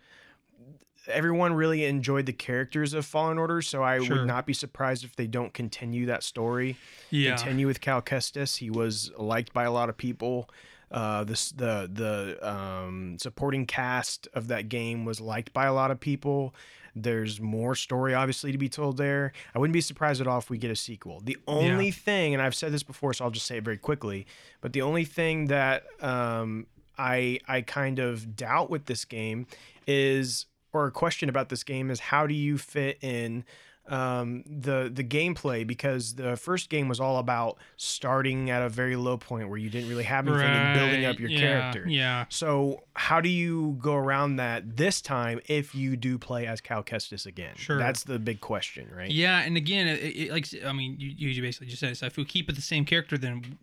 everyone 1.09 1.55
really 1.55 1.85
enjoyed 1.85 2.27
the 2.27 2.33
characters 2.33 2.95
of 2.95 3.05
Fallen 3.07 3.39
Order, 3.39 3.63
so 3.63 3.83
I 3.83 3.99
Sure. 4.05 4.19
would 4.19 4.27
not 4.27 4.47
be 4.47 4.53
surprised 4.53 5.05
if 5.05 5.17
they 5.17 5.27
don't 5.27 5.53
continue 5.53 6.07
that 6.07 6.23
story. 6.23 6.77
Yeah. 7.11 7.37
Continue 7.37 7.67
with 7.67 7.81
Cal 7.81 8.03
Kestis. 8.03 8.59
He 8.59 8.71
was 8.71 9.11
liked 9.17 9.53
by 9.53 9.65
a 9.65 9.73
lot 9.73 9.89
of 9.89 9.97
people. 9.97 10.49
Uh, 10.91 11.23
this 11.25 11.51
the 11.53 11.89
the 11.93 12.39
um, 12.49 13.17
supporting 13.19 13.65
cast 13.65 14.27
of 14.35 14.49
that 14.49 14.69
game 14.69 15.05
was 15.05 15.21
liked 15.21 15.53
by 15.53 15.67
a 15.67 15.73
lot 15.73 15.91
of 15.91 16.01
people. 16.01 16.55
There's 16.95 17.41
more 17.41 17.75
story 17.75 18.15
obviously 18.15 18.53
to 18.53 18.59
be 18.59 18.69
told 18.69 18.97
there. 18.97 19.33
I 19.55 19.59
wouldn't 19.59 19.73
be 19.73 19.81
surprised 19.81 20.21
at 20.21 20.27
all 20.27 20.39
if 20.39 20.51
we 20.51 20.59
get 20.59 20.71
a 20.71 20.77
sequel. 20.77 21.21
The 21.25 21.37
only 21.47 21.91
thing, 21.91 22.35
and 22.35 22.43
I've 22.43 22.55
said 22.55 22.73
this 22.73 22.83
before, 22.83 23.13
so 23.15 23.25
I'll 23.25 23.31
just 23.31 23.47
say 23.47 23.59
it 23.59 23.65
very 23.65 23.79
quickly, 23.79 24.27
but 24.61 24.73
the 24.73 24.83
only 24.83 25.05
thing 25.05 25.47
that 25.47 25.85
um, 26.01 26.67
I 26.99 27.41
I 27.49 27.63
kind 27.63 27.99
of 27.99 28.37
doubt 28.37 28.71
with 28.71 28.87
this 28.87 29.05
game 29.05 29.47
is, 29.87 30.47
or 30.73 30.87
a 30.87 30.93
question 30.93 31.29
about 31.29 31.49
this 31.49 31.65
game 31.65 31.91
is, 31.91 32.01
how 32.01 32.27
do 32.27 32.35
you 32.35 32.59
fit 32.59 32.99
in 33.03 33.45
um, 33.91 34.45
the 34.47 34.91
the 34.93 35.05
gameplay 35.05 35.67
because 35.67 36.15
the 36.15 36.37
first 36.37 36.71
game 36.71 36.89
was 36.89 37.01
all 37.01 37.19
about 37.19 37.59
starting 37.77 38.49
at 38.51 38.63
a 38.63 38.69
very 38.69 38.97
low 38.97 39.17
point 39.19 39.49
where 39.49 39.59
you 39.59 39.69
didn't 39.69 39.89
really 39.89 40.05
have 40.05 40.27
anything 40.29 40.47
and 40.47 40.79
building 40.79 41.05
up 41.05 41.19
your 41.19 41.29
yeah, 41.29 41.39
character. 41.41 41.85
Yeah. 41.89 42.25
So 42.29 42.85
how 42.95 43.21
do 43.21 43.29
you 43.29 43.77
go 43.81 43.95
around 43.95 44.37
that 44.37 44.77
this 44.77 45.01
time 45.01 45.41
if 45.47 45.75
you 45.75 45.97
do 45.97 46.19
play 46.19 46.47
as 46.47 46.61
Cal 46.61 46.83
Kestis 46.83 47.27
again? 47.27 47.55
Sure. 47.57 47.79
That's 47.79 48.05
the 48.05 48.19
big 48.19 48.41
question, 48.41 48.89
right? 48.95 49.11
Yeah, 49.11 49.41
and 49.41 49.57
again, 49.57 49.89
it, 49.89 49.99
it, 49.99 50.31
like 50.31 50.47
I 50.65 50.73
mean, 50.73 50.97
you, 50.99 51.29
you 51.29 51.43
basically 51.43 51.67
just 51.67 51.81
said, 51.81 51.97
so 51.97 52.07
if 52.07 52.17
we 52.17 52.25
keep 52.25 52.49
it 52.49 52.55
the 52.55 52.63
same 52.63 52.85
character, 52.85 53.19
then 53.19 53.59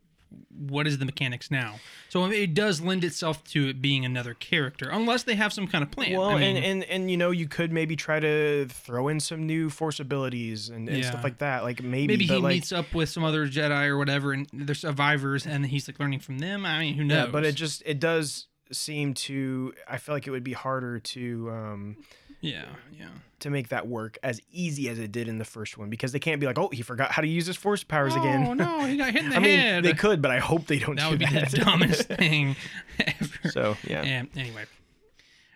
what 0.49 0.87
is 0.87 0.97
the 0.97 1.05
mechanics 1.05 1.49
now? 1.51 1.79
So 2.09 2.23
I 2.23 2.29
mean, 2.29 2.41
it 2.41 2.53
does 2.53 2.81
lend 2.81 3.03
itself 3.03 3.43
to 3.45 3.67
it 3.69 3.81
being 3.81 4.05
another 4.05 4.33
character, 4.33 4.89
unless 4.89 5.23
they 5.23 5.35
have 5.35 5.53
some 5.53 5.67
kind 5.67 5.83
of 5.83 5.91
plan. 5.91 6.17
Well, 6.17 6.29
I 6.31 6.35
mean, 6.39 6.57
and, 6.57 6.65
and 6.65 6.83
and 6.85 7.11
you 7.11 7.17
know, 7.17 7.31
you 7.31 7.47
could 7.47 7.71
maybe 7.71 7.95
try 7.95 8.19
to 8.19 8.67
throw 8.69 9.07
in 9.07 9.19
some 9.19 9.45
new 9.45 9.69
force 9.69 9.99
abilities 9.99 10.69
and, 10.69 10.87
and 10.89 10.97
Yeah. 10.99 11.09
stuff 11.09 11.23
like 11.23 11.37
that. 11.39 11.63
Like 11.63 11.81
maybe, 11.83 12.13
maybe 12.13 12.25
he 12.25 12.39
like, 12.39 12.53
meets 12.55 12.71
up 12.71 12.95
with 12.95 13.09
some 13.09 13.23
other 13.23 13.47
Jedi 13.47 13.87
or 13.87 13.97
whatever, 13.97 14.33
and 14.33 14.47
they're 14.53 14.75
survivors, 14.75 15.45
and 15.45 15.65
he's 15.65 15.87
like 15.87 15.99
learning 15.99 16.19
from 16.19 16.39
them. 16.39 16.65
I 16.65 16.79
mean, 16.79 16.95
who 16.95 17.03
knows? 17.03 17.25
Yeah, 17.27 17.31
but 17.31 17.43
it 17.43 17.55
just 17.55 17.83
it 17.85 17.99
does 17.99 18.47
seem 18.71 19.13
to. 19.13 19.73
I 19.87 19.97
feel 19.97 20.15
like 20.15 20.27
it 20.27 20.31
would 20.31 20.43
be 20.43 20.53
harder 20.53 20.99
to 20.99 21.49
um 21.51 21.97
yeah, 22.41 22.65
yeah. 22.97 23.07
to 23.39 23.49
make 23.49 23.69
that 23.69 23.87
work 23.87 24.17
as 24.23 24.41
easy 24.51 24.89
as 24.89 24.99
it 24.99 25.11
did 25.11 25.27
in 25.27 25.37
the 25.37 25.45
first 25.45 25.77
one 25.77 25.89
because 25.89 26.11
they 26.11 26.19
can't 26.19 26.39
be 26.39 26.47
like, 26.47 26.57
oh, 26.57 26.69
he 26.69 26.81
forgot 26.81 27.11
how 27.11 27.21
to 27.21 27.27
use 27.27 27.45
his 27.45 27.57
force 27.57 27.83
powers 27.83 28.15
again. 28.15 28.45
Oh 28.47 28.53
no, 28.53 28.85
he 28.85 28.97
got 28.97 29.11
hit 29.13 29.23
in 29.23 29.29
the 29.31 29.35
I 29.35 29.39
mean, 29.39 29.83
they 29.83 29.93
could, 29.93 30.21
but 30.21 30.31
I 30.31 30.39
hope 30.39 30.67
they 30.67 30.79
don't 30.79 30.95
that 30.97 31.05
do 31.05 31.09
would 31.11 31.19
be 31.19 31.25
that. 31.25 31.51
the 31.51 31.57
dumbest 31.57 32.03
thing 32.07 32.55
ever. 32.99 33.49
so 33.49 33.77
yeah. 33.87 34.03
Yeah. 34.03 34.23
Anyway, 34.35 34.65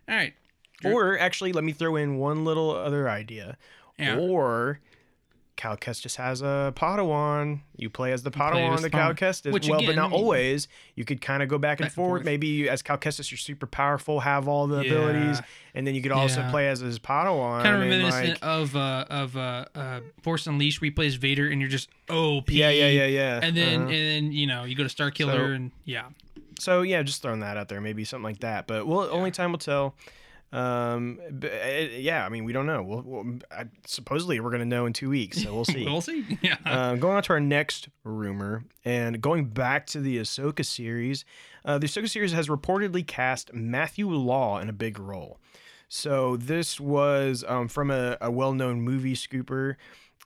all 0.08 0.16
right. 0.16 0.34
Or 0.84 1.18
actually, 1.20 1.54
let 1.54 1.64
me 1.64 1.74
throw 1.74 1.96
in 1.96 2.18
one 2.18 2.44
little 2.44 2.72
other 2.72 3.08
idea. 3.08 3.58
Yeah. 4.00 4.18
Or 4.18 4.80
Cal 5.62 5.78
Kestis 5.78 6.16
has 6.16 6.42
a 6.42 6.74
Padawan. 6.76 7.60
You 7.76 7.92
play 7.92 8.14
as 8.14 8.24
the 8.24 8.32
play 8.32 8.48
Padawan 8.48 8.74
as 8.74 8.82
the 8.82 8.90
Cal 8.90 9.14
Padawan. 9.14 9.18
Kestis. 9.20 9.52
Which 9.52 9.70
well, 9.70 9.78
again, 9.78 9.90
but 9.90 9.96
not 9.96 10.12
always. 10.12 10.68
You 10.96 11.06
could 11.06 11.22
kind 11.22 11.44
of 11.44 11.50
go 11.50 11.60
back 11.60 11.80
and 11.80 11.86
Back 11.86 11.94
forth. 11.94 12.10
forth. 12.22 12.26
Maybe 12.26 12.48
you, 12.48 12.70
as 12.70 12.82
Cal 12.82 12.98
Kestis, 12.98 13.30
you're 13.30 13.38
super 13.38 13.68
powerful, 13.68 14.22
have 14.22 14.48
all 14.48 14.66
the 14.66 14.80
abilities, 14.80 15.40
and 15.76 15.86
then 15.86 15.94
you 15.94 16.02
could 16.02 16.12
also 16.12 16.40
Yeah. 16.42 16.50
play 16.50 16.68
as 16.68 16.80
his 16.80 16.98
Padawan. 16.98 17.62
kind 17.62 17.76
of 17.76 17.82
reminiscent 17.82 18.30
like, 18.30 18.38
of 18.42 18.76
uh 18.76 19.06
of 19.12 19.38
uh, 19.38 19.66
uh 19.76 20.00
Force 20.24 20.48
Unleashed 20.48 20.82
where 20.82 20.88
he 20.88 20.92
plays 20.92 21.14
Vader 21.14 21.48
and 21.48 21.62
you're 21.62 21.70
just 21.70 21.90
OP. 22.10 22.50
yeah, 22.50 22.72
yeah, 22.72 22.88
yeah, 22.88 23.06
yeah. 23.06 23.40
And 23.44 23.56
then 23.56 23.82
Uh-huh. 23.84 23.92
and 23.92 24.26
then 24.26 24.32
you 24.32 24.48
know 24.48 24.64
you 24.64 24.74
go 24.76 24.84
to 24.88 24.90
Starkiller 24.90 25.36
So- 25.50 25.52
and 25.54 25.72
yeah. 25.86 26.06
So 26.60 26.82
yeah, 26.82 27.04
just 27.04 27.22
throwing 27.22 27.40
that 27.42 27.58
out 27.58 27.70
there, 27.70 27.82
maybe 27.82 28.04
something 28.04 28.24
like 28.24 28.40
that. 28.40 28.66
But 28.66 28.88
well, 28.88 29.08
only 29.12 29.30
time 29.30 29.52
will 29.52 29.60
tell. 29.60 29.94
Um, 30.52 31.20
but, 31.32 31.52
uh, 31.52 31.68
yeah, 31.94 32.26
I 32.26 32.30
mean, 32.30 32.44
we 32.44 32.52
don't 32.52 32.66
know. 32.66 32.84
We'll, 32.84 33.02
we'll 33.04 33.40
I, 33.52 33.66
supposedly 33.86 34.40
we're 34.40 34.52
gonna 34.52 34.66
know 34.66 34.86
in 34.86 34.94
two 34.94 35.10
weeks, 35.10 35.42
so 35.42 35.54
we'll 35.54 35.66
see. 35.76 35.86
We'll 35.86 36.02
see. 36.02 36.26
Yeah. 36.42 36.58
Um, 36.66 37.00
going 37.00 37.16
on 37.16 37.24
to 37.24 37.34
our 37.34 37.40
next 37.40 37.90
rumor, 38.04 38.66
and 38.84 39.22
going 39.22 39.46
back 39.46 39.86
to 39.88 40.00
the 40.02 40.18
Ahsoka 40.18 40.66
series, 40.66 41.24
uh, 41.64 41.78
the 41.78 41.88
Ahsoka 41.88 42.10
series 42.10 42.34
has 42.34 42.48
reportedly 42.48 43.06
cast 43.06 43.54
Matthew 43.54 44.10
Law 44.10 44.60
in 44.60 44.70
a 44.70 44.74
big 44.74 45.00
role. 45.00 45.40
So 45.88 46.38
this 46.38 46.80
was 46.80 47.44
um, 47.48 47.68
from 47.68 47.92
a, 47.92 48.18
a 48.22 48.32
well-known 48.32 48.82
movie 48.82 49.14
scooper, 49.14 49.76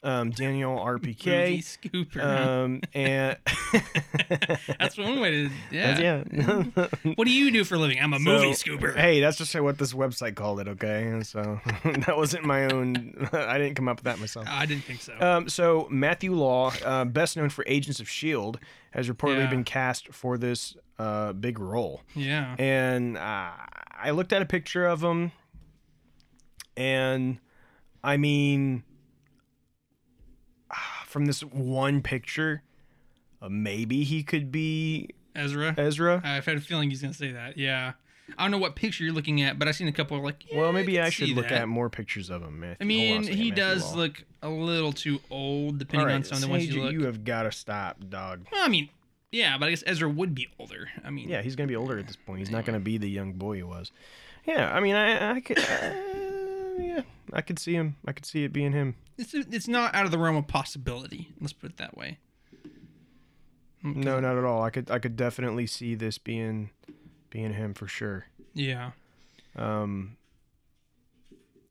um, 0.05 0.29
Daniel 0.29 0.75
Movie 0.85 1.13
RPK, 1.15 1.57
scooper. 1.59 2.23
um, 2.23 2.81
and 2.93 3.37
That's 4.79 4.97
one 4.97 5.19
way 5.19 5.31
to 5.31 5.49
yeah. 5.71 5.99
yeah. 5.99 6.87
What 7.15 7.25
do 7.25 7.31
you 7.33 7.51
do 7.51 7.63
for 7.63 7.75
a 7.75 7.77
living? 7.77 7.99
I'm 8.01 8.13
a 8.13 8.19
movie 8.19 8.51
scooper. 8.51 8.95
Hey, 8.95 9.19
that's 9.19 9.37
just 9.37 9.53
what 9.59 9.77
this 9.77 9.93
website 9.93 10.35
called 10.35 10.59
it. 10.61 10.67
Okay, 10.67 11.19
so 11.23 11.59
that 11.83 12.15
wasn't 12.15 12.45
my 12.45 12.65
own. 12.65 13.27
I 13.33 13.57
didn't 13.57 13.75
come 13.75 13.87
up 13.89 13.97
with 13.97 14.05
that 14.05 14.19
myself. 14.19 14.45
I 14.49 14.65
didn't 14.65 14.83
think 14.83 15.01
so. 15.01 15.13
Um, 15.19 15.49
so 15.49 15.87
Matthew 15.89 16.33
Law, 16.33 16.71
uh, 16.85 17.05
best 17.05 17.35
known 17.35 17.49
for 17.49 17.63
Agents 17.67 17.99
of 17.99 18.07
Shield, 18.07 18.59
has 18.91 19.09
reportedly 19.09 19.39
Yeah. 19.39 19.49
been 19.49 19.63
cast 19.63 20.13
for 20.13 20.37
this 20.37 20.75
uh, 20.99 21.33
big 21.33 21.59
role. 21.59 22.01
yeah. 22.15 22.55
And 22.57 23.17
uh, 23.17 23.49
I 23.97 24.11
looked 24.11 24.31
at 24.33 24.41
a 24.41 24.45
picture 24.45 24.85
of 24.85 25.03
him, 25.03 25.31
and 26.77 27.39
I 28.03 28.17
mean, 28.17 28.83
from 31.15 31.27
this 31.27 31.39
one 31.39 32.01
picture, 32.01 32.61
uh, 33.41 33.47
maybe 33.47 34.03
he 34.03 34.21
could 34.21 34.51
be 34.51 35.11
Ezra. 35.33 35.73
Ezra. 35.77 36.21
I've 36.25 36.45
had 36.45 36.57
a 36.57 36.59
feeling 36.59 36.89
he's 36.89 37.01
gonna 37.01 37.13
say 37.13 37.31
that. 37.31 37.57
Yeah. 37.57 37.93
I 38.37 38.43
don't 38.43 38.51
know 38.51 38.57
what 38.57 38.75
picture 38.75 39.05
you're 39.05 39.13
looking 39.13 39.41
at, 39.41 39.57
but 39.57 39.69
I've 39.69 39.77
seen 39.77 39.87
a 39.87 39.93
couple 39.93 40.21
like. 40.21 40.43
yeah, 40.51 40.59
well, 40.59 40.73
maybe 40.73 40.95
can 40.95 41.03
I 41.05 41.09
should 41.09 41.29
look 41.29 41.47
that. 41.47 41.61
at 41.61 41.67
more 41.69 41.89
pictures 41.89 42.29
of 42.29 42.41
him. 42.41 42.59
Matthew. 42.59 42.77
I 42.81 42.83
mean, 42.83 43.17
on 43.17 43.23
second, 43.23 43.37
he 43.37 43.49
Matthew 43.51 43.63
does 43.63 43.91
Law. 43.93 43.97
look 43.97 44.25
a 44.41 44.49
little 44.49 44.91
too 44.91 45.21
old, 45.29 45.77
depending 45.77 46.09
on 46.09 46.15
right, 46.15 46.25
some 46.25 46.35
of 46.35 46.41
the 46.41 46.49
ones 46.49 46.67
you 46.67 46.83
look. 46.83 46.91
you 46.91 47.05
have 47.05 47.23
got 47.23 47.43
to 47.43 47.53
stop, 47.53 47.97
dog. 48.09 48.45
Well, 48.51 48.61
I 48.61 48.67
mean, 48.67 48.89
yeah, 49.31 49.57
but 49.57 49.67
I 49.67 49.69
guess 49.69 49.83
Ezra 49.87 50.09
would 50.09 50.35
be 50.35 50.49
older. 50.59 50.89
I 51.01 51.11
mean, 51.11 51.29
Yeah, 51.29 51.43
he's 51.43 51.55
gonna 51.55 51.67
be 51.67 51.77
older 51.77 51.97
at 51.97 52.07
this 52.07 52.17
point. 52.17 52.39
He's 52.39 52.51
not 52.51 52.65
gonna 52.65 52.81
be 52.81 52.97
the 52.97 53.09
young 53.09 53.31
boy 53.31 53.55
he 53.55 53.63
was. 53.63 53.93
Yeah, 54.45 54.69
I 54.69 54.81
mean, 54.81 54.95
I, 54.95 55.35
I 55.35 55.39
could, 55.39 55.59
uh, 55.59 55.93
yeah, 56.77 57.01
I 57.33 57.41
could 57.41 57.59
see 57.59 57.73
him. 57.73 57.95
I 58.05 58.11
could 58.11 58.25
see 58.25 58.43
it 58.43 58.53
being 58.53 58.71
him. 58.71 58.95
it's 59.17 59.33
it's 59.33 59.67
not 59.67 59.93
out 59.95 60.05
of 60.05 60.11
the 60.11 60.17
realm 60.17 60.35
of 60.35 60.47
possibility. 60.47 61.33
Let's 61.39 61.53
put 61.53 61.71
it 61.71 61.77
that 61.77 61.97
way. 61.97 62.19
No, 63.83 64.19
not 64.19 64.35
at 64.37 64.43
all. 64.43 64.63
I 64.63 64.71
could, 64.71 64.89
I 64.89 64.97
could 64.97 65.15
definitely 65.15 65.67
see 65.67 65.93
this 65.93 66.17
being, 66.17 66.71
being 67.29 67.53
him 67.53 67.75
for 67.75 67.87
sure. 67.87 68.25
Yeah. 68.55 68.91
Um, 69.55 70.17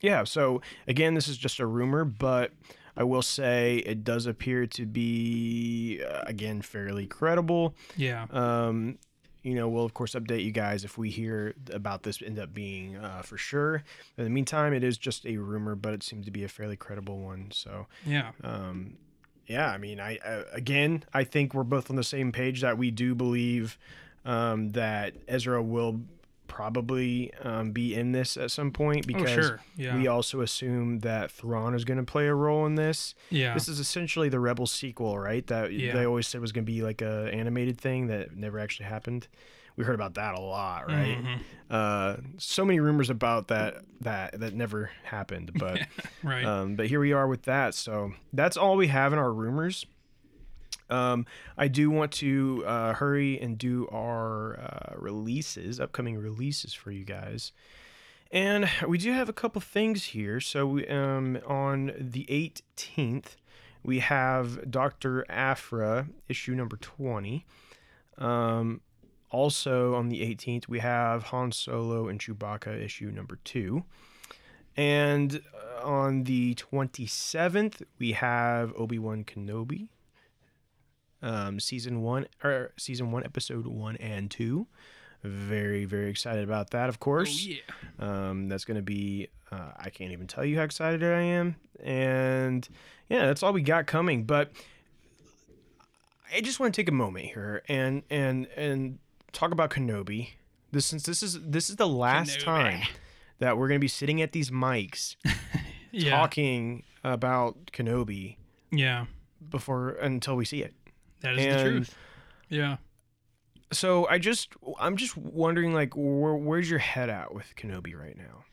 yeah. 0.00 0.22
So 0.22 0.62
again, 0.86 1.14
this 1.14 1.26
is 1.26 1.36
just 1.36 1.58
a 1.58 1.66
rumor, 1.66 2.04
but 2.04 2.52
I 2.96 3.02
will 3.02 3.22
say 3.22 3.78
it 3.78 4.04
does 4.04 4.26
appear 4.26 4.66
to 4.68 4.86
be 4.86 6.02
uh, 6.08 6.22
again 6.26 6.62
fairly 6.62 7.06
credible. 7.06 7.74
Yeah. 7.96 8.26
Um, 8.30 8.98
you 9.44 9.54
know, 9.54 9.68
we'll 9.68 9.85
of 9.85 9.94
course 9.94 10.14
update 10.14 10.44
you 10.44 10.50
guys 10.50 10.85
if 10.85 10.98
we 10.98 11.11
hear 11.11 11.54
about 11.72 12.02
this 12.02 12.20
end 12.22 12.38
up 12.40 12.52
being 12.52 12.96
uh, 12.96 13.22
for 13.22 13.37
sure. 13.37 13.85
In 14.18 14.24
the 14.24 14.30
meantime, 14.30 14.72
it 14.72 14.83
is 14.83 14.98
just 14.98 15.24
a 15.26 15.37
rumor, 15.37 15.76
but 15.76 15.94
it 15.94 16.02
seems 16.02 16.24
to 16.24 16.33
be 16.33 16.42
a 16.42 16.48
fairly 16.48 16.76
credible 16.76 17.18
one. 17.20 17.50
So, 17.52 17.87
Yeah. 18.04 18.33
um, 18.42 18.96
yeah, 19.46 19.70
I 19.70 19.76
mean, 19.78 20.00
I 20.00 20.16
uh, 20.24 20.44
again, 20.52 21.04
I 21.12 21.22
think 21.24 21.52
we're 21.54 21.62
both 21.64 21.90
on 21.90 21.96
the 21.96 22.02
same 22.02 22.33
page 22.33 22.62
that 22.62 22.78
we 22.78 22.90
do 22.90 23.14
believe 23.14 23.78
um, 24.24 24.70
that 24.72 25.12
Ezra 25.28 25.62
will 25.62 26.00
probably 26.46 27.33
um, 27.42 27.72
be 27.72 27.94
in 27.94 28.12
this 28.12 28.37
at 28.37 28.50
some 28.50 28.70
point 28.70 29.04
Oh, 29.04 29.12
because 29.18 29.30
sure. 29.30 29.61
Yeah. 29.76 29.96
we 29.96 30.07
also 30.07 30.40
assume 30.40 31.00
that 31.00 31.30
Thrawn 31.30 31.74
is 31.74 31.85
going 31.85 31.98
to 31.98 32.04
play 32.04 32.26
a 32.26 32.35
role 32.35 32.66
in 32.66 32.74
this. 32.74 33.14
yeah. 33.30 33.54
This 33.54 33.68
is 33.68 33.78
essentially 33.80 34.28
the 34.28 34.40
Rebel 34.40 34.66
sequel, 34.66 35.18
right? 35.18 35.46
That 35.46 35.72
Yeah. 35.72 35.92
they 35.94 36.04
always 36.07 36.26
said 36.26 36.40
was 36.40 36.52
going 36.52 36.64
to 36.64 36.70
be 36.72 36.83
like 36.83 37.02
a 37.02 37.30
animated 37.33 37.80
thing 37.80 38.07
that 38.09 38.37
never 38.37 38.59
actually 38.59 38.87
happened. 38.87 39.26
We 39.76 39.85
heard 39.85 39.96
about 39.96 40.14
that 40.14 40.37
a 40.37 40.40
lot, 40.40 40.87
right? 40.88 41.18
Mhm. 41.20 41.38
Uh, 41.68 42.16
so 42.38 42.64
many 42.64 42.78
rumors 42.78 43.11
about 43.11 43.48
that 43.48 43.83
that 44.02 44.38
that 44.38 44.54
never 44.54 44.90
happened, 45.02 45.50
but 45.59 45.80
Right. 46.22 46.44
um, 46.44 46.76
but 46.76 46.87
here 46.87 47.00
we 47.00 47.12
are 47.12 47.26
with 47.26 47.42
that. 47.44 47.74
So 47.74 48.12
that's 48.33 48.57
all 48.57 48.76
we 48.76 48.87
have 48.87 49.12
in 49.12 49.18
our 49.18 49.33
rumors. 49.33 49.85
Um, 50.94 51.26
I 51.59 51.68
do 51.68 51.90
want 51.90 52.12
to 52.12 52.62
uh, 52.66 52.94
hurry 52.94 53.40
and 53.40 53.59
do 53.59 53.88
our 53.92 54.59
uh, 54.61 54.94
releases, 54.96 55.80
upcoming 55.80 56.16
releases 56.16 56.72
for 56.72 56.90
you 56.90 57.04
guys. 57.04 57.52
And 58.31 58.68
we 58.87 58.98
do 58.98 59.12
have 59.12 59.29
a 59.29 59.33
couple 59.33 59.60
things 59.60 60.04
here. 60.04 60.40
So 60.40 60.66
we, 60.66 60.87
um, 60.88 61.38
on 61.46 61.92
the 61.98 62.27
18th, 62.29 63.37
we 63.83 63.98
have 64.00 64.71
Dr. 64.71 65.25
Aphra, 65.29 66.08
issue 66.29 66.54
number 66.54 66.77
20. 66.77 67.44
Um, 68.18 68.81
also 69.31 69.94
on 69.94 70.08
the 70.08 70.21
18th, 70.21 70.68
we 70.68 70.79
have 70.79 71.25
Han 71.25 71.52
Solo 71.52 72.08
and 72.08 72.21
Chewbacca, 72.21 72.81
issue 72.81 73.10
number 73.10 73.38
2. 73.44 73.85
And 74.77 75.40
uh, 75.54 75.87
on 75.87 76.25
the 76.25 76.54
27th, 76.54 77.83
we 77.98 78.12
have 78.12 78.73
Obi 78.77 78.98
Wan 78.98 79.25
Kenobi, 79.25 79.88
um, 81.25 81.58
season 81.58 82.02
one 82.02 82.27
or 82.44 82.72
season 82.77 83.10
one, 83.10 83.25
episode 83.25 83.66
one 83.66 83.96
and 83.96 84.31
two. 84.31 84.66
Very, 85.25 85.87
very 85.87 86.10
excited 86.10 86.44
about 86.44 86.70
that, 86.70 86.88
of 86.90 86.96
oh 86.96 86.98
course. 86.98 87.44
yeah. 87.46 87.56
Um, 87.98 88.48
that's 88.48 88.64
going 88.66 88.77
to 88.77 88.83
be, 88.83 89.29
uh, 89.50 89.70
I 89.79 89.88
can't 89.88 90.12
even 90.12 90.27
tell 90.27 90.44
you 90.44 90.58
how 90.58 90.64
excited 90.64 91.02
I 91.02 91.22
am. 91.22 91.56
And 91.83 92.68
yeah, 93.08 93.25
that's 93.27 93.42
all 93.42 93.52
we 93.54 93.62
got 93.62 93.87
coming. 93.87 94.25
But 94.25 94.52
I 96.35 96.40
just 96.40 96.60
want 96.60 96.75
to 96.75 96.81
take 96.83 96.88
a 96.88 96.92
moment 96.92 97.27
here 97.27 97.62
and, 97.68 98.02
and, 98.10 98.46
and 98.56 98.98
talk 99.33 99.50
about 99.52 99.70
Kenobi. 99.70 100.31
This, 100.72 100.87
since 100.87 101.04
this 101.04 101.22
is, 101.22 101.40
this 101.40 101.70
is 101.70 101.77
the 101.77 101.88
last 101.88 102.40
Kenobi. 102.40 102.44
time 102.44 102.81
that 103.38 103.56
we're 103.56 103.68
going 103.68 103.79
to 103.79 103.85
be 103.85 103.88
sitting 103.88 104.20
at 104.20 104.33
these 104.33 104.50
mics 104.50 105.16
Yeah. 105.92 106.10
talking 106.10 106.83
about 107.04 107.66
Kenobi 107.72 108.37
Yeah. 108.72 109.06
before, 109.48 109.90
until 109.90 110.37
we 110.37 110.44
see 110.44 110.62
it. 110.62 110.75
That 111.25 111.35
is 111.38 111.44
and- 111.46 111.58
the 111.58 111.70
truth. 111.70 111.96
Yeah. 112.48 112.77
So 113.72 114.06
I 114.08 114.18
just, 114.18 114.52
I'm 114.79 114.96
just 114.96 115.16
wondering, 115.16 115.75
like, 115.75 115.94
where, 115.96 116.35
where's 116.35 116.70
your 116.70 116.79
head 116.79 117.10
at 117.10 117.35
with 117.35 117.52
Kenobi 117.56 117.98
right 117.98 118.16
now? 118.16 118.44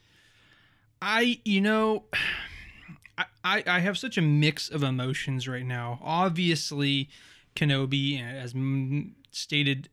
I, 1.01 1.39
you 1.45 1.61
know, 1.61 2.05
I, 3.17 3.26
I 3.43 3.63
I 3.67 3.80
have 3.80 3.97
such 3.97 4.17
a 4.17 4.22
mix 4.22 4.69
of 4.69 4.82
emotions 4.84 5.47
right 5.47 5.65
now. 5.65 5.99
Obviously, 6.01 7.09
Kenobi, 7.55 8.19
uh, 8.19 8.24
as 8.24 8.55
m- 8.55 9.15
stated 9.32 9.89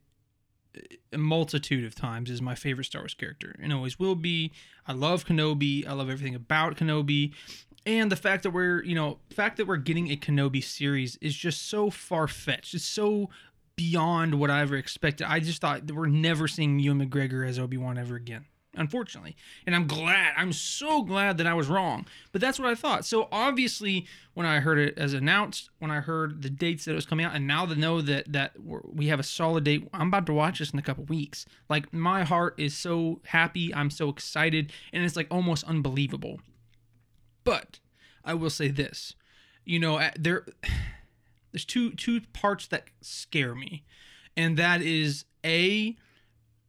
uh, 0.76 0.80
a 1.12 1.18
multitude 1.18 1.84
of 1.84 1.94
times, 1.94 2.30
is 2.30 2.40
my 2.40 2.54
favorite 2.54 2.84
Star 2.84 3.02
Wars 3.02 3.14
character 3.14 3.54
and 3.60 3.72
always 3.72 3.98
will 3.98 4.14
be. 4.14 4.52
I 4.86 4.92
love 4.92 5.26
Kenobi. 5.26 5.86
I 5.86 5.92
love 5.92 6.08
everything 6.08 6.34
about 6.36 6.76
Kenobi. 6.76 7.32
And 7.88 8.12
the 8.12 8.16
fact 8.16 8.42
that 8.42 8.50
we're, 8.50 8.84
you 8.84 8.94
know, 8.94 9.16
fact 9.30 9.56
that 9.56 9.66
we're 9.66 9.78
getting 9.78 10.10
a 10.10 10.16
Kenobi 10.16 10.62
series 10.62 11.16
is 11.22 11.34
just 11.34 11.70
so 11.70 11.88
far 11.88 12.28
fetched. 12.28 12.74
It's 12.74 12.84
so 12.84 13.30
beyond 13.76 14.38
what 14.38 14.50
I 14.50 14.60
ever 14.60 14.76
expected. 14.76 15.26
I 15.26 15.40
just 15.40 15.62
thought 15.62 15.86
that 15.86 15.94
we're 15.94 16.06
never 16.06 16.46
seeing 16.48 16.78
Ewan 16.80 17.08
McGregor 17.08 17.48
as 17.48 17.58
Obi 17.58 17.78
Wan 17.78 17.96
ever 17.96 18.14
again 18.14 18.44
unfortunately. 18.74 19.34
And 19.66 19.74
I'm 19.74 19.88
glad, 19.88 20.34
I'm 20.36 20.52
so 20.52 21.02
glad 21.02 21.38
that 21.38 21.48
I 21.48 21.54
was 21.54 21.66
wrong. 21.66 22.06
But 22.30 22.40
that's 22.40 22.60
what 22.60 22.68
I 22.68 22.76
thought. 22.76 23.04
So 23.04 23.26
obviously, 23.32 24.06
when 24.34 24.46
I 24.46 24.60
heard 24.60 24.78
it 24.78 24.96
as 24.96 25.14
announced, 25.14 25.70
when 25.80 25.90
I 25.90 25.98
heard 26.00 26.42
the 26.42 26.50
dates 26.50 26.84
that 26.84 26.92
it 26.92 26.94
was 26.94 27.06
coming 27.06 27.26
out, 27.26 27.34
and 27.34 27.46
now 27.46 27.66
to 27.66 27.74
know 27.74 28.00
that 28.02 28.32
that 28.32 28.52
we 28.62 29.08
have 29.08 29.18
a 29.18 29.24
solid 29.24 29.64
date, 29.64 29.88
I'm 29.92 30.08
about 30.08 30.26
to 30.26 30.34
watch 30.34 30.60
this 30.60 30.70
in 30.70 30.78
a 30.78 30.82
couple 30.82 31.04
weeks. 31.04 31.44
Like 31.68 31.92
my 31.92 32.22
heart 32.22 32.54
is 32.58 32.76
so 32.76 33.20
happy, 33.24 33.74
I'm 33.74 33.90
so 33.90 34.10
excited, 34.10 34.72
and 34.92 35.02
it's 35.02 35.16
like 35.16 35.26
almost 35.30 35.64
unbelievable. 35.64 36.38
But 37.48 37.80
I 38.24 38.34
will 38.34 38.50
say 38.50 38.68
this, 38.68 39.14
you 39.64 39.78
know, 39.78 40.00
there, 40.18 40.44
there's 41.52 41.64
two 41.64 41.92
two 41.92 42.20
parts 42.32 42.66
that 42.68 42.84
scare 43.00 43.54
me, 43.54 43.84
and 44.36 44.56
that 44.56 44.82
is 44.82 45.24
a 45.44 45.96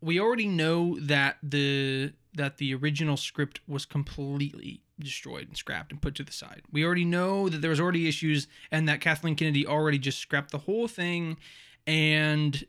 we 0.01 0.19
already 0.19 0.47
know 0.47 0.97
that 0.99 1.37
the 1.43 2.13
that 2.33 2.57
the 2.57 2.73
original 2.75 3.17
script 3.17 3.59
was 3.67 3.85
completely 3.85 4.81
destroyed 4.99 5.47
and 5.47 5.57
scrapped 5.57 5.91
and 5.91 6.01
put 6.01 6.15
to 6.15 6.23
the 6.23 6.31
side. 6.31 6.61
We 6.71 6.85
already 6.85 7.05
know 7.05 7.49
that 7.49 7.61
there 7.61 7.71
was 7.71 7.79
already 7.79 8.07
issues 8.07 8.47
and 8.71 8.87
that 8.87 9.01
Kathleen 9.01 9.35
Kennedy 9.35 9.65
already 9.65 9.97
just 9.97 10.19
scrapped 10.19 10.51
the 10.51 10.59
whole 10.59 10.87
thing 10.87 11.37
and 11.87 12.63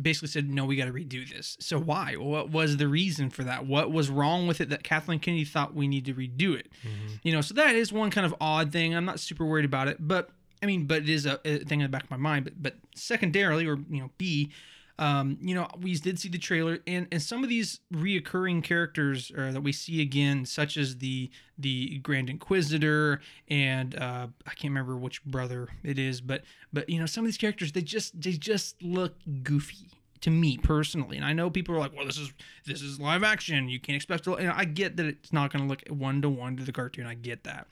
basically 0.00 0.28
said 0.28 0.48
no 0.48 0.64
we 0.64 0.76
got 0.76 0.86
to 0.86 0.92
redo 0.92 1.28
this. 1.28 1.56
So 1.60 1.78
why? 1.78 2.14
What 2.14 2.50
was 2.50 2.76
the 2.76 2.88
reason 2.88 3.30
for 3.30 3.44
that? 3.44 3.66
What 3.66 3.92
was 3.92 4.10
wrong 4.10 4.46
with 4.46 4.60
it 4.60 4.70
that 4.70 4.82
Kathleen 4.82 5.18
Kennedy 5.18 5.44
thought 5.44 5.74
we 5.74 5.88
need 5.88 6.04
to 6.06 6.14
redo 6.14 6.58
it? 6.58 6.68
Mm-hmm. 6.82 7.14
You 7.22 7.32
know, 7.32 7.40
so 7.40 7.54
that 7.54 7.74
is 7.74 7.92
one 7.92 8.10
kind 8.10 8.26
of 8.26 8.34
odd 8.40 8.72
thing. 8.72 8.94
I'm 8.94 9.04
not 9.04 9.20
super 9.20 9.44
worried 9.44 9.64
about 9.64 9.88
it, 9.88 9.96
but 10.00 10.30
I 10.62 10.66
mean, 10.66 10.86
but 10.86 11.02
it 11.02 11.08
is 11.08 11.26
a, 11.26 11.40
a 11.44 11.58
thing 11.58 11.80
in 11.80 11.84
the 11.84 11.88
back 11.88 12.04
of 12.04 12.10
my 12.10 12.16
mind. 12.16 12.44
But 12.44 12.62
but 12.62 12.74
secondarily, 12.94 13.66
or 13.66 13.78
you 13.90 14.00
know, 14.00 14.10
B, 14.18 14.50
um, 14.98 15.36
you 15.40 15.54
know, 15.54 15.68
we 15.80 15.94
did 15.94 16.18
see 16.18 16.28
the 16.28 16.38
trailer, 16.38 16.78
and 16.86 17.06
and 17.12 17.20
some 17.20 17.42
of 17.42 17.50
these 17.50 17.80
reoccurring 17.92 18.64
characters 18.64 19.30
uh, 19.36 19.52
that 19.52 19.60
we 19.60 19.72
see 19.72 20.00
again, 20.00 20.46
such 20.46 20.76
as 20.76 20.98
the 20.98 21.30
the 21.58 21.98
Grand 21.98 22.30
Inquisitor, 22.30 23.20
and 23.48 23.94
uh, 23.96 24.28
I 24.46 24.50
can't 24.50 24.70
remember 24.70 24.96
which 24.96 25.22
brother 25.24 25.68
it 25.82 25.98
is, 25.98 26.20
but 26.20 26.42
but 26.72 26.88
you 26.88 26.98
know, 26.98 27.06
some 27.06 27.24
of 27.24 27.26
these 27.26 27.36
characters 27.36 27.72
they 27.72 27.82
just 27.82 28.20
they 28.20 28.32
just 28.32 28.82
look 28.82 29.14
goofy 29.42 29.90
to 30.22 30.30
me 30.30 30.56
personally. 30.56 31.16
And 31.16 31.26
I 31.26 31.32
know 31.32 31.50
people 31.50 31.74
are 31.74 31.78
like, 31.78 31.94
"Well, 31.94 32.06
this 32.06 32.18
is 32.18 32.32
this 32.64 32.80
is 32.80 32.98
live 32.98 33.22
action. 33.22 33.68
You 33.68 33.78
can't 33.78 33.96
expect 33.96 34.24
to." 34.24 34.36
And 34.36 34.50
I 34.50 34.64
get 34.64 34.96
that 34.96 35.06
it's 35.06 35.32
not 35.32 35.52
going 35.52 35.62
to 35.62 35.68
look 35.68 35.82
one 35.88 36.22
to 36.22 36.28
one 36.30 36.56
to 36.56 36.64
the 36.64 36.72
cartoon. 36.72 37.06
I 37.06 37.14
get 37.14 37.44
that, 37.44 37.68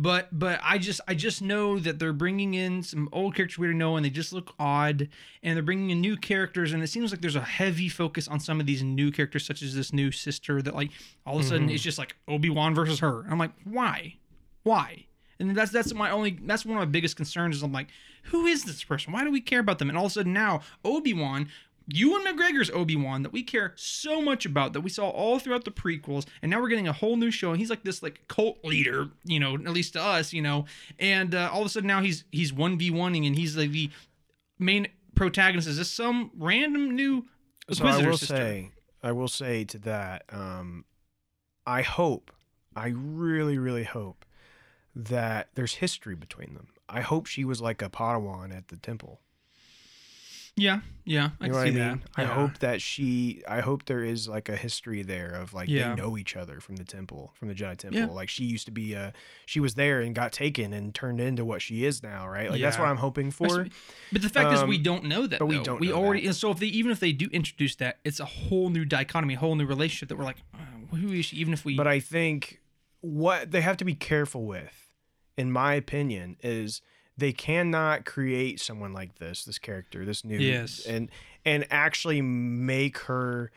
but 0.00 0.28
but 0.32 0.58
I 0.62 0.78
just 0.78 1.02
I 1.06 1.14
just 1.14 1.42
know 1.42 1.78
that 1.78 1.98
they're 1.98 2.14
bringing 2.14 2.54
in 2.54 2.82
some 2.82 3.10
old 3.12 3.34
characters 3.34 3.58
we 3.58 3.66
don't 3.66 3.76
know 3.76 3.96
and 3.96 4.04
they 4.04 4.08
just 4.08 4.32
look 4.32 4.54
odd 4.58 5.08
and 5.42 5.56
they're 5.56 5.62
bringing 5.62 5.90
in 5.90 6.00
new 6.00 6.16
characters 6.16 6.72
and 6.72 6.82
it 6.82 6.86
seems 6.86 7.10
like 7.10 7.20
there's 7.20 7.36
a 7.36 7.42
heavy 7.42 7.90
focus 7.90 8.26
on 8.26 8.40
some 8.40 8.60
of 8.60 8.66
these 8.66 8.82
new 8.82 9.10
characters 9.10 9.44
such 9.44 9.60
as 9.60 9.74
this 9.74 9.92
new 9.92 10.10
sister 10.10 10.62
that 10.62 10.74
like 10.74 10.90
all 11.26 11.38
of 11.38 11.44
a 11.44 11.44
sudden 11.44 11.66
mm-hmm. 11.66 11.74
it's 11.74 11.82
just 11.82 11.98
like 11.98 12.16
Obi-Wan 12.28 12.74
versus 12.74 13.00
her. 13.00 13.20
And 13.20 13.30
I'm 13.30 13.38
like, 13.38 13.52
"Why? 13.64 14.14
Why?" 14.62 15.04
And 15.38 15.54
that's 15.54 15.70
that's 15.70 15.92
my 15.92 16.10
only 16.10 16.38
that's 16.44 16.64
one 16.64 16.78
of 16.78 16.80
my 16.80 16.90
biggest 16.90 17.16
concerns 17.16 17.56
is 17.56 17.62
I'm 17.62 17.72
like, 17.72 17.88
who 18.24 18.46
is 18.46 18.64
this 18.64 18.82
person? 18.82 19.12
Why 19.12 19.24
do 19.24 19.30
we 19.30 19.40
care 19.42 19.60
about 19.60 19.78
them? 19.78 19.90
And 19.90 19.98
all 19.98 20.06
of 20.06 20.12
a 20.12 20.14
sudden 20.14 20.32
now 20.32 20.60
Obi-Wan 20.82 21.48
Ewan 21.92 22.24
McGregor's 22.24 22.70
Obi 22.70 22.96
Wan 22.96 23.22
that 23.22 23.32
we 23.32 23.42
care 23.42 23.72
so 23.76 24.20
much 24.20 24.46
about 24.46 24.72
that 24.72 24.80
we 24.80 24.90
saw 24.90 25.08
all 25.08 25.38
throughout 25.38 25.64
the 25.64 25.70
prequels, 25.70 26.26
and 26.42 26.50
now 26.50 26.60
we're 26.60 26.68
getting 26.68 26.88
a 26.88 26.92
whole 26.92 27.16
new 27.16 27.30
show, 27.30 27.50
and 27.50 27.58
he's 27.58 27.70
like 27.70 27.82
this 27.82 28.02
like 28.02 28.26
cult 28.28 28.64
leader, 28.64 29.08
you 29.24 29.40
know, 29.40 29.54
at 29.54 29.68
least 29.68 29.94
to 29.94 30.02
us, 30.02 30.32
you 30.32 30.42
know, 30.42 30.66
and 30.98 31.34
uh, 31.34 31.50
all 31.52 31.60
of 31.60 31.66
a 31.66 31.68
sudden 31.68 31.86
now 31.88 32.00
he's 32.00 32.24
he's 32.30 32.52
one 32.52 32.78
v 32.78 32.90
oneing, 32.90 33.26
and 33.26 33.36
he's 33.36 33.56
like 33.56 33.70
the 33.70 33.90
main 34.58 34.88
protagonist. 35.14 35.68
Is 35.68 35.78
this 35.78 35.90
some 35.90 36.30
random 36.36 36.94
new? 36.94 37.26
So 37.70 37.86
I 37.86 38.04
will 38.04 38.16
sister? 38.16 38.36
say, 38.36 38.70
I 39.02 39.12
will 39.12 39.28
say 39.28 39.64
to 39.64 39.78
that, 39.78 40.24
um, 40.30 40.84
I 41.66 41.82
hope, 41.82 42.32
I 42.74 42.88
really, 42.88 43.58
really 43.58 43.84
hope 43.84 44.24
that 44.94 45.50
there's 45.54 45.74
history 45.74 46.16
between 46.16 46.54
them. 46.54 46.68
I 46.88 47.00
hope 47.00 47.26
she 47.26 47.44
was 47.44 47.60
like 47.60 47.80
a 47.80 47.88
Padawan 47.88 48.56
at 48.56 48.68
the 48.68 48.76
temple. 48.76 49.20
Yeah, 50.60 50.80
yeah, 51.06 51.30
I 51.40 51.46
you 51.46 51.52
know 51.52 51.58
what 51.58 51.66
I 51.66 51.70
mean. 51.70 51.78
That. 51.78 51.98
I 52.16 52.24
hope 52.24 52.58
that 52.58 52.82
she. 52.82 53.42
I 53.48 53.60
hope 53.60 53.86
there 53.86 54.04
is 54.04 54.28
like 54.28 54.50
a 54.50 54.56
history 54.56 55.02
there 55.02 55.30
of 55.30 55.54
like 55.54 55.70
yeah. 55.70 55.94
they 55.94 56.02
know 56.02 56.18
each 56.18 56.36
other 56.36 56.60
from 56.60 56.76
the 56.76 56.84
temple, 56.84 57.32
from 57.34 57.48
the 57.48 57.54
Jedi 57.54 57.78
temple. 57.78 57.98
Yeah. 58.00 58.06
Like 58.08 58.28
she 58.28 58.44
used 58.44 58.66
to 58.66 58.70
be 58.70 58.92
a, 58.92 59.14
she 59.46 59.58
was 59.58 59.74
there 59.74 60.02
and 60.02 60.14
got 60.14 60.32
taken 60.32 60.74
and 60.74 60.94
turned 60.94 61.18
into 61.18 61.46
what 61.46 61.62
she 61.62 61.86
is 61.86 62.02
now, 62.02 62.28
right? 62.28 62.50
Like 62.50 62.60
yeah. 62.60 62.66
that's 62.66 62.78
what 62.78 62.88
I'm 62.88 62.98
hoping 62.98 63.30
for. 63.30 63.68
But 64.12 64.20
the 64.20 64.28
fact 64.28 64.48
um, 64.48 64.54
is, 64.54 64.64
we 64.64 64.76
um, 64.76 64.82
don't 64.82 65.04
know 65.04 65.26
that. 65.26 65.38
But 65.38 65.46
we 65.46 65.62
don't. 65.62 65.80
We 65.80 65.92
already. 65.92 66.26
That. 66.26 66.34
So 66.34 66.50
if 66.50 66.58
they 66.58 66.66
even 66.66 66.92
if 66.92 67.00
they 67.00 67.12
do 67.12 67.30
introduce 67.32 67.76
that, 67.76 67.98
it's 68.04 68.20
a 68.20 68.26
whole 68.26 68.68
new 68.68 68.84
dichotomy, 68.84 69.34
a 69.34 69.38
whole 69.38 69.54
new 69.54 69.66
relationship 69.66 70.10
that 70.10 70.18
we're 70.18 70.24
like, 70.24 70.42
oh, 70.54 70.96
who 70.96 71.12
is 71.12 71.24
she? 71.24 71.38
Even 71.38 71.54
if 71.54 71.64
we. 71.64 71.74
But 71.74 71.86
I 71.86 72.00
think 72.00 72.60
what 73.00 73.50
they 73.50 73.62
have 73.62 73.78
to 73.78 73.86
be 73.86 73.94
careful 73.94 74.44
with, 74.44 74.92
in 75.38 75.50
my 75.50 75.72
opinion, 75.72 76.36
is 76.42 76.82
they 77.20 77.32
cannot 77.32 78.04
create 78.04 78.60
someone 78.60 78.92
like 78.92 79.18
this, 79.18 79.44
this 79.44 79.58
character, 79.58 80.04
this 80.04 80.24
new, 80.24 80.38
yes, 80.38 80.84
and 80.86 81.10
and 81.44 81.66
actually 81.70 82.20
make 82.20 82.98
her 82.98 83.52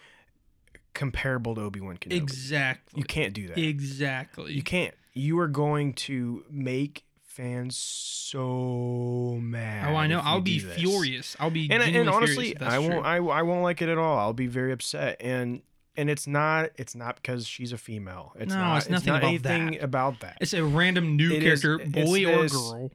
comparable 0.94 1.56
to 1.56 1.62
Obi 1.62 1.80
Wan 1.80 1.98
Kenobi. 1.98 2.18
Exactly. 2.18 3.00
You 3.00 3.06
can't 3.06 3.34
do 3.34 3.48
that. 3.48 3.58
Exactly. 3.58 4.54
You 4.54 4.62
can't. 4.62 4.94
You 5.14 5.40
are 5.40 5.48
going 5.48 5.94
to 5.94 6.44
make 6.50 7.04
fans 7.24 7.76
so 7.76 9.40
mad. 9.42 9.92
Oh, 9.92 9.96
I 9.96 10.08
know. 10.08 10.22
I'll 10.24 10.42
be 10.42 10.60
furious. 10.60 11.36
I'll 11.40 11.50
be 11.50 11.70
and, 11.72 11.82
and 11.82 12.10
honestly, 12.10 12.56
I 12.60 12.80
won't. 12.80 13.06
I, 13.06 13.18
I 13.18 13.42
won't 13.42 13.64
like 13.64 13.82
it 13.82 13.90
at 13.90 13.98
all. 13.98 14.20
I'll 14.20 14.34
be 14.34 14.48
very 14.48 14.72
upset. 14.72 15.18
And 15.20 15.62
and 15.96 16.10
it's 16.10 16.28
not 16.28 16.72
it's 16.78 16.96
not 16.96 17.16
because 17.16 17.48
she's 17.48 17.72
a 17.72 17.78
female. 17.78 18.34
It's 18.40 18.54
no, 18.54 18.60
not. 18.60 18.78
It's, 18.78 18.90
nothing 18.90 19.14
not 19.14 19.20
about 19.20 19.28
anything 19.28 19.72
that. 19.72 19.84
about 19.84 20.20
that. 20.22 20.38
It's 20.42 20.54
a 20.54 20.64
random 20.64 21.16
new 21.16 21.34
it 21.34 21.42
character, 21.42 21.80
is, 21.80 21.90
boy 21.90 22.26
or 22.26 22.44
this, 22.44 22.54
girl. 22.54 22.92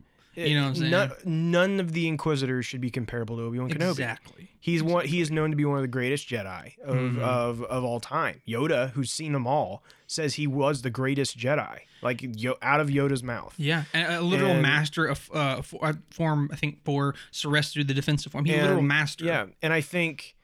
You 0.47 0.57
know 0.57 0.63
what 0.63 0.69
I'm 0.69 0.75
saying? 0.77 0.91
None, 0.91 1.13
none 1.25 1.81
of 1.81 1.93
the 1.93 2.07
Inquisitors 2.09 2.67
should 2.67 2.81
be 2.81 2.91
comparable 2.91 3.37
to 3.37 3.43
Obi 3.43 3.59
Wan 3.59 3.71
Kenobi. 3.71 3.91
Exactly. 3.91 4.51
He's 4.61 4.83
one. 4.83 5.07
He 5.07 5.21
is 5.21 5.31
known 5.31 5.51
to 5.51 5.57
be 5.57 5.65
one 5.65 5.79
of 5.79 5.83
the 5.83 5.89
greatest 5.89 6.29
Jedi 6.29 6.79
of, 6.85 6.97
mm-hmm. 6.97 7.23
of 7.23 7.63
of 7.65 7.85
all 7.85 8.01
time. 8.01 8.43
Yoda, 8.47 8.91
who's 8.91 9.11
seen 9.11 9.33
them 9.33 9.47
all, 9.47 9.83
says 10.07 10.35
he 10.35 10.47
was 10.47 10.83
the 10.83 10.91
greatest 10.91 11.39
Jedi, 11.39 11.81
like 12.03 12.25
out 12.63 12.81
of 12.81 12.89
Yoda's 12.89 13.23
mouth. 13.23 13.55
Yeah, 13.57 13.85
and 13.95 14.13
a 14.13 14.21
literal 14.21 14.53
and, 14.53 14.63
master 14.63 15.07
of 15.07 15.31
uh, 15.33 15.63
uh, 15.81 15.93
form. 16.11 16.51
I 16.53 16.57
think 16.57 16.85
for 16.85 17.15
Soresu, 17.33 17.87
the 17.87 17.95
defensive 17.95 18.33
form. 18.33 18.45
He's 18.45 18.55
and, 18.55 18.63
a 18.63 18.65
literal 18.67 18.83
master. 18.83 19.25
Yeah, 19.25 19.47
and 19.63 19.73
I 19.73 19.81
think 19.81 20.37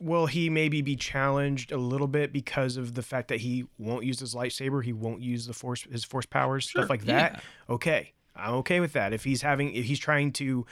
will 0.00 0.26
he 0.26 0.50
maybe 0.50 0.82
be 0.82 0.96
challenged 0.96 1.72
a 1.72 1.78
little 1.78 2.08
bit 2.08 2.32
because 2.32 2.76
of 2.76 2.94
the 2.94 3.02
fact 3.02 3.28
that 3.28 3.40
he 3.40 3.64
won't 3.78 4.04
use 4.04 4.20
his 4.20 4.34
lightsaber, 4.34 4.84
he 4.84 4.92
won't 4.92 5.22
use 5.22 5.46
the 5.46 5.54
force, 5.54 5.84
his 5.90 6.04
force 6.04 6.26
powers, 6.26 6.64
sure, 6.64 6.82
stuff 6.82 6.90
like 6.90 7.04
that. 7.04 7.34
Yeah. 7.34 7.74
Okay, 7.74 8.12
I'm 8.36 8.54
okay 8.54 8.80
with 8.80 8.92
that. 8.94 9.12
If 9.12 9.24
he's 9.24 9.42
having, 9.42 9.74
if 9.74 9.84
he's 9.84 9.98
trying 9.98 10.32
to 10.32 10.66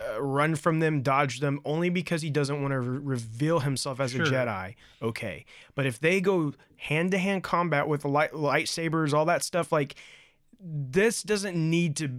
uh, 0.00 0.22
run 0.22 0.54
from 0.54 0.80
them, 0.80 1.02
dodge 1.02 1.40
them, 1.40 1.60
only 1.64 1.90
because 1.90 2.22
he 2.22 2.30
doesn't 2.30 2.60
want 2.62 2.72
to 2.72 2.80
re- 2.80 2.98
reveal 3.02 3.60
himself 3.60 4.00
as 4.00 4.12
sure. 4.12 4.22
a 4.22 4.26
Jedi, 4.26 4.74
okay. 5.02 5.44
But 5.74 5.86
if 5.86 6.00
they 6.00 6.20
go 6.20 6.54
hand 6.76 7.10
to 7.10 7.18
hand 7.18 7.42
combat 7.42 7.86
with 7.86 8.04
light, 8.04 8.32
lightsabers, 8.32 9.12
all 9.12 9.26
that 9.26 9.42
stuff, 9.42 9.70
like 9.70 9.94
this 10.60 11.22
doesn't 11.22 11.56
need 11.56 11.96
to. 11.96 12.10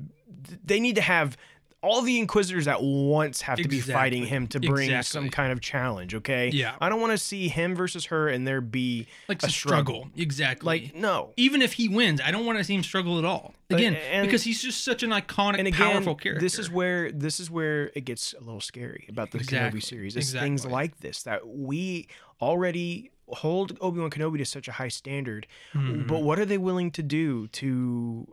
They 0.63 0.79
need 0.79 0.95
to 0.95 1.01
have 1.01 1.37
all 1.83 2.01
the 2.01 2.17
inquisitors 2.17 2.67
at 2.67 2.81
once 2.81 3.41
have 3.41 3.59
exactly. 3.59 3.81
to 3.81 3.85
be 3.85 3.91
fighting 3.93 4.25
him 4.25 4.47
to 4.47 4.59
bring 4.59 4.89
exactly. 4.89 5.03
some 5.03 5.29
kind 5.29 5.51
of 5.51 5.59
challenge 5.59 6.15
okay 6.15 6.49
yeah 6.49 6.75
i 6.79 6.89
don't 6.89 7.01
want 7.01 7.11
to 7.11 7.17
see 7.17 7.49
him 7.49 7.75
versus 7.75 8.05
her 8.05 8.29
and 8.29 8.47
there 8.47 8.61
be 8.61 9.05
like 9.27 9.43
a 9.43 9.49
struggle. 9.49 9.95
struggle. 9.95 10.11
exactly 10.15 10.65
like 10.65 10.95
no 10.95 11.31
even 11.35 11.61
if 11.61 11.73
he 11.73 11.89
wins 11.89 12.21
i 12.21 12.31
don't 12.31 12.45
want 12.45 12.57
to 12.57 12.63
see 12.63 12.73
him 12.73 12.83
struggle 12.83 13.19
at 13.19 13.25
all 13.25 13.53
again 13.69 13.95
and, 13.95 14.25
because 14.25 14.43
he's 14.43 14.61
just 14.61 14.83
such 14.83 15.03
an 15.03 15.09
iconic 15.09 15.59
and 15.59 15.67
again, 15.67 15.91
powerful 15.91 16.15
character 16.15 16.41
this 16.41 16.57
is 16.57 16.71
where 16.71 17.11
this 17.11 17.39
is 17.39 17.51
where 17.51 17.91
it 17.95 18.05
gets 18.05 18.33
a 18.33 18.39
little 18.39 18.61
scary 18.61 19.05
about 19.09 19.31
the 19.31 19.37
exactly. 19.37 19.79
kenobi 19.79 19.83
series 19.83 20.15
it's 20.15 20.27
exactly. 20.27 20.47
things 20.47 20.65
like 20.65 20.99
this 21.01 21.23
that 21.23 21.45
we 21.47 22.07
already 22.41 23.11
hold 23.27 23.77
obi-wan 23.81 24.09
kenobi 24.09 24.37
to 24.37 24.45
such 24.45 24.67
a 24.67 24.73
high 24.73 24.87
standard 24.87 25.47
mm-hmm. 25.73 26.07
but 26.07 26.23
what 26.23 26.39
are 26.39 26.45
they 26.45 26.57
willing 26.57 26.91
to 26.91 27.03
do 27.03 27.47
to 27.47 28.27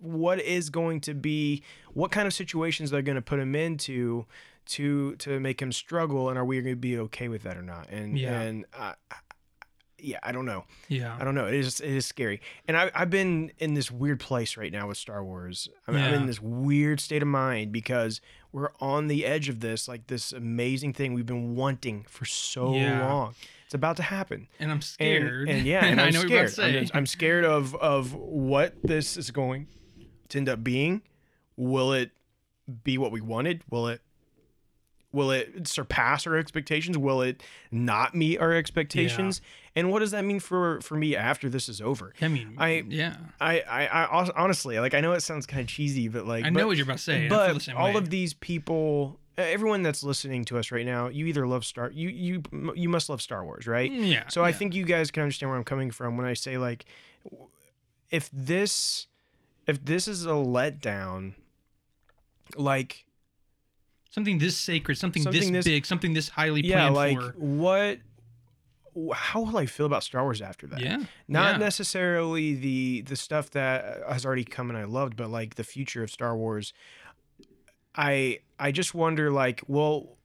what 0.00 0.40
is 0.40 0.70
going 0.70 1.00
to 1.00 1.14
be 1.14 1.62
what 1.92 2.10
kind 2.10 2.26
of 2.26 2.34
situations 2.34 2.90
they're 2.90 3.02
going 3.02 3.16
to 3.16 3.22
put 3.22 3.38
him 3.38 3.54
into 3.54 4.26
to 4.66 5.14
to 5.16 5.40
make 5.40 5.60
him 5.60 5.72
struggle 5.72 6.28
and 6.28 6.38
are 6.38 6.44
we 6.44 6.60
going 6.60 6.74
to 6.74 6.76
be 6.80 6.98
okay 6.98 7.28
with 7.28 7.42
that 7.44 7.56
or 7.56 7.62
not 7.62 7.88
and 7.88 8.18
yeah. 8.18 8.40
and 8.40 8.64
uh, 8.78 8.92
yeah, 9.98 10.18
I 10.22 10.30
don't 10.30 10.44
know. 10.44 10.64
Yeah. 10.88 11.16
I 11.18 11.24
don't 11.24 11.34
know. 11.34 11.46
It 11.46 11.54
is 11.54 11.80
it 11.80 11.88
is 11.90 12.04
scary, 12.04 12.42
and 12.68 12.76
I 12.76 12.90
I've 12.94 13.08
been 13.08 13.50
in 13.58 13.72
this 13.72 13.90
weird 13.90 14.20
place 14.20 14.56
right 14.56 14.70
now 14.70 14.88
with 14.88 14.98
Star 14.98 15.24
Wars. 15.24 15.68
I'm, 15.88 15.96
I'm 15.96 16.14
in 16.14 16.26
this 16.26 16.40
weird 16.40 17.00
state 17.00 17.22
of 17.22 17.28
mind 17.28 17.72
because 17.72 18.20
we're 18.52 18.70
on 18.78 19.08
the 19.08 19.24
edge 19.24 19.48
of 19.48 19.60
this, 19.60 19.88
like 19.88 20.06
this 20.08 20.32
amazing 20.32 20.92
thing 20.92 21.14
we've 21.14 21.24
been 21.26 21.56
wanting 21.56 22.04
for 22.08 22.26
so 22.26 22.74
Yeah. 22.74 23.08
long. 23.08 23.34
It's 23.66 23.74
about 23.74 23.96
to 23.96 24.02
happen. 24.02 24.48
And 24.60 24.70
I'm 24.70 24.80
scared. 24.80 25.48
and 25.48 25.66
yeah, 25.66 25.84
and 25.84 26.00
I'm 26.00 26.08
I 26.08 26.10
know 26.10 26.20
what 26.20 26.28
you're 26.30 26.48
scared. 26.48 26.70
about 26.70 26.76
I'm, 26.76 26.82
to 26.82 26.86
say. 26.86 26.98
I'm 26.98 27.06
scared 27.06 27.44
of 27.44 27.74
of 27.76 28.14
what 28.14 28.74
this 28.82 29.16
is 29.16 29.30
going 29.30 29.66
to 30.28 30.38
end 30.38 30.48
up 30.48 30.62
being. 30.64 31.02
Will 31.56 31.92
it 31.92 32.12
be 32.84 32.96
what 32.96 33.10
we 33.12 33.20
wanted? 33.20 33.62
Will 33.68 33.88
it 33.88 34.00
will 35.12 35.30
it 35.30 35.66
surpass 35.66 36.26
our 36.26 36.36
expectations? 36.36 36.96
Will 36.96 37.22
it 37.22 37.42
not 37.72 38.14
meet 38.14 38.38
our 38.38 38.52
expectations? 38.52 39.40
And 39.74 39.90
what 39.90 39.98
does 39.98 40.12
that 40.12 40.24
mean 40.24 40.38
for 40.40 40.80
for 40.80 40.94
me 40.96 41.16
after 41.16 41.48
this 41.48 41.68
is 41.68 41.80
over? 41.80 42.12
I 42.20 42.28
mean, 42.28 42.54
I- 42.58 42.84
yeah. 42.88 43.16
I 43.40 43.60
I, 43.60 43.86
I 43.86 44.30
honestly 44.36 44.78
like 44.78 44.94
I 44.94 45.00
know 45.00 45.12
it 45.12 45.22
sounds 45.22 45.44
kind 45.46 45.62
of 45.62 45.66
cheesy, 45.66 46.06
but 46.08 46.24
like 46.26 46.44
I 46.44 46.50
but, 46.50 46.60
know 46.60 46.66
what 46.68 46.76
you're 46.76 46.84
about 46.84 46.98
to 46.98 47.02
say. 47.02 47.26
I 47.26 47.28
feel 47.28 47.54
the 47.54 47.64
but 47.66 47.74
all 47.74 47.88
way. 47.88 47.96
of 47.96 48.10
these 48.10 48.34
people 48.34 49.18
everyone 49.38 49.82
that's 49.82 50.02
listening 50.02 50.44
to 50.44 50.58
us 50.58 50.70
right 50.70 50.86
now 50.86 51.08
you 51.08 51.26
either 51.26 51.46
love 51.46 51.64
star 51.64 51.90
you 51.90 52.08
you 52.08 52.42
you 52.74 52.88
must 52.88 53.08
love 53.08 53.20
star 53.20 53.44
wars 53.44 53.66
right 53.66 53.90
mm, 53.92 54.10
yeah. 54.10 54.26
so 54.28 54.42
I 54.42 54.48
yeah. 54.48 54.54
think 54.54 54.74
you 54.74 54.84
guys 54.84 55.10
can 55.10 55.22
understand 55.22 55.50
where 55.50 55.58
I'm 55.58 55.64
coming 55.64 55.90
from 55.90 56.16
when 56.16 56.26
I 56.26 56.34
say 56.34 56.56
like 56.58 56.86
if 58.10 58.30
this 58.32 59.06
if 59.66 59.84
this 59.84 60.08
is 60.08 60.24
a 60.24 60.30
letdown 60.30 61.34
like 62.56 63.04
something 64.10 64.38
this 64.38 64.56
sacred, 64.56 64.96
something, 64.96 65.22
Something 65.22 65.52
this, 65.52 65.64
this- 65.64 65.72
big, 65.72 65.86
something 65.86 66.14
this 66.14 66.28
highly 66.30 66.62
yeah 66.64 66.88
planned 66.90 66.94
like 66.94 67.20
for. 67.20 67.32
what 67.38 67.98
how 69.12 69.42
will 69.42 69.58
I 69.58 69.66
feel 69.66 69.84
about 69.84 70.02
Star 70.02 70.22
Wars 70.22 70.40
after 70.40 70.66
that? 70.68 70.80
Yeah. 70.80 71.02
Not 71.28 71.52
yeah. 71.52 71.58
necessarily 71.58 72.54
the 72.54 73.02
the 73.02 73.16
stuff 73.16 73.50
that 73.50 74.02
uh, 74.06 74.12
has 74.12 74.24
already 74.24 74.44
come 74.44 74.70
and 74.70 74.78
I 74.78 74.84
loved, 74.84 75.16
but 75.16 75.28
like 75.28 75.56
the 75.56 75.64
future 75.64 76.02
of 76.02 76.10
Star 76.10 76.34
Wars. 76.34 76.72
I 77.94 78.40
I 78.58 78.72
just 78.72 78.94
wonder 78.94 79.30
like, 79.30 79.62
well, 79.66 80.16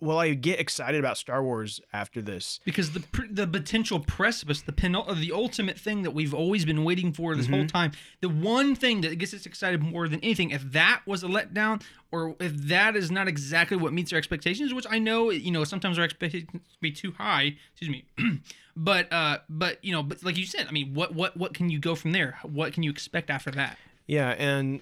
will 0.00 0.18
I 0.18 0.32
get 0.34 0.58
excited 0.58 0.98
about 0.98 1.18
Star 1.18 1.42
Wars 1.42 1.80
after 1.92 2.22
this? 2.22 2.60
because 2.64 2.92
the 2.92 3.04
the 3.30 3.46
potential 3.46 4.00
precipice, 4.00 4.62
the 4.62 4.72
pen, 4.72 4.92
the 4.92 5.32
ultimate 5.32 5.78
thing 5.78 6.02
that 6.02 6.12
we've 6.12 6.34
always 6.34 6.64
been 6.64 6.84
waiting 6.84 7.12
for 7.12 7.36
this 7.36 7.46
whole 7.46 7.66
time, 7.66 7.92
the 8.20 8.28
one 8.28 8.74
thing 8.74 9.02
that 9.02 9.18
gets 9.18 9.34
us 9.34 9.46
excited 9.46 9.82
more 9.82 10.08
than 10.08 10.20
anything, 10.20 10.50
if 10.50 10.62
that 10.72 11.02
was 11.06 11.22
a 11.22 11.26
letdown, 11.26 11.82
or 12.10 12.34
if 12.40 12.52
that 12.54 12.96
is 12.96 13.10
not 13.10 13.28
exactly 13.28 13.76
what 13.76 13.92
meets 13.92 14.12
our 14.12 14.18
expectations, 14.18 14.72
which 14.74 14.86
I 14.88 14.98
know, 14.98 15.30
you 15.30 15.50
know, 15.50 15.64
sometimes 15.64 15.98
our 15.98 16.04
expectations 16.04 16.48
be 16.80 16.90
too 16.90 17.12
high. 17.12 17.56
Excuse 17.72 17.90
me, 17.90 18.04
but 18.76 19.12
uh, 19.12 19.38
but 19.48 19.84
you 19.84 19.92
know, 19.92 20.02
but 20.02 20.24
like 20.24 20.36
you 20.36 20.46
said, 20.46 20.66
I 20.68 20.72
mean, 20.72 20.94
what 20.94 21.14
what 21.14 21.36
what 21.36 21.54
can 21.54 21.70
you 21.70 21.78
go 21.78 21.94
from 21.94 22.12
there? 22.12 22.38
What 22.42 22.72
can 22.72 22.82
you 22.82 22.90
expect 22.90 23.30
after 23.30 23.50
that? 23.52 23.78
Yeah, 24.06 24.30
and 24.30 24.80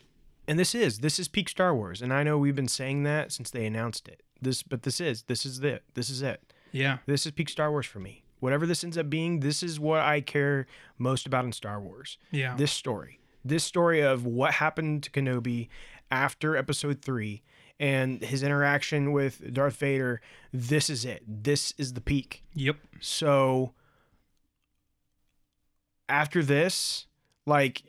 and 0.48 0.58
this 0.58 0.74
is 0.74 0.98
this 0.98 1.18
is 1.20 1.28
peak 1.28 1.48
Star 1.48 1.74
Wars, 1.74 2.02
and 2.02 2.12
I 2.12 2.22
know 2.24 2.36
we've 2.38 2.56
been 2.56 2.66
saying 2.66 3.04
that 3.04 3.30
since 3.30 3.50
they 3.50 3.64
announced 3.66 4.08
it. 4.08 4.22
This, 4.40 4.62
but 4.64 4.82
this 4.82 5.00
is 5.00 5.22
this 5.24 5.44
is 5.46 5.60
it. 5.62 5.84
This 5.94 6.10
is 6.10 6.22
it. 6.22 6.52
Yeah, 6.72 6.98
This 7.06 7.24
is 7.26 7.32
peak 7.32 7.48
Star 7.48 7.70
Wars 7.70 7.86
for 7.86 7.98
me. 8.00 8.24
Whatever 8.40 8.66
this 8.66 8.84
ends 8.84 8.98
up 8.98 9.08
being, 9.10 9.40
this 9.40 9.62
is 9.62 9.78
what 9.80 10.00
I 10.00 10.20
care 10.20 10.66
most 10.98 11.26
about 11.26 11.44
in 11.44 11.52
Star 11.52 11.80
Wars. 11.80 12.18
yeah, 12.30 12.54
This 12.56 12.72
story, 12.72 13.20
this 13.44 13.64
story 13.64 14.00
of 14.00 14.24
what 14.26 14.54
happened 14.54 15.02
to 15.04 15.10
Kenobi 15.10 15.68
after 16.10 16.56
Episode 16.56 17.00
Three, 17.02 17.42
and 17.80 18.22
his 18.22 18.42
interaction 18.42 19.12
with 19.12 19.52
Darth 19.54 19.76
Vader. 19.76 20.20
This 20.52 20.88
is 20.90 21.04
it. 21.04 21.22
This 21.26 21.74
is 21.78 21.94
the 21.94 22.00
peak. 22.00 22.42
yep, 22.54 22.76
So 23.00 23.72
after 26.08 26.42
this, 26.42 27.06
like 27.46 27.82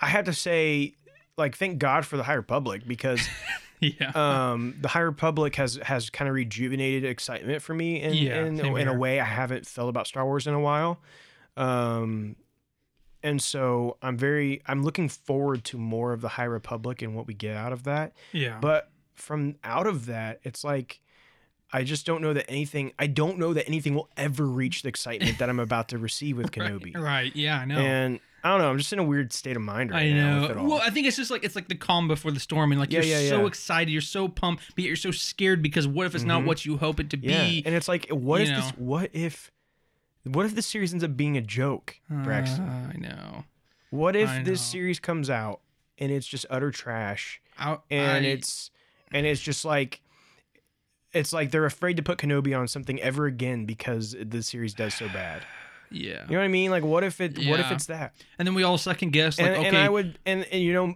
I 0.00 0.06
had 0.06 0.26
to 0.26 0.32
say, 0.32 0.94
like, 1.36 1.56
thank 1.56 1.78
God 1.78 2.06
for 2.06 2.16
the 2.16 2.22
High 2.22 2.34
Republic 2.34 2.82
because 2.86 3.26
yeah, 3.80 4.10
um, 4.14 4.76
the 4.80 4.88
High 4.88 5.00
Republic 5.00 5.56
has 5.56 5.76
has 5.82 6.10
kind 6.10 6.28
of 6.28 6.34
rejuvenated 6.34 7.04
excitement 7.04 7.62
for 7.62 7.74
me 7.74 8.02
in 8.02 8.14
Yeah, 8.14 8.44
in, 8.44 8.60
in 8.60 8.88
a 8.88 8.94
way 8.94 9.20
I 9.20 9.24
haven't 9.24 9.66
felt 9.66 9.88
about 9.88 10.06
Star 10.06 10.24
Wars 10.24 10.46
in 10.46 10.54
a 10.54 10.60
while. 10.60 11.00
Um, 11.56 12.36
and 13.22 13.42
so 13.42 13.96
I'm 14.02 14.16
very 14.16 14.62
I'm 14.66 14.82
looking 14.82 15.08
forward 15.08 15.64
to 15.64 15.78
more 15.78 16.12
of 16.12 16.20
the 16.20 16.28
High 16.28 16.44
Republic 16.44 17.02
and 17.02 17.14
what 17.14 17.26
we 17.26 17.34
get 17.34 17.56
out 17.56 17.72
of 17.72 17.84
that. 17.84 18.12
yeah. 18.32 18.58
But 18.60 18.90
from 19.14 19.56
out 19.64 19.86
of 19.86 20.06
that, 20.06 20.40
it's 20.44 20.62
like 20.62 21.00
I 21.72 21.82
just 21.82 22.06
don't 22.06 22.22
know 22.22 22.32
that 22.32 22.46
anything. 22.48 22.92
I 22.98 23.08
don't 23.08 23.38
know 23.38 23.52
that 23.52 23.66
anything 23.66 23.94
will 23.94 24.08
ever 24.16 24.46
reach 24.46 24.82
the 24.82 24.88
excitement 24.88 25.38
that 25.38 25.50
I'm 25.50 25.60
about 25.60 25.88
to 25.88 25.98
receive 25.98 26.38
with 26.38 26.50
Kenobi. 26.52 26.94
Right, 26.94 27.02
right, 27.02 27.36
yeah, 27.36 27.58
I 27.58 27.64
know. 27.64 27.78
And 27.78 28.20
I 28.44 28.50
don't 28.50 28.60
know. 28.60 28.70
I'm 28.70 28.78
just 28.78 28.92
in 28.92 28.98
a 28.98 29.04
weird 29.04 29.32
state 29.32 29.56
of 29.56 29.62
mind 29.62 29.90
right 29.90 30.10
I 30.10 30.12
now. 30.12 30.46
Know. 30.48 30.54
all. 30.60 30.66
Well, 30.68 30.80
I 30.82 30.90
think 30.90 31.06
it's 31.06 31.16
just 31.16 31.30
like 31.30 31.42
it's 31.44 31.56
like 31.56 31.68
the 31.68 31.74
calm 31.74 32.06
before 32.08 32.30
the 32.30 32.40
storm, 32.40 32.70
and 32.72 32.80
like 32.80 32.92
Yeah, 32.92 33.00
you're 33.02 33.20
yeah, 33.20 33.28
so 33.28 33.40
yeah. 33.40 33.46
excited, 33.46 33.90
you're 33.90 34.00
so 34.00 34.28
pumped, 34.28 34.62
but 34.74 34.82
yet 34.84 34.86
you're 34.88 34.96
so 34.96 35.10
scared 35.10 35.62
because 35.62 35.88
what 35.88 36.06
if 36.06 36.14
it's 36.14 36.24
not 36.24 36.42
Mhm. 36.42 36.46
what 36.46 36.64
you 36.64 36.76
hope 36.76 37.00
it 37.00 37.10
to 37.10 37.18
yeah, 37.20 37.44
be? 37.44 37.62
and 37.66 37.74
it's 37.74 37.88
like, 37.88 38.08
what 38.10 38.40
if 38.40 38.48
this? 38.48 38.70
What 38.76 39.10
if? 39.12 39.50
What 40.24 40.46
if 40.46 40.54
this 40.54 40.66
series 40.66 40.92
ends 40.92 41.02
up 41.04 41.16
being 41.16 41.36
a 41.36 41.40
joke, 41.40 41.96
Braxton? 42.10 42.68
Uh, 42.68 42.92
I 42.94 42.98
know. 42.98 43.44
what 43.90 44.14
if 44.14 44.28
I 44.28 44.42
this 44.42 44.60
series 44.60 45.00
comes 45.00 45.30
out 45.30 45.60
and 45.98 46.12
it's 46.12 46.26
just 46.26 46.44
utter 46.50 46.70
trash, 46.70 47.40
I, 47.58 47.78
and 47.90 48.24
I- 48.26 48.28
it's 48.28 48.70
and 49.12 49.26
it's 49.26 49.40
just 49.40 49.64
like. 49.64 50.00
It's 51.14 51.32
like 51.32 51.50
they're 51.52 51.64
afraid 51.64 51.96
to 51.96 52.02
put 52.02 52.18
Kenobi 52.18 52.56
on 52.56 52.68
something 52.68 53.00
ever 53.00 53.24
again 53.24 53.64
because 53.64 54.14
the 54.22 54.42
series 54.42 54.74
does 54.74 54.92
so 54.92 55.08
bad. 55.08 55.42
Yeah. 55.90 56.24
You 56.28 56.32
know 56.32 56.38
what 56.38 56.44
I 56.44 56.48
mean? 56.48 56.70
Like, 56.70 56.84
what 56.84 57.04
if 57.04 57.20
it? 57.20 57.38
What 57.46 57.60
if 57.60 57.70
it's 57.70 57.86
that? 57.86 58.14
And 58.38 58.46
then 58.46 58.54
we 58.54 58.62
all 58.62 58.78
second 58.78 59.12
guess 59.12 59.38
like, 59.38 59.48
and, 59.48 59.56
okay, 59.56 59.68
and 59.68 59.76
I 59.76 59.88
would, 59.88 60.18
and, 60.26 60.44
and 60.44 60.62
you 60.62 60.72
know, 60.72 60.94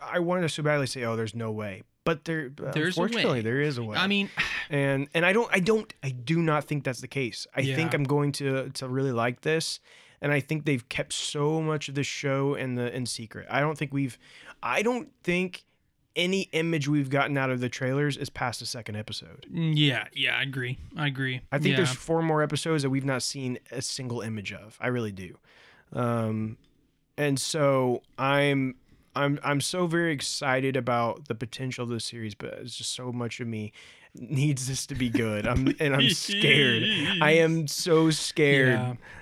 I 0.00 0.18
wanted 0.18 0.42
to 0.42 0.48
so 0.48 0.62
badly 0.62 0.86
say, 0.86 1.04
"Oh, 1.04 1.16
there's 1.16 1.34
no 1.34 1.50
way," 1.50 1.82
but 2.04 2.24
there, 2.24 2.50
uh, 2.64 2.70
There's 2.72 2.96
a 2.96 3.00
way. 3.00 3.06
unfortunately, 3.06 3.40
there 3.42 3.60
is 3.60 3.78
a 3.78 3.82
way. 3.82 3.96
I 3.96 4.06
mean, 4.06 4.30
and 4.70 5.08
and 5.14 5.24
I 5.26 5.32
don't, 5.32 5.48
I 5.52 5.60
don't, 5.60 5.92
I 6.02 6.10
do 6.10 6.40
not 6.40 6.64
think 6.64 6.84
that's 6.84 7.00
the 7.00 7.08
case. 7.08 7.46
I 7.54 7.62
think 7.62 7.94
I'm 7.94 8.04
going 8.04 8.32
to 8.32 8.70
to 8.70 8.88
really 8.88 9.12
like 9.12 9.40
this, 9.40 9.80
and 10.20 10.32
I 10.32 10.40
think 10.40 10.64
they've 10.64 10.88
kept 10.88 11.12
so 11.12 11.60
much 11.60 11.88
of 11.88 11.94
the 11.94 12.04
show 12.04 12.54
in 12.54 12.74
the 12.74 12.94
in 12.94 13.06
secret. 13.06 13.46
I 13.50 13.60
don't 13.60 13.76
think 13.76 13.92
we've, 13.92 14.18
I 14.62 14.82
don't 14.82 15.10
think 15.22 15.64
any 16.16 16.48
image 16.52 16.88
we've 16.88 17.10
gotten 17.10 17.38
out 17.38 17.50
of 17.50 17.60
the 17.60 17.68
trailers 17.68 18.16
is 18.16 18.30
past 18.30 18.60
the 18.60 18.66
second 18.66 18.96
episode. 18.96 19.46
yeah, 19.50 20.06
yeah, 20.12 20.36
I 20.36 20.42
agree. 20.42 20.78
I 20.96 21.06
agree. 21.06 21.42
I 21.52 21.58
think 21.58 21.72
yeah. 21.72 21.76
there's 21.76 21.92
four 21.92 22.22
more 22.22 22.42
episodes 22.42 22.82
that 22.82 22.90
we've 22.90 23.04
not 23.04 23.22
seen 23.22 23.58
a 23.70 23.82
single 23.82 24.22
image 24.22 24.52
of. 24.52 24.78
I 24.80 24.88
really 24.88 25.12
do. 25.12 25.36
Um, 25.92 26.56
and 27.16 27.38
so 27.38 28.02
I'm 28.18 28.74
I'm 29.14 29.38
I'm 29.42 29.60
so 29.60 29.86
very 29.86 30.12
excited 30.12 30.76
about 30.76 31.28
the 31.28 31.34
potential 31.34 31.84
of 31.84 31.90
this 31.90 32.04
series, 32.04 32.34
but 32.34 32.54
it's 32.54 32.76
just 32.76 32.94
so 32.94 33.12
much 33.12 33.40
of 33.40 33.46
me 33.46 33.72
needs 34.14 34.68
this 34.68 34.86
to 34.86 34.94
be 34.94 35.08
good. 35.08 35.46
I'm 35.46 35.74
and 35.80 35.94
I'm 35.94 36.10
scared. 36.10 36.84
I 37.20 37.32
am 37.32 37.66
so 37.68 38.10
scared. 38.10 38.78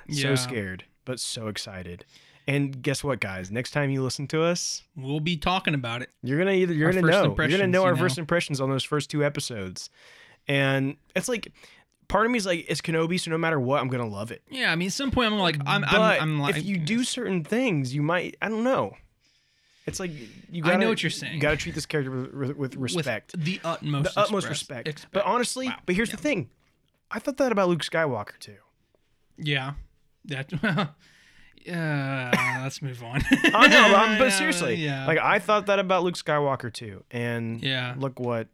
Yeah, 0.09 0.23
So 0.23 0.29
yeah. 0.31 0.35
scared, 0.35 0.85
but 1.05 1.21
so 1.21 1.49
excited. 1.49 2.05
And 2.47 2.83
guess 2.83 3.03
what, 3.03 3.21
guys? 3.21 3.51
Next 3.51 3.71
time 3.71 3.89
you 3.91 4.03
listen 4.03 4.27
to 4.29 4.43
us, 4.43 4.83
We'll 4.97 5.21
be 5.21 5.37
talking 5.37 5.73
about 5.75 6.03
it. 6.03 6.11
you're 6.23 6.39
gonna 6.39 6.53
either 6.53 6.75
you're 6.75 6.89
Our 6.89 6.93
gonna 6.93 7.07
know 7.11 7.35
you're 7.39 7.49
gonna 7.49 7.67
know 7.67 7.81
you 7.81 7.87
our 7.87 7.95
know? 7.95 7.99
first 8.01 8.19
impressions 8.19 8.61
on 8.61 8.69
those 8.71 8.85
first 8.85 9.09
two 9.11 9.25
episodes, 9.25 9.89
and 10.47 10.97
it's 11.17 11.29
like 11.29 11.51
part 12.09 12.27
of 12.27 12.33
me 12.33 12.37
is 12.37 12.45
like 12.45 12.67
it's 12.69 12.83
Kenobi, 12.83 13.19
so 13.19 13.31
no 13.31 13.39
matter 13.39 13.59
what, 13.59 13.81
I'm 13.81 13.89
gonna 13.89 14.07
love 14.07 14.31
it. 14.31 14.43
Yeah, 14.51 14.71
I 14.71 14.77
mean, 14.77 14.89
at 14.89 14.93
some 14.93 15.11
point 15.11 15.33
I'm 15.33 15.39
like, 15.39 15.57
I'm, 15.67 15.81
but 15.81 15.95
I'm, 15.95 16.21
I'm 16.21 16.41
like, 16.41 16.57
if 16.59 16.65
you 16.67 16.77
do 16.77 17.03
certain 17.03 17.45
things, 17.45 17.95
you 17.95 18.03
might 18.03 18.37
I 18.43 18.51
don't 18.51 18.63
know. 18.65 18.95
It's 19.87 19.99
like 20.01 20.11
you 20.51 20.63
I 20.65 20.69
gotta, 20.69 20.79
know 20.79 20.89
what 20.91 21.03
you're 21.03 21.11
saying. 21.11 21.35
You 21.35 21.41
gotta 21.41 21.57
treat 21.57 21.75
this 21.75 21.87
character 21.87 22.11
with, 22.11 22.33
with, 22.35 22.49
with 22.57 22.77
with 22.77 22.95
respect, 22.95 23.39
the 23.39 23.59
utmost, 23.65 24.15
the 24.15 24.21
utmost 24.21 24.49
respect. 24.51 24.87
expect- 24.89 25.13
But 25.15 25.25
honestly, 25.25 25.69
Wow. 25.69 25.77
but 25.87 25.95
here's 25.95 26.11
Yeah. 26.11 26.17
the 26.17 26.23
thing, 26.23 26.51
I 27.11 27.19
thought 27.21 27.39
that 27.39 27.53
about 27.53 27.69
Luke 27.71 27.83
Skywalker 27.83 28.39
too. 28.39 28.57
yeah, 29.39 29.73
that. 30.27 30.51
uh, 31.71 32.61
let's 32.63 32.83
move 32.83 33.03
on. 33.03 33.23
I 33.55 33.67
know, 33.69 33.95
I'm- 33.95 34.19
but 34.19 34.31
seriously, 34.33 34.75
yeah, 34.77 35.07
like 35.07 35.19
I 35.19 35.39
thought 35.39 35.67
that 35.67 35.79
about 35.79 36.03
Luke 36.05 36.17
Skywalker 36.17 36.73
too, 36.73 37.05
and 37.11 37.63
Yeah. 37.63 37.95
look 37.97 38.19
what 38.21 38.49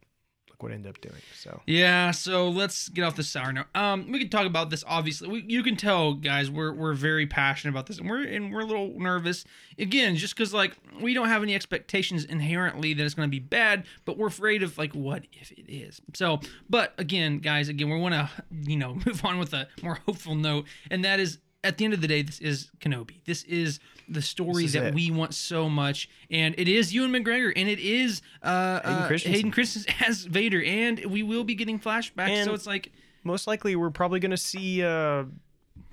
look 0.49 0.63
what 0.63 0.73
ended 0.73 0.91
up 0.91 1.01
doing. 1.01 1.21
So 1.35 1.63
Yeah, 1.67 2.11
so 2.11 2.49
let's 2.51 2.89
get 2.89 3.03
off 3.05 3.17
the 3.17 3.23
sour 3.23 3.53
note. 3.53 3.67
Um, 3.75 4.11
we 4.13 4.19
can 4.19 4.29
talk 4.29 4.47
about 4.47 4.69
this. 4.71 4.85
Obviously, 4.87 5.29
we, 5.29 5.45
you 5.49 5.63
can 5.63 5.77
tell, 5.77 6.15
guys, 6.15 6.51
we're 6.51 6.73
we're 6.73 6.93
very 6.95 7.27
passionate 7.27 7.73
about 7.73 7.87
this, 7.87 7.99
and 7.99 8.09
we're 8.09 8.23
and 8.25 8.53
we're 8.53 8.61
a 8.61 8.65
little 8.67 8.93
nervous 8.99 9.45
again, 9.79 10.17
just 10.17 10.35
because 10.37 10.53
like 10.55 10.77
we 11.01 11.15
don't 11.15 11.29
have 11.29 11.43
any 11.43 11.55
expectations 11.55 12.25
inherently 12.25 12.95
that 12.95 13.05
it's 13.05 13.15
going 13.15 13.29
to 13.29 13.31
be 13.31 13.39
bad, 13.41 13.85
but 14.05 14.19
we're 14.19 14.27
afraid 14.29 14.63
of 14.63 14.77
like 14.79 14.95
what 14.95 15.25
if 15.33 15.51
it 15.53 15.65
is. 15.73 16.01
So, 16.15 16.41
but 16.69 16.95
again, 16.99 17.39
guys, 17.39 17.69
again, 17.69 17.89
we 17.91 17.99
want 17.99 18.15
to 18.15 18.29
you 18.53 18.77
know 18.77 18.95
move 19.07 19.25
on 19.25 19.39
with 19.39 19.53
a 19.55 19.67
more 19.83 19.99
hopeful 20.07 20.35
note, 20.35 20.67
and 20.91 21.05
that 21.05 21.19
is. 21.21 21.39
At 21.63 21.77
the 21.77 21.85
end 21.85 21.93
of 21.95 22.01
the 22.01 22.09
day, 22.09 22.23
this 22.23 22.39
is 22.41 22.71
Kenobi. 22.81 23.23
This 23.27 23.43
is 23.45 23.81
the 24.09 24.23
story 24.23 24.65
is 24.65 24.73
that 24.73 24.87
it. 24.87 24.95
we 24.95 25.11
want 25.11 25.35
so 25.35 25.69
much, 25.69 26.09
and 26.31 26.55
it 26.59 26.69
is 26.69 26.95
Ewan 26.95 27.13
McGregor, 27.13 27.53
and 27.55 27.69
it 27.69 27.79
is 27.79 28.23
uh, 28.43 28.81
Hayden 28.81 28.93
uh, 29.03 29.07
Christensen. 29.07 29.33
Hayden 29.35 29.51
Christensen 29.51 29.95
as 30.09 30.25
Vader, 30.25 30.63
and 30.63 31.05
we 31.05 31.23
will 31.23 31.45
be 31.45 31.55
getting 31.55 31.79
flashbacks. 31.79 32.31
And- 32.31 32.47
so 32.47 32.55
it's 32.55 32.67
like, 32.67 32.93
most 33.25 33.47
likely 33.47 33.77
we're 33.77 33.91
probably 33.91 34.21
going 34.21 34.31
to 34.31 34.37
see 34.39 34.83
uh, 34.83 35.25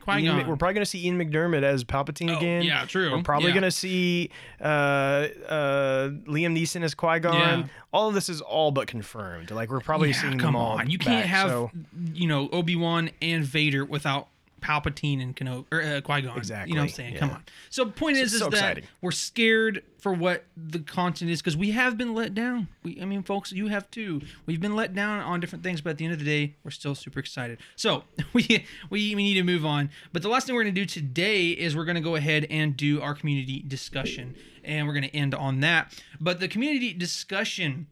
Ian- 0.09 0.47
we're 0.47 0.55
probably 0.55 0.73
going 0.75 0.85
to 0.85 0.85
see 0.85 1.05
Ian 1.05 1.19
McDiarmid 1.19 1.63
as 1.63 1.83
Palpatine 1.83 2.31
Oh, 2.33 2.37
again. 2.37 2.63
yeah, 2.63 2.85
true. 2.85 3.11
We're 3.11 3.23
probably 3.23 3.47
Yeah. 3.49 3.55
going 3.55 3.63
to 3.63 3.71
see 3.71 4.29
uh, 4.61 4.63
uh, 4.63 6.09
Liam 6.27 6.57
Neeson 6.57 6.81
as 6.83 6.95
Qui 6.95 7.19
Gon. 7.19 7.33
Yeah. 7.33 7.63
All 7.91 8.07
of 8.07 8.13
this 8.13 8.29
is 8.29 8.39
all 8.39 8.71
but 8.71 8.87
confirmed. 8.87 9.51
Like 9.51 9.69
we're 9.69 9.81
probably 9.81 10.11
Yeah, 10.11 10.21
seeing 10.21 10.39
come 10.39 10.53
them 10.53 10.55
all. 10.55 10.79
on. 10.79 10.89
You 10.89 10.97
can't 10.97 11.25
have 11.25 11.49
so- 11.49 11.71
you 12.13 12.27
know 12.27 12.47
Obi 12.53 12.77
Wan 12.77 13.09
and 13.21 13.43
Vader 13.43 13.83
without 13.83 14.29
Palpatine 14.61 15.21
and 15.21 15.35
Kenobi 15.35 15.65
or 15.71 15.81
uh, 15.81 16.01
Qui 16.01 16.21
Gon. 16.21 16.37
Exactly, 16.37 16.71
You 16.71 16.75
know 16.75 16.81
what 16.83 16.89
I'm 16.89 16.95
saying? 16.95 17.13
yeah. 17.13 17.19
Come 17.19 17.29
on. 17.31 17.43
So 17.69 17.85
the 17.85 17.91
point 17.91 18.17
is, 18.17 18.33
is 18.33 18.39
so 18.39 18.49
that 18.49 18.55
exciting. 18.57 18.83
we're 19.01 19.11
scared 19.11 19.83
for 19.99 20.13
what 20.13 20.45
the 20.55 20.79
content 20.79 21.31
is 21.31 21.41
because 21.41 21.57
we 21.57 21.71
have 21.71 21.97
been 21.97 22.13
let 22.13 22.33
down. 22.33 22.67
We, 22.83 22.99
I 23.01 23.05
mean, 23.05 23.23
folks, 23.23 23.51
you 23.51 23.67
have 23.67 23.89
too. 23.91 24.21
We've 24.45 24.61
been 24.61 24.75
let 24.75 24.93
down 24.95 25.19
on 25.19 25.39
different 25.39 25.63
things, 25.63 25.81
but 25.81 25.91
at 25.91 25.97
the 25.97 26.05
end 26.05 26.13
of 26.13 26.19
the 26.19 26.25
day, 26.25 26.55
we're 26.63 26.71
still 26.71 26.95
super 26.95 27.19
excited. 27.19 27.59
So 27.75 28.03
we 28.33 28.65
we, 28.89 29.15
we 29.15 29.23
need 29.23 29.35
to 29.35 29.43
move 29.43 29.65
on. 29.65 29.89
But 30.13 30.21
the 30.21 30.29
last 30.29 30.47
thing 30.47 30.55
we're 30.55 30.63
going 30.63 30.73
to 30.75 30.81
do 30.81 30.85
today 30.85 31.49
is 31.49 31.75
we're 31.75 31.85
going 31.85 31.95
to 31.95 32.01
go 32.01 32.15
ahead 32.15 32.45
and 32.49 32.75
do 32.75 33.01
our 33.01 33.13
community 33.13 33.63
discussion, 33.67 34.35
and 34.63 34.87
we're 34.87 34.93
going 34.93 35.07
to 35.09 35.15
end 35.15 35.35
on 35.35 35.59
that. 35.61 35.93
But 36.19 36.39
the 36.39 36.47
community 36.47 36.93
discussion 36.93 37.87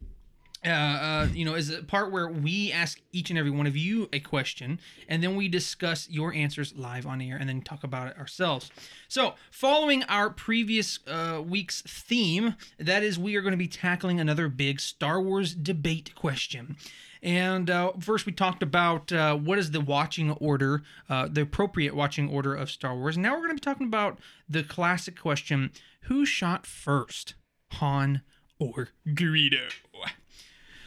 uh, 0.65 0.69
uh, 0.69 1.27
you 1.33 1.45
know, 1.45 1.55
is 1.55 1.69
a 1.69 1.83
part 1.83 2.11
where 2.11 2.27
we 2.27 2.71
ask 2.71 2.99
each 3.11 3.29
and 3.29 3.37
every 3.37 3.51
one 3.51 3.67
of 3.67 3.77
you 3.77 4.09
a 4.11 4.19
question, 4.19 4.79
and 5.07 5.21
then 5.21 5.35
we 5.35 5.47
discuss 5.47 6.09
your 6.09 6.33
answers 6.33 6.73
live 6.75 7.05
on 7.05 7.21
air, 7.21 7.37
and 7.37 7.47
then 7.47 7.61
talk 7.61 7.83
about 7.83 8.07
it 8.07 8.17
ourselves. 8.17 8.71
So, 9.07 9.35
following 9.51 10.03
our 10.03 10.29
previous 10.29 10.99
uh, 11.07 11.41
week's 11.45 11.81
theme, 11.81 12.55
that 12.79 13.03
is, 13.03 13.19
we 13.19 13.35
are 13.35 13.41
going 13.41 13.51
to 13.51 13.57
be 13.57 13.67
tackling 13.67 14.19
another 14.19 14.49
big 14.49 14.79
Star 14.79 15.21
Wars 15.21 15.53
debate 15.53 16.13
question. 16.15 16.77
And 17.21 17.71
uh, 17.71 17.93
first, 17.99 18.27
we 18.27 18.31
talked 18.31 18.61
about 18.61 19.11
uh, 19.11 19.35
what 19.35 19.57
is 19.57 19.71
the 19.71 19.81
watching 19.81 20.31
order, 20.33 20.83
uh, 21.09 21.27
the 21.31 21.41
appropriate 21.41 21.95
watching 21.95 22.29
order 22.29 22.53
of 22.53 22.69
Star 22.69 22.95
Wars. 22.95 23.17
Now 23.17 23.31
we're 23.31 23.47
going 23.47 23.49
to 23.49 23.55
be 23.55 23.59
talking 23.61 23.87
about 23.87 24.19
the 24.47 24.63
classic 24.63 25.19
question: 25.19 25.71
Who 26.01 26.25
shot 26.25 26.67
first, 26.67 27.33
Han 27.73 28.21
or 28.59 28.89
Greedo? 29.07 29.71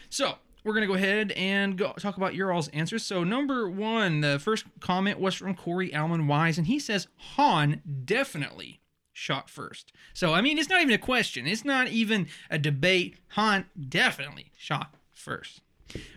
So 0.08 0.36
we're 0.64 0.74
gonna 0.74 0.86
go 0.86 0.94
ahead 0.94 1.32
and 1.32 1.76
go 1.76 1.92
talk 1.92 2.16
about 2.16 2.34
your 2.34 2.52
all's 2.52 2.68
answers. 2.68 3.04
So 3.04 3.24
number 3.24 3.68
one, 3.68 4.20
the 4.20 4.38
first 4.38 4.64
comment 4.80 5.18
was 5.20 5.34
from 5.34 5.54
Corey 5.54 5.94
Alman 5.94 6.26
Wise, 6.26 6.58
and 6.58 6.66
he 6.66 6.78
says 6.78 7.08
Han 7.36 7.82
definitely 8.04 8.80
shot 9.12 9.48
first. 9.50 9.92
So 10.14 10.34
I 10.34 10.40
mean, 10.40 10.58
it's 10.58 10.68
not 10.68 10.80
even 10.80 10.94
a 10.94 10.98
question. 10.98 11.46
It's 11.46 11.64
not 11.64 11.88
even 11.88 12.28
a 12.50 12.58
debate. 12.58 13.16
Han 13.30 13.66
definitely 13.88 14.52
shot 14.56 14.94
first. 15.12 15.60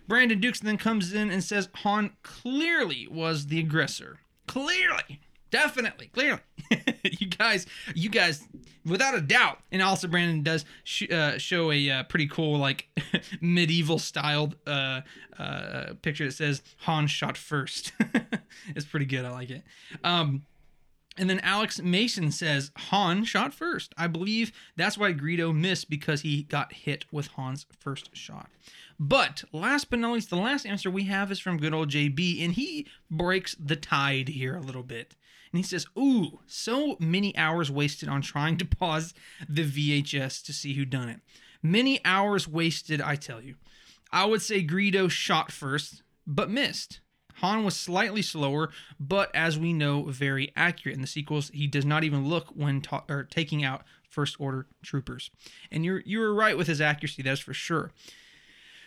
Brandon 0.07 0.39
Dukes 0.39 0.59
then 0.59 0.77
comes 0.77 1.13
in 1.13 1.31
and 1.31 1.43
says 1.43 1.69
Han 1.75 2.11
clearly 2.23 3.07
was 3.09 3.47
the 3.47 3.59
aggressor. 3.59 4.19
Clearly. 4.47 5.21
Definitely, 5.49 6.07
clearly, 6.07 6.39
you 7.03 7.27
guys, 7.27 7.65
you 7.93 8.09
guys, 8.09 8.47
without 8.85 9.15
a 9.15 9.21
doubt, 9.21 9.59
and 9.71 9.81
also 9.81 10.07
Brandon 10.07 10.43
does 10.43 10.65
sh- 10.83 11.11
uh, 11.11 11.37
show 11.37 11.71
a 11.71 11.89
uh, 11.89 12.03
pretty 12.03 12.27
cool 12.27 12.57
like 12.57 12.87
medieval 13.41 13.99
styled 13.99 14.55
uh, 14.67 15.01
uh, 15.37 15.93
picture 16.01 16.25
that 16.25 16.33
says 16.33 16.61
Han 16.79 17.07
shot 17.07 17.37
first. 17.37 17.93
it's 18.75 18.85
pretty 18.85 19.05
good. 19.05 19.25
I 19.25 19.31
like 19.31 19.49
it. 19.49 19.63
Um, 20.03 20.43
and 21.17 21.29
then 21.29 21.39
Alex 21.41 21.81
Mason 21.81 22.31
says 22.31 22.71
Han 22.89 23.25
shot 23.25 23.53
first. 23.53 23.93
I 23.97 24.07
believe 24.07 24.51
that's 24.77 24.97
why 24.97 25.13
Greedo 25.13 25.53
missed 25.53 25.89
because 25.89 26.21
he 26.21 26.43
got 26.43 26.73
hit 26.73 27.05
with 27.11 27.27
Han's 27.35 27.65
first 27.77 28.15
shot. 28.15 28.49
But 28.97 29.43
last 29.51 29.89
but 29.89 29.99
not 29.99 30.13
least, 30.13 30.29
the 30.29 30.35
last 30.35 30.65
answer 30.65 30.89
we 30.89 31.05
have 31.05 31.31
is 31.31 31.39
from 31.39 31.57
good 31.57 31.73
old 31.73 31.89
JB, 31.89 32.43
and 32.45 32.53
he 32.53 32.87
breaks 33.09 33.55
the 33.55 33.75
tide 33.75 34.29
here 34.29 34.55
a 34.55 34.61
little 34.61 34.83
bit. 34.83 35.15
And 35.51 35.59
he 35.59 35.63
says, 35.63 35.85
Ooh, 35.97 36.39
so 36.47 36.95
many 36.99 37.35
hours 37.37 37.69
wasted 37.69 38.09
on 38.09 38.21
trying 38.21 38.57
to 38.57 38.65
pause 38.65 39.13
the 39.47 39.63
VHS 39.65 40.43
to 40.45 40.53
see 40.53 40.73
who 40.73 40.85
done 40.85 41.09
it. 41.09 41.19
Many 41.61 42.03
hours 42.05 42.47
wasted, 42.47 43.01
I 43.01 43.15
tell 43.15 43.41
you. 43.41 43.55
I 44.11 44.25
would 44.25 44.41
say 44.41 44.65
Greedo 44.65 45.09
shot 45.09 45.51
first, 45.51 46.03
but 46.25 46.49
missed. 46.49 47.01
Han 47.35 47.63
was 47.63 47.75
slightly 47.75 48.21
slower, 48.21 48.69
but 48.99 49.33
as 49.35 49.57
we 49.57 49.73
know, 49.73 50.03
very 50.03 50.51
accurate. 50.55 50.95
In 50.95 51.01
the 51.01 51.07
sequels, 51.07 51.49
he 51.53 51.65
does 51.65 51.85
not 51.85 52.03
even 52.03 52.27
look 52.27 52.49
when 52.49 52.81
ta- 52.81 53.03
or 53.09 53.23
taking 53.23 53.63
out 53.63 53.83
first 54.07 54.35
order 54.39 54.67
troopers. 54.83 55.31
And 55.71 55.83
you're 55.83 56.01
you 56.05 56.19
were 56.19 56.33
right 56.33 56.57
with 56.57 56.67
his 56.67 56.81
accuracy, 56.81 57.23
that's 57.23 57.39
for 57.39 57.53
sure. 57.53 57.91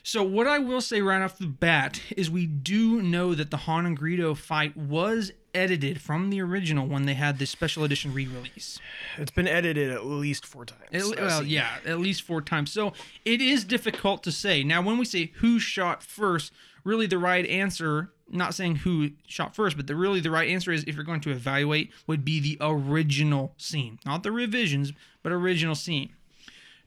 So 0.03 0.23
what 0.23 0.47
I 0.47 0.59
will 0.59 0.83
say 0.83 1.01
right 1.01 1.23
off 1.23 1.39
the 1.39 1.47
bat 1.47 2.01
is 2.15 2.31
we 2.31 2.47
do 2.47 3.01
know 3.01 3.35
that 3.35 3.51
the 3.51 3.57
Han 3.57 3.87
and 3.87 3.99
Greedo 3.99 4.37
fight 4.37 4.77
was 4.77 5.33
edited 5.55 6.01
from 6.01 6.31
the 6.31 6.41
original 6.41 6.87
when 6.87 7.07
they 7.07 7.15
had 7.15 7.39
the 7.39 7.47
special 7.47 7.85
edition 7.85 8.13
re-release. 8.13 8.81
It's 9.17 9.31
been 9.31 9.49
edited 9.49 9.91
at 9.91 10.05
least 10.05 10.45
four 10.45 10.65
times. 10.65 11.15
Well, 11.17 11.45
yeah, 11.45 11.79
at 11.87 12.01
least 12.01 12.23
four 12.23 12.43
times. 12.43 12.73
So 12.73 12.93
it 13.25 13.41
is 13.41 13.65
difficult 13.65 14.23
to 14.25 14.33
say. 14.33 14.63
Now, 14.63 14.83
when 14.83 14.99
we 14.99 15.05
say 15.05 15.33
who 15.37 15.59
shot 15.59 16.03
first, 16.03 16.53
really 16.83 17.07
the 17.07 17.19
right 17.19 17.47
answer, 17.47 18.11
not 18.29 18.55
saying 18.55 18.77
who 18.77 19.11
shot 19.27 19.55
first, 19.55 19.77
but 19.77 19.87
the 19.87 19.97
really 19.97 20.21
the 20.21 20.31
right 20.31 20.49
answer 20.49 20.73
is 20.73 20.85
if 20.85 20.95
you're 20.95 21.05
going 21.05 21.21
to 21.21 21.31
evaluate, 21.31 21.93
would 22.07 22.25
be 22.25 22.41
the 22.41 22.59
original 22.61 23.55
scene, 23.57 23.99
not 24.05 24.23
the 24.23 24.33
revisions, 24.33 24.93
but 25.23 25.33
original 25.33 25.75
scene. 25.75 26.11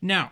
Now, 0.02 0.32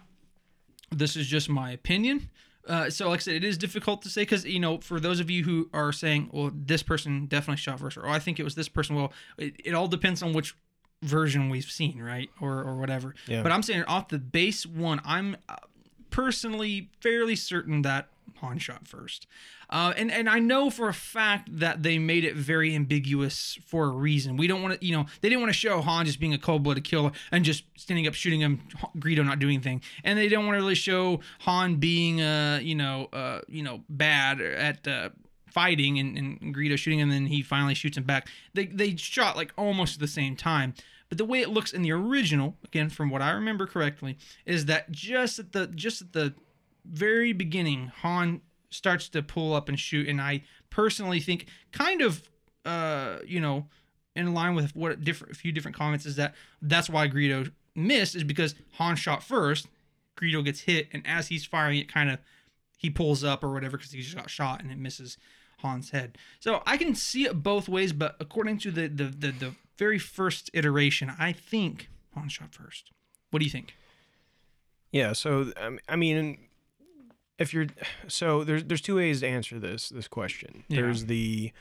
this 0.92 1.16
is 1.16 1.28
just 1.28 1.50
my 1.50 1.72
opinion. 1.72 2.30
Uh, 2.68 2.90
so, 2.90 3.10
like 3.10 3.20
I 3.20 3.22
said, 3.22 3.36
it 3.36 3.44
is 3.44 3.58
difficult 3.58 4.02
to 4.04 4.10
say 4.10 4.24
because 4.24 4.46
you 4.46 4.60
know, 4.60 4.80
for 4.80 5.00
those 5.00 5.20
of 5.20 5.30
you 5.30 5.44
who 5.44 5.70
are 5.74 5.92
saying, 5.92 6.30
"Well, 6.34 6.52
this 6.54 6.82
person 6.84 7.28
definitely 7.28 7.58
shot 7.58 7.80
first," 7.80 7.98
or 7.98 8.08
"Oh, 8.08 8.12
"I 8.12 8.20
think 8.20 8.40
it 8.40 8.44
was 8.44 8.56
this 8.56 8.70
person," 8.70 8.96
well, 8.96 9.14
it, 9.38 9.56
it 9.64 9.74
all 9.74 9.88
depends 9.88 10.24
on 10.24 10.34
which 10.34 10.56
version 11.02 11.50
we've 11.50 11.70
seen, 11.70 12.02
right, 12.02 12.30
or 12.42 12.64
or 12.64 12.76
whatever. 12.76 13.14
Yeah. 13.28 13.44
But 13.44 13.52
I'm 13.52 13.62
saying 13.62 13.84
off 13.84 14.08
the 14.08 14.18
base 14.18 14.66
one, 14.66 15.00
I'm 15.06 15.38
uh, 15.48 15.58
personally 16.10 16.90
fairly 17.02 17.36
certain 17.36 17.84
that 17.84 18.08
Han 18.38 18.58
shot 18.60 18.88
first. 18.88 19.28
Uh, 19.70 19.94
and 19.98 20.12
and 20.12 20.30
I 20.30 20.40
know 20.40 20.70
for 20.70 20.88
a 20.90 20.94
fact 20.94 21.60
that 21.60 21.84
they 21.84 21.98
made 21.98 22.24
it 22.24 22.36
very 22.36 22.76
ambiguous 22.76 23.58
for 23.66 23.86
a 23.86 23.90
reason. 23.90 24.38
We 24.38 24.48
don't 24.48 24.62
want 24.62 24.80
to, 24.80 24.86
you 24.86 24.96
know, 24.96 25.06
they 25.22 25.30
didn't 25.30 25.42
want 25.42 25.54
to 25.54 25.60
show 25.60 25.82
Han 25.82 26.06
just 26.06 26.20
being 26.20 26.34
a 26.34 26.38
cold-blooded 26.38 26.84
killer 26.84 27.12
and 27.32 27.44
just 27.44 27.64
standing 27.76 28.08
up 28.08 28.14
shooting 28.14 28.42
him, 28.42 28.62
Greedo 28.98 29.26
not 29.26 29.40
doing 29.40 29.56
anything, 29.56 29.82
and 30.04 30.18
they 30.18 30.28
don't 30.28 30.46
want 30.46 30.56
to 30.56 30.62
really 30.62 30.76
show 30.76 31.22
Han 31.40 31.76
being, 31.76 32.22
uh, 32.22 32.60
you 32.62 32.76
know, 32.76 33.08
uh, 33.14 33.42
you 33.48 33.64
know, 33.64 33.82
bad 33.90 34.42
at. 34.42 34.88
Uh, 34.88 35.10
fighting 35.48 36.00
and, 36.00 36.18
and 36.18 36.54
Greedo 36.54 36.78
shooting 36.78 37.00
him 37.00 37.10
and 37.10 37.14
then 37.14 37.28
he 37.28 37.42
finally 37.42 37.74
shoots 37.74 37.98
him 37.98 38.04
back. 38.04 38.28
They 38.54 38.66
they 38.66 38.98
shot 38.98 39.38
like 39.38 39.54
almost 39.58 39.94
at 39.94 40.00
the 40.02 40.08
same 40.08 40.36
time. 40.36 40.74
But 41.08 41.18
the 41.18 41.24
way 41.26 41.40
it 41.40 41.50
looks 41.50 41.72
in 41.72 41.82
the 41.82 41.94
original, 41.94 42.58
again 42.66 42.90
from 42.90 43.10
what 43.10 43.22
I 43.22 43.32
remember 43.32 43.66
correctly, 43.66 44.18
is 44.46 44.66
that 44.66 44.92
just 44.92 45.40
at 45.40 45.54
the 45.54 45.68
just 45.68 46.02
at 46.02 46.12
the 46.12 46.34
very 46.90 47.34
beginning, 47.34 47.92
Han 48.02 48.42
starts 48.70 49.10
to 49.10 49.22
pull 49.24 49.54
up 49.54 49.70
and 49.70 49.80
shoot, 49.80 50.08
and 50.08 50.22
I 50.22 50.44
personally 50.70 51.20
think 51.20 51.48
kind 51.72 52.02
of 52.02 52.30
uh, 52.66 53.20
you 53.26 53.40
know, 53.40 53.68
in 54.16 54.34
line 54.34 54.56
with 54.56 54.76
what 54.76 55.04
different 55.04 55.34
a 55.34 55.38
few 55.38 55.52
different 55.52 55.78
comments 55.78 56.06
is 56.06 56.16
that 56.16 56.34
that's 56.62 56.90
why 56.90 57.08
Greedo 57.08 57.52
missed 57.76 58.16
is 58.16 58.24
because 58.24 58.56
Han 58.74 58.96
shot 58.96 59.24
first, 59.24 59.68
Greedo 60.18 60.44
gets 60.44 60.62
hit, 60.62 60.88
and 60.92 61.06
as 61.06 61.28
he's 61.28 61.46
firing 61.46 61.78
it 61.78 61.92
kind 61.92 62.10
of 62.10 62.20
he 62.78 62.90
pulls 62.90 63.24
up 63.24 63.44
or 63.44 63.52
whatever 63.52 63.78
because 63.78 63.92
he 63.92 64.02
just 64.02 64.16
got 64.16 64.30
shot 64.30 64.62
and 64.62 64.72
it 64.72 64.78
misses 64.78 65.18
Han's 65.60 65.92
head. 65.92 66.18
So 66.40 66.62
I 66.66 66.78
can 66.78 66.96
see 66.96 67.26
it 67.26 67.42
both 67.44 67.70
ways, 67.70 67.94
but 67.94 68.16
according 68.20 68.60
to 68.60 68.72
the 68.72 68.88
the 68.88 69.06
the, 69.06 69.32
the 69.32 69.56
very 69.78 70.00
first 70.00 70.50
iteration, 70.54 71.12
I 71.20 71.32
think 71.32 71.90
Han 72.16 72.30
shot 72.30 72.54
first. 72.54 72.92
What 73.32 73.40
do 73.40 73.46
you 73.46 73.52
think? 73.52 73.76
Yeah. 74.92 75.14
So 75.14 75.52
I 75.88 75.96
mean, 75.96 76.40
if 77.40 77.54
you're 77.54 77.68
so 78.08 78.44
there's 78.44 78.64
there's 78.66 78.82
two 78.82 78.96
ways 78.96 79.20
to 79.22 79.28
answer 79.28 79.60
this 79.60 79.90
this 79.90 80.08
question. 80.08 80.64
Yeah. 80.68 80.82
There's 80.82 81.06
the 81.06 81.52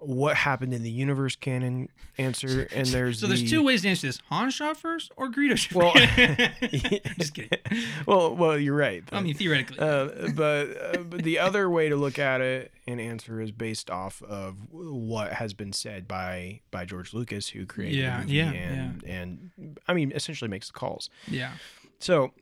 what 0.00 0.36
happened 0.36 0.74
in 0.74 0.82
the 0.82 0.90
universe 0.90 1.34
canon 1.34 1.88
answer, 2.18 2.68
and 2.74 2.86
there's 2.88 3.20
So 3.20 3.26
there's 3.26 3.40
the- 3.42 3.48
two 3.48 3.62
ways 3.62 3.82
to 3.82 3.88
answer 3.88 4.08
this: 4.08 4.18
Han 4.28 4.50
shot 4.50 4.76
first 4.76 5.12
or 5.16 5.28
Greedo 5.30 5.56
shot 5.56 5.74
Well- 5.82 5.92
first. 5.94 7.02
just 7.18 7.34
kidding. 7.34 7.58
well, 8.06 8.34
well, 8.36 8.58
you're 8.58 8.76
right. 8.76 9.02
I 9.12 9.20
mean, 9.20 9.34
theoretically. 9.34 9.78
uh, 9.78 10.28
but, 10.34 10.96
uh, 10.98 10.98
but 11.04 11.22
the 11.22 11.38
other 11.38 11.70
way 11.70 11.88
to 11.88 11.96
look 11.96 12.18
at 12.18 12.40
it 12.42 12.72
and 12.86 13.00
answer 13.00 13.40
is 13.40 13.50
based 13.50 13.88
off 13.88 14.20
of 14.22 14.56
what 14.70 15.32
has 15.34 15.54
been 15.54 15.72
said 15.72 16.06
by 16.06 16.60
by 16.70 16.84
George 16.84 17.14
Lucas, 17.14 17.48
who 17.48 17.64
created 17.64 17.98
Yeah, 17.98 18.16
the 18.18 18.22
movie 18.24 18.34
yeah, 18.36 18.50
and 18.52 19.04
and 19.04 19.78
I 19.88 19.94
mean 19.94 20.12
essentially 20.12 20.50
makes 20.50 20.66
the 20.66 20.74
calls. 20.74 21.08
yeah. 21.28 21.52
So 22.00 22.32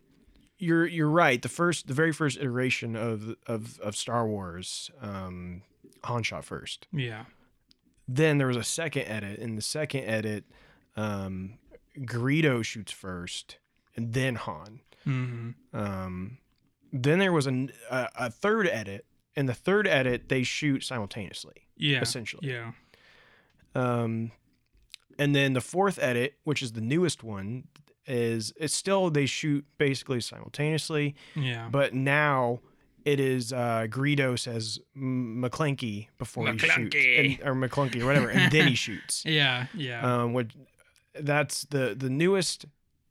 you're 0.62 0.86
you're 0.86 1.10
right. 1.10 1.42
The 1.42 1.48
first, 1.48 1.88
the 1.88 1.94
very 1.94 2.12
first 2.12 2.38
iteration 2.38 2.96
of 2.96 3.34
of 3.46 3.78
of 3.80 3.96
Star 3.96 4.26
Wars, 4.26 4.90
um, 5.00 5.62
Han 6.04 6.22
shot 6.22 6.44
first. 6.44 6.86
Yeah. 6.92 7.24
Then 8.08 8.38
there 8.38 8.46
was 8.46 8.56
a 8.56 8.64
second 8.64 9.02
edit. 9.02 9.38
In 9.38 9.56
the 9.56 9.62
second 9.62 10.04
edit, 10.04 10.44
um, 10.96 11.58
Greedo 11.98 12.64
shoots 12.64 12.92
first, 12.92 13.58
and 13.96 14.12
then 14.12 14.36
Han. 14.36 14.80
hmm 15.04 15.50
Um, 15.72 16.38
then 16.92 17.18
there 17.18 17.32
was 17.32 17.46
an, 17.46 17.72
a, 17.90 18.08
a 18.16 18.30
third 18.30 18.68
edit 18.68 19.06
in 19.34 19.46
the 19.46 19.54
third 19.54 19.86
edit 19.88 20.28
they 20.28 20.42
shoot 20.42 20.84
simultaneously. 20.84 21.66
Yeah. 21.76 22.00
essentially. 22.02 22.48
Yeah. 22.48 22.72
Um, 23.74 24.30
and 25.18 25.34
then 25.34 25.54
the 25.54 25.60
fourth 25.60 25.98
edit, 26.00 26.34
which 26.44 26.62
is 26.62 26.72
the 26.72 26.80
newest 26.80 27.22
one, 27.24 27.64
is 28.06 28.52
it's 28.56 28.74
still 28.74 29.10
they 29.10 29.26
shoot 29.26 29.64
basically 29.78 30.20
simultaneously, 30.20 31.14
Yeah. 31.36 31.68
but 31.70 31.94
now 31.94 32.60
it 33.04 33.18
is 33.20 33.52
uh, 33.52 33.86
Greedo 33.90 34.38
says 34.38 34.78
M- 34.94 35.42
Maclunkey 35.42 36.08
before 36.18 36.50
he 36.52 36.58
shoots, 36.58 36.96
and, 36.96 37.40
or 37.44 37.54
Maclunkey 37.54 38.00
or 38.02 38.06
whatever, 38.06 38.28
and 38.30 38.50
then 38.52 38.68
he 38.68 38.74
shoots. 38.74 39.24
yeah. 39.26 39.66
Yeah. 39.74 40.00
Um, 40.22 40.32
what 40.32 40.48
that's 41.18 41.64
the 41.64 41.94
the 41.98 42.08
newest 42.10 42.66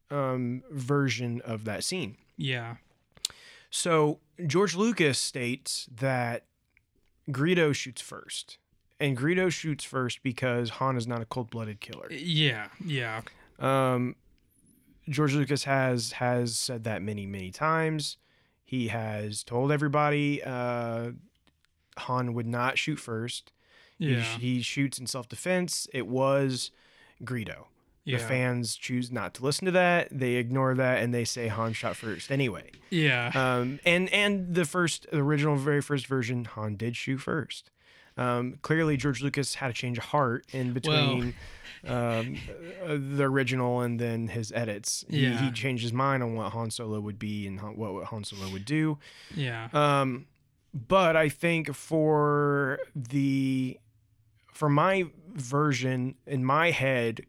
um, 0.10 0.64
version 0.72 1.42
of 1.46 1.64
that 1.66 1.84
scene. 1.84 2.18
yeah. 2.38 2.76
So 3.70 4.20
George 4.48 4.76
Lucas 4.76 5.18
states 5.18 5.88
that 5.96 6.44
Greedo 7.30 7.74
shoots 7.74 8.02
first. 8.02 8.58
And 9.00 9.18
Greedo 9.18 9.50
shoots 9.52 9.84
first 9.84 10.22
because 10.24 10.70
Han 10.72 10.98
is 10.98 11.08
not 11.08 11.22
a 11.22 11.26
cold-blooded 11.26 11.80
killer. 11.80 12.12
Yeah. 12.12 12.68
Yeah. 12.86 13.22
Um, 13.60 14.16
George 15.10 15.34
Lucas 15.34 15.64
has 15.66 16.14
has 16.14 16.56
said 16.56 16.84
that 16.84 17.02
many 17.02 17.26
many 17.26 17.52
times. 17.52 18.18
He 18.64 18.88
has 18.88 19.44
told 19.44 19.72
everybody 19.72 20.42
uh, 20.42 21.12
Han 21.98 22.34
would 22.34 22.48
not 22.48 22.78
shoot 22.78 22.98
first. 23.00 23.52
He, 24.00 24.14
Yeah. 24.14 24.24
sh- 24.24 24.38
he 24.40 24.62
shoots 24.62 24.98
in 24.98 25.08
self-defense. 25.08 25.88
It 25.94 26.08
was 26.08 26.72
Greedo. 27.24 27.66
Yeah. 28.06 28.18
The 28.18 28.24
fans 28.24 28.76
choose 28.78 29.12
not 29.12 29.34
to 29.36 29.44
listen 29.44 29.66
to 29.66 29.72
that. 29.72 30.08
They 30.10 30.36
ignore 30.36 30.74
that 30.74 31.04
and 31.04 31.14
they 31.14 31.26
say 31.26 31.50
Han 31.50 31.74
shot 31.74 31.96
first 31.98 32.32
anyway. 32.32 32.72
Yeah. 32.90 33.32
Um, 33.36 33.80
and 33.86 34.10
and 34.14 34.56
the 34.56 34.66
first, 34.66 35.06
the 35.12 35.18
original, 35.20 35.56
very 35.58 35.82
first 35.82 36.08
version, 36.08 36.46
Han 36.46 36.78
did 36.78 36.96
shoot 36.96 37.18
first. 37.20 37.70
Um, 38.18 38.58
clearly, 38.62 38.98
George 38.98 39.22
Lucas 39.22 39.56
had 39.56 39.70
a 39.70 39.74
change 39.74 39.98
of 39.98 40.06
heart 40.06 40.46
in 40.52 40.74
between 40.74 41.36
um, 41.88 42.38
uh, 42.84 42.98
the 43.00 43.24
original 43.24 43.82
and 43.82 44.00
then 44.00 44.28
his 44.28 44.52
edits. 44.52 45.04
He, 45.10 45.26
Yeah. 45.28 45.38
he 45.42 45.52
changed 45.52 45.84
his 45.84 45.94
mind 45.94 46.22
on 46.24 46.36
what 46.36 46.52
Han 46.54 46.70
Solo 46.72 47.00
would 47.00 47.18
be 47.20 47.48
and 47.48 47.60
what, 47.62 47.94
what 47.94 48.06
Han 48.06 48.24
Solo 48.24 48.50
would 48.52 48.66
do. 48.66 48.98
Yeah. 49.36 49.70
Um, 49.74 50.28
but 50.74 51.16
I 51.16 51.28
think 51.30 51.74
for 51.74 52.80
the 52.96 53.78
for 54.54 54.70
my 54.70 55.06
version 55.34 56.16
in 56.28 56.46
my 56.46 56.72
head, 56.72 57.22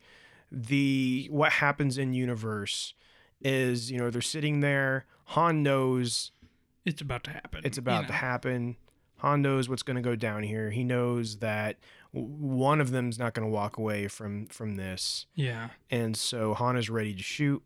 the 0.51 1.29
what 1.31 1.53
happens 1.53 1.99
in 1.99 2.13
universe 2.13 2.95
is 3.41 3.91
you 3.91 3.99
know 3.99 4.11
they're 4.11 4.21
sitting 4.23 4.61
there. 4.61 5.07
Han 5.27 5.63
knows 5.63 6.31
It's 6.85 7.01
about 7.01 7.25
to 7.25 7.31
happen. 7.31 7.63
it's 7.65 7.79
you 7.79 7.81
about 7.83 8.07
to 8.09 8.13
happen. 8.13 8.77
Han 9.19 9.41
knows 9.41 9.69
what's 9.69 9.83
going 9.85 9.97
to 9.97 10.03
go 10.03 10.15
down 10.17 10.43
here. 10.43 10.71
He 10.71 10.85
knows 10.85 11.39
that 11.39 11.79
one 12.13 12.81
of 12.81 12.91
them's 12.91 13.19
not 13.19 13.35
going 13.35 13.47
to 13.47 13.53
walk 13.53 13.77
away 13.79 14.07
from 14.09 14.47
from 14.47 14.77
this, 14.77 15.27
Yeah. 15.35 15.71
and 15.91 16.17
so 16.17 16.55
Han 16.55 16.77
is 16.77 16.89
ready 16.91 17.15
to 17.15 17.23
shoot. 17.23 17.63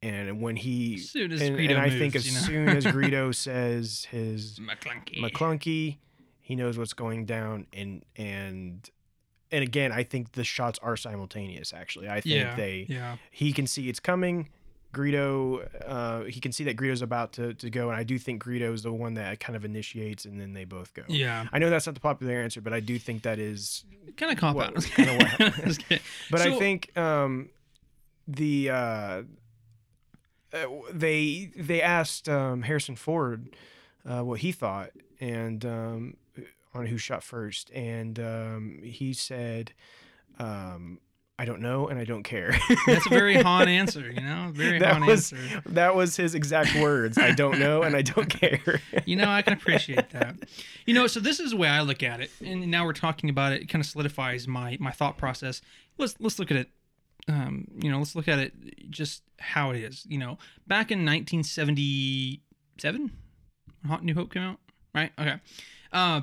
And 0.00 0.40
when 0.40 0.54
he 0.56 0.94
As 0.94 1.10
soon 1.10 1.32
as 1.32 1.40
and, 1.42 1.56
Greedo 1.56 1.70
and 1.70 1.78
I 1.78 1.86
moves, 1.88 1.98
think 1.98 2.16
as 2.16 2.26
you 2.26 2.34
know? 2.34 2.40
soon 2.40 2.68
as 2.76 2.84
Greedo 2.94 3.34
says 3.34 4.06
his 4.10 4.58
Maclunkey. 4.60 5.18
Maclunkey, 5.20 5.96
he 6.40 6.54
knows 6.54 6.78
what's 6.78 6.92
going 6.94 7.26
down, 7.26 7.66
and 7.72 8.04
and 8.16 8.88
and 9.50 9.62
again, 9.64 9.92
I 9.92 10.02
think 10.04 10.32
the 10.32 10.44
shots 10.44 10.78
are 10.82 10.96
simultaneous. 10.96 11.72
Actually, 11.72 12.08
I 12.08 12.20
think 12.20 12.34
yeah. 12.36 12.54
they 12.54 12.86
Yeah. 12.88 13.16
he 13.30 13.52
can 13.52 13.66
see 13.66 13.88
it's 13.88 14.00
coming. 14.00 14.48
Greedo, 14.94 15.68
uh, 15.86 16.22
he 16.24 16.40
can 16.40 16.50
see 16.52 16.64
that 16.64 16.76
Greedo's 16.76 17.02
about 17.02 17.32
to, 17.34 17.52
to 17.54 17.68
go, 17.70 17.90
and 17.90 17.98
I 17.98 18.02
do 18.04 18.18
think 18.18 18.42
Greedo 18.42 18.72
is 18.72 18.82
the 18.82 18.92
one 18.92 19.14
that 19.14 19.38
kind 19.38 19.54
of 19.56 19.64
initiates, 19.64 20.24
and 20.24 20.40
then 20.40 20.54
they 20.54 20.64
both 20.64 20.94
go. 20.94 21.02
Yeah. 21.08 21.46
I 21.52 21.58
know 21.58 21.68
that's 21.70 21.86
not 21.86 21.94
the 21.94 22.00
popular 22.00 22.34
answer, 22.34 22.60
but 22.62 22.72
I 22.72 22.80
do 22.80 22.98
think 22.98 23.22
that 23.22 23.38
is. 23.38 23.84
Kind 24.16 24.32
of 24.32 24.38
cop 24.38 24.56
What- 24.56 24.68
out. 24.68 24.74
what 24.74 24.86
happened. 25.28 25.64
Just 25.66 25.80
kidding. 25.88 26.02
But 26.30 26.40
I 26.40 26.58
think 26.58 26.96
um, 26.96 27.50
the 28.26 28.70
uh, 28.70 29.22
uh, 30.52 30.66
they 30.92 31.50
they 31.56 31.82
asked 31.82 32.28
um, 32.28 32.62
Harrison 32.62 32.96
Ford 32.96 33.54
uh, 34.08 34.22
what 34.22 34.40
he 34.40 34.52
thought 34.52 34.90
and 35.20 35.64
um, 35.66 36.16
on 36.74 36.86
who 36.86 36.96
shot 36.96 37.22
first, 37.22 37.70
and 37.72 38.18
um, 38.18 38.80
he 38.82 39.12
said, 39.12 39.72
um, 40.38 40.98
"I 41.38 41.44
don't 41.44 41.60
know, 41.60 41.88
and 41.88 41.98
I 41.98 42.04
don't 42.04 42.22
care." 42.22 42.58
That's 42.86 43.06
a 43.06 43.10
very 43.10 43.40
Han 43.42 43.68
answer, 43.68 44.10
you 44.10 44.20
know? 44.20 44.50
Very 44.52 44.78
That 44.78 44.94
Han 44.94 45.06
was- 45.06 45.32
answer. 45.32 45.62
that 45.66 45.94
was 45.94 46.16
his 46.16 46.34
exact 46.34 46.74
words. 46.76 47.18
I 47.18 47.32
don't 47.32 47.58
know, 47.58 47.82
and 47.82 47.96
I 47.96 48.02
don't 48.02 48.28
care. 48.40 48.80
You 49.06 49.16
know, 49.16 49.28
I 49.28 49.42
can 49.42 49.52
appreciate 49.52 50.10
that. 50.16 50.36
You 50.86 50.94
know, 50.94 51.06
so 51.06 51.20
this 51.20 51.40
is 51.40 51.50
the 51.52 51.56
way 51.56 51.68
I 51.68 51.80
look 51.82 52.02
at 52.02 52.20
it, 52.20 52.30
and 52.44 52.70
now 52.70 52.84
we're 52.84 52.92
talking 52.92 53.30
about 53.30 53.52
it. 53.52 53.62
It 53.62 53.68
kind 53.68 53.82
of 53.82 53.86
solidifies 53.88 54.48
my 54.48 54.76
my 54.80 54.90
thought 54.90 55.16
process. 55.18 55.60
Let's 55.98 56.14
let's 56.20 56.38
look 56.38 56.50
at 56.50 56.56
it. 56.56 56.68
Um, 57.28 57.66
you 57.82 57.90
know, 57.90 57.98
let's 57.98 58.16
look 58.16 58.28
at 58.28 58.38
it 58.38 58.90
just 58.90 59.22
how 59.38 59.70
it 59.70 59.76
is. 59.78 60.04
You 60.08 60.18
know, 60.18 60.38
back 60.66 60.90
in 60.90 61.04
1977, 61.04 63.12
Hot 63.86 64.04
New 64.04 64.14
Hope 64.14 64.32
came 64.32 64.42
out, 64.42 64.58
right? 64.94 65.12
Okay. 65.18 65.36
Uh, 65.92 66.22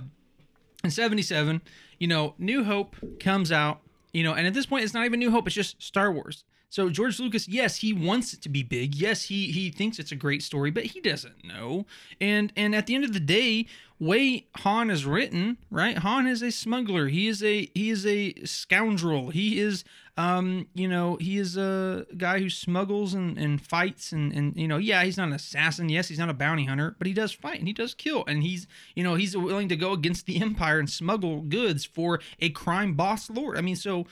in 0.84 0.92
77, 0.92 1.62
you 2.00 2.08
know, 2.08 2.36
New 2.38 2.64
Hope 2.64 2.96
comes 3.20 3.52
out, 3.52 3.82
you 4.16 4.24
know, 4.24 4.34
and 4.34 4.48
at 4.48 4.54
this 4.54 4.66
point, 4.66 4.86
it's 4.86 4.94
not 4.94 5.06
even 5.06 5.20
New 5.20 5.30
Hope; 5.30 5.46
it's 5.46 5.56
just 5.56 5.82
Star 5.84 6.10
Wars. 6.10 6.46
So 6.70 6.90
George 6.90 7.20
Lucas, 7.20 7.48
yes, 7.48 7.78
he 7.78 7.92
wants 7.92 8.34
it 8.34 8.42
to 8.44 8.50
be 8.50 8.64
big. 8.64 8.96
Yes, 8.96 9.24
he 9.24 9.52
he 9.52 9.70
thinks 9.70 10.00
it's 10.00 10.14
a 10.14 10.16
great 10.16 10.42
story, 10.42 10.72
but 10.72 10.86
he 10.86 11.02
doesn't 11.02 11.44
know. 11.44 11.86
And 12.22 12.54
and 12.56 12.74
at 12.74 12.88
the 12.88 12.96
end 12.96 13.04
of 13.04 13.14
the 13.14 13.20
day, 13.20 13.66
way 14.00 14.48
Han 14.58 14.90
is 14.90 15.06
written, 15.06 15.58
right? 15.70 15.98
Han 15.98 16.28
is 16.28 16.42
a 16.42 16.52
smuggler. 16.52 17.08
He 17.08 17.28
is 17.28 17.44
a 17.44 17.70
he 17.76 17.90
is 17.90 18.06
a 18.06 18.34
scoundrel. 18.46 19.32
He 19.32 19.60
is 19.60 19.84
um, 20.18 20.68
you 20.74 20.88
know, 20.88 21.18
he 21.20 21.38
is 21.38 21.58
a 21.58 22.06
guy 22.18 22.40
who 22.40 22.50
smuggles 22.50 23.14
and, 23.14 23.38
and 23.38 23.62
fights 23.62 24.14
and, 24.14 24.32
and 24.32 24.56
you 24.56 24.68
know, 24.68 24.78
yeah, 24.78 25.04
he's 25.04 25.18
not 25.18 25.28
an 25.28 25.34
assassin. 25.34 25.90
Yes, 25.90 26.08
he's 26.08 26.20
not 26.20 26.30
a 26.30 26.34
bounty 26.34 26.66
hunter, 26.66 26.96
but 26.98 27.08
he 27.08 27.14
does 27.14 27.34
fight 27.34 27.60
and 27.60 27.68
he 27.68 27.74
does 27.74 27.94
kill. 27.94 28.24
And 28.26 28.42
he's, 28.42 28.66
you 28.96 29.04
know, 29.04 29.16
he's 29.16 29.36
willing 29.36 29.68
to 29.70 29.76
go 29.76 29.92
against 29.92 30.26
the 30.26 30.42
empire 30.42 30.80
and 30.80 30.90
smuggle 30.90 31.42
goods 31.42 31.84
for 31.84 32.22
a 32.40 32.50
crime 32.50 32.94
boss 32.94 33.30
lord. 33.30 33.58
I 33.58 33.62
mean, 33.62 33.76
so 33.76 34.08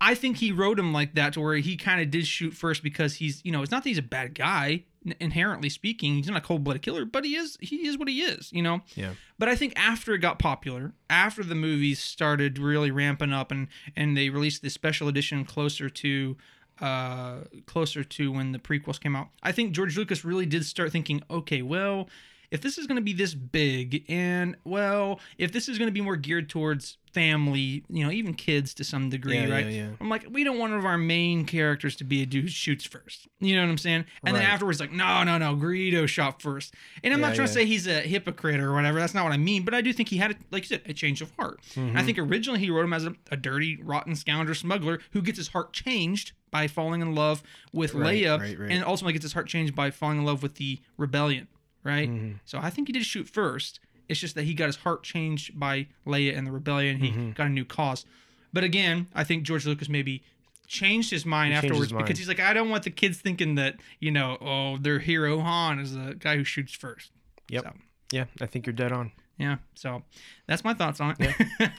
I 0.00 0.14
think 0.14 0.36
he 0.36 0.52
wrote 0.52 0.78
him 0.78 0.92
like 0.92 1.14
that 1.16 1.32
to 1.32 1.40
where 1.40 1.56
he 1.56 1.76
kind 1.76 2.00
of 2.00 2.10
did 2.10 2.24
shoot 2.26 2.54
first 2.54 2.84
because 2.84 3.14
he's, 3.14 3.44
you 3.44 3.50
know, 3.50 3.62
it's 3.62 3.72
not 3.72 3.82
that 3.82 3.88
he's 3.88 3.98
a 3.98 4.02
bad 4.02 4.34
guy 4.34 4.84
inherently 5.20 5.68
speaking. 5.68 6.14
He's 6.14 6.28
not 6.28 6.38
a 6.38 6.40
cold-blooded 6.40 6.82
killer, 6.82 7.04
but 7.04 7.24
he 7.24 7.36
is 7.36 7.56
he 7.60 7.86
is 7.86 7.98
what 7.98 8.08
he 8.08 8.22
is, 8.22 8.52
you 8.52 8.62
know. 8.62 8.80
Yeah. 8.94 9.14
But 9.38 9.48
I 9.48 9.56
think 9.56 9.72
after 9.76 10.14
it 10.14 10.18
got 10.18 10.38
popular, 10.38 10.92
after 11.08 11.42
the 11.42 11.54
movies 11.54 11.98
started 12.00 12.58
really 12.58 12.90
ramping 12.90 13.32
up 13.32 13.50
and 13.50 13.68
and 13.96 14.16
they 14.16 14.30
released 14.30 14.62
the 14.62 14.70
special 14.70 15.08
edition 15.08 15.44
closer 15.44 15.88
to 15.88 16.36
uh 16.80 17.38
closer 17.66 18.04
to 18.04 18.30
when 18.30 18.52
the 18.52 18.58
prequels 18.58 19.00
came 19.00 19.16
out, 19.16 19.28
I 19.42 19.52
think 19.52 19.72
George 19.72 19.96
Lucas 19.96 20.24
really 20.24 20.46
did 20.46 20.64
start 20.64 20.92
thinking, 20.92 21.22
okay, 21.30 21.62
well, 21.62 22.08
if 22.50 22.60
this 22.60 22.78
is 22.78 22.86
going 22.86 22.96
to 22.96 23.02
be 23.02 23.12
this 23.12 23.34
big 23.34 24.04
and 24.08 24.56
well, 24.64 25.20
if 25.36 25.52
this 25.52 25.68
is 25.68 25.78
going 25.78 25.88
to 25.88 25.92
be 25.92 26.00
more 26.00 26.16
geared 26.16 26.48
towards 26.48 26.96
family, 27.12 27.82
you 27.88 28.04
know, 28.04 28.10
even 28.10 28.34
kids 28.34 28.74
to 28.74 28.84
some 28.84 29.08
degree, 29.10 29.34
Yeah, 29.38 29.50
right? 29.50 29.64
yeah, 29.66 29.70
yeah. 29.70 29.88
I'm 30.00 30.08
like, 30.08 30.26
we 30.30 30.44
don't 30.44 30.58
want 30.58 30.70
one 30.72 30.78
of 30.78 30.84
our 30.86 30.98
main 30.98 31.44
characters 31.46 31.96
to 31.96 32.04
be 32.04 32.22
a 32.22 32.26
dude 32.26 32.44
who 32.44 32.48
shoots 32.48 32.84
first. 32.84 33.26
You 33.40 33.56
know 33.56 33.62
what 33.62 33.70
I'm 33.70 33.78
saying? 33.78 34.04
And 34.24 34.36
then 34.36 34.42
afterwards, 34.42 34.78
like, 34.78 34.92
no, 34.92 35.24
no, 35.24 35.38
no, 35.38 35.54
Greedo 35.56 36.06
shot 36.06 36.40
first. 36.42 36.74
And 37.02 37.12
I'm 37.14 37.20
not 37.20 37.34
trying 37.34 37.48
to 37.48 37.52
say 37.52 37.64
he's 37.64 37.86
a 37.86 38.00
hypocrite 38.02 38.60
or 38.60 38.72
whatever. 38.72 38.98
That's 39.00 39.14
not 39.14 39.24
what 39.24 39.32
I 39.32 39.38
mean. 39.38 39.64
But 39.64 39.74
I 39.74 39.80
do 39.80 39.92
think 39.92 40.08
he 40.10 40.18
had, 40.18 40.36
like 40.50 40.62
you 40.64 40.68
said, 40.68 40.82
a 40.86 40.92
change 40.92 41.22
of 41.22 41.32
heart. 41.38 41.60
Mm-hmm. 41.74 41.96
I 41.96 42.02
think 42.02 42.18
originally 42.18 42.60
he 42.60 42.70
wrote 42.70 42.84
him 42.84 42.92
as 42.92 43.04
a, 43.06 43.14
a 43.30 43.36
dirty, 43.36 43.78
rotten 43.82 44.14
scoundrel 44.14 44.54
smuggler 44.54 45.00
who 45.12 45.22
gets 45.22 45.38
his 45.38 45.48
heart 45.48 45.72
changed 45.72 46.32
by 46.50 46.66
falling 46.66 47.00
in 47.02 47.14
love 47.14 47.42
with 47.72 47.94
Right, 47.94 48.22
Leia, 48.22 48.38
right, 48.40 48.58
right. 48.58 48.70
and 48.70 48.84
ultimately 48.84 49.12
gets 49.14 49.24
his 49.24 49.32
heart 49.34 49.46
changed 49.48 49.74
by 49.74 49.90
falling 49.90 50.18
in 50.18 50.24
love 50.24 50.42
with 50.42 50.54
the 50.54 50.80
rebellion. 50.96 51.48
Right. 51.84 52.08
Mm-hmm. 52.10 52.32
So 52.44 52.58
I 52.58 52.70
think 52.70 52.88
he 52.88 52.92
did 52.92 53.04
shoot 53.04 53.28
first. 53.28 53.80
It's 54.08 54.18
just 54.20 54.34
that 54.36 54.44
he 54.44 54.54
got 54.54 54.66
his 54.66 54.76
heart 54.76 55.02
changed 55.02 55.58
by 55.58 55.86
Leia 56.06 56.36
and 56.36 56.46
the 56.46 56.52
rebellion. 56.52 56.98
He 56.98 57.10
Mm-hmm. 57.10 57.30
got 57.32 57.46
a 57.46 57.50
new 57.50 57.64
cause. 57.64 58.04
But 58.52 58.64
again, 58.64 59.06
I 59.14 59.24
think 59.24 59.42
George 59.44 59.66
Lucas 59.66 59.88
maybe 59.88 60.22
changed 60.66 61.10
his 61.10 61.24
mind 61.26 61.52
He 61.52 61.56
afterwards 61.58 61.84
his 61.84 61.92
mind. 61.92 62.06
because 62.06 62.18
he's 62.18 62.28
like, 62.28 62.40
I 62.40 62.52
don't 62.54 62.70
want 62.70 62.84
the 62.84 62.90
kids 62.90 63.18
thinking 63.18 63.54
that 63.56 63.76
you 64.00 64.10
know, 64.10 64.36
oh, 64.40 64.76
their 64.78 64.98
hero 64.98 65.40
Han 65.40 65.78
is 65.78 65.94
the 65.94 66.14
guy 66.18 66.36
who 66.36 66.44
shoots 66.44 66.72
first. 66.74 67.10
Yep. 67.48 67.64
So, 67.64 67.72
Yeah, 68.12 68.24
I 68.40 68.46
think 68.46 68.66
you're 68.66 68.72
dead 68.74 68.92
on. 68.92 69.12
yeah. 69.38 69.56
So 69.74 70.02
that's 70.46 70.64
my 70.64 70.74
thoughts 70.74 71.00
on 71.00 71.14
it. 71.18 71.34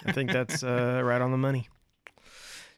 I 0.05 0.11
think 0.11 0.31
that's 0.31 0.63
uh, 0.63 1.01
right 1.03 1.21
on 1.21 1.31
the 1.31 1.37
money. 1.37 1.67